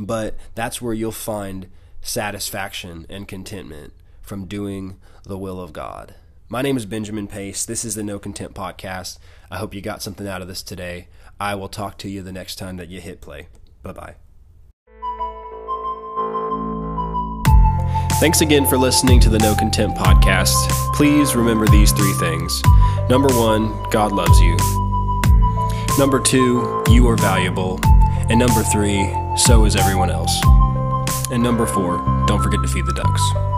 but 0.00 0.34
that's 0.54 0.80
where 0.80 0.94
you'll 0.94 1.12
find 1.12 1.68
satisfaction 2.00 3.04
and 3.10 3.28
contentment 3.28 3.92
from 4.22 4.46
doing 4.46 4.96
the 5.24 5.36
will 5.38 5.60
of 5.60 5.72
God. 5.72 6.14
My 6.48 6.62
name 6.62 6.76
is 6.76 6.86
Benjamin 6.86 7.28
Pace. 7.28 7.64
This 7.64 7.84
is 7.84 7.94
the 7.94 8.02
No 8.02 8.18
Content 8.18 8.54
Podcast. 8.54 9.18
I 9.50 9.58
hope 9.58 9.74
you 9.74 9.80
got 9.80 10.02
something 10.02 10.26
out 10.26 10.42
of 10.42 10.48
this 10.48 10.62
today. 10.62 11.08
I 11.38 11.54
will 11.54 11.68
talk 11.68 11.98
to 11.98 12.08
you 12.08 12.22
the 12.22 12.32
next 12.32 12.56
time 12.56 12.78
that 12.78 12.88
you 12.88 13.00
hit 13.00 13.20
play. 13.20 13.48
Bye 13.82 13.92
bye. 13.92 14.14
Thanks 18.20 18.40
again 18.40 18.66
for 18.66 18.76
listening 18.76 19.20
to 19.20 19.30
the 19.30 19.38
No 19.38 19.54
Content 19.54 19.96
Podcast. 19.96 20.54
Please 20.94 21.36
remember 21.36 21.66
these 21.66 21.92
three 21.92 22.12
things. 22.14 22.62
Number 23.08 23.28
one, 23.28 23.68
God 23.90 24.12
loves 24.12 24.40
you. 24.40 24.56
Number 25.98 26.20
two, 26.20 26.82
you 26.88 27.06
are 27.08 27.16
valuable. 27.16 27.78
And 28.30 28.38
number 28.38 28.62
three, 28.62 29.12
so 29.36 29.64
is 29.64 29.74
everyone 29.74 30.08
else. 30.08 30.32
And 31.32 31.42
number 31.42 31.66
four, 31.66 31.98
don't 32.28 32.40
forget 32.40 32.62
to 32.62 32.68
feed 32.68 32.86
the 32.86 32.92
ducks. 32.92 33.49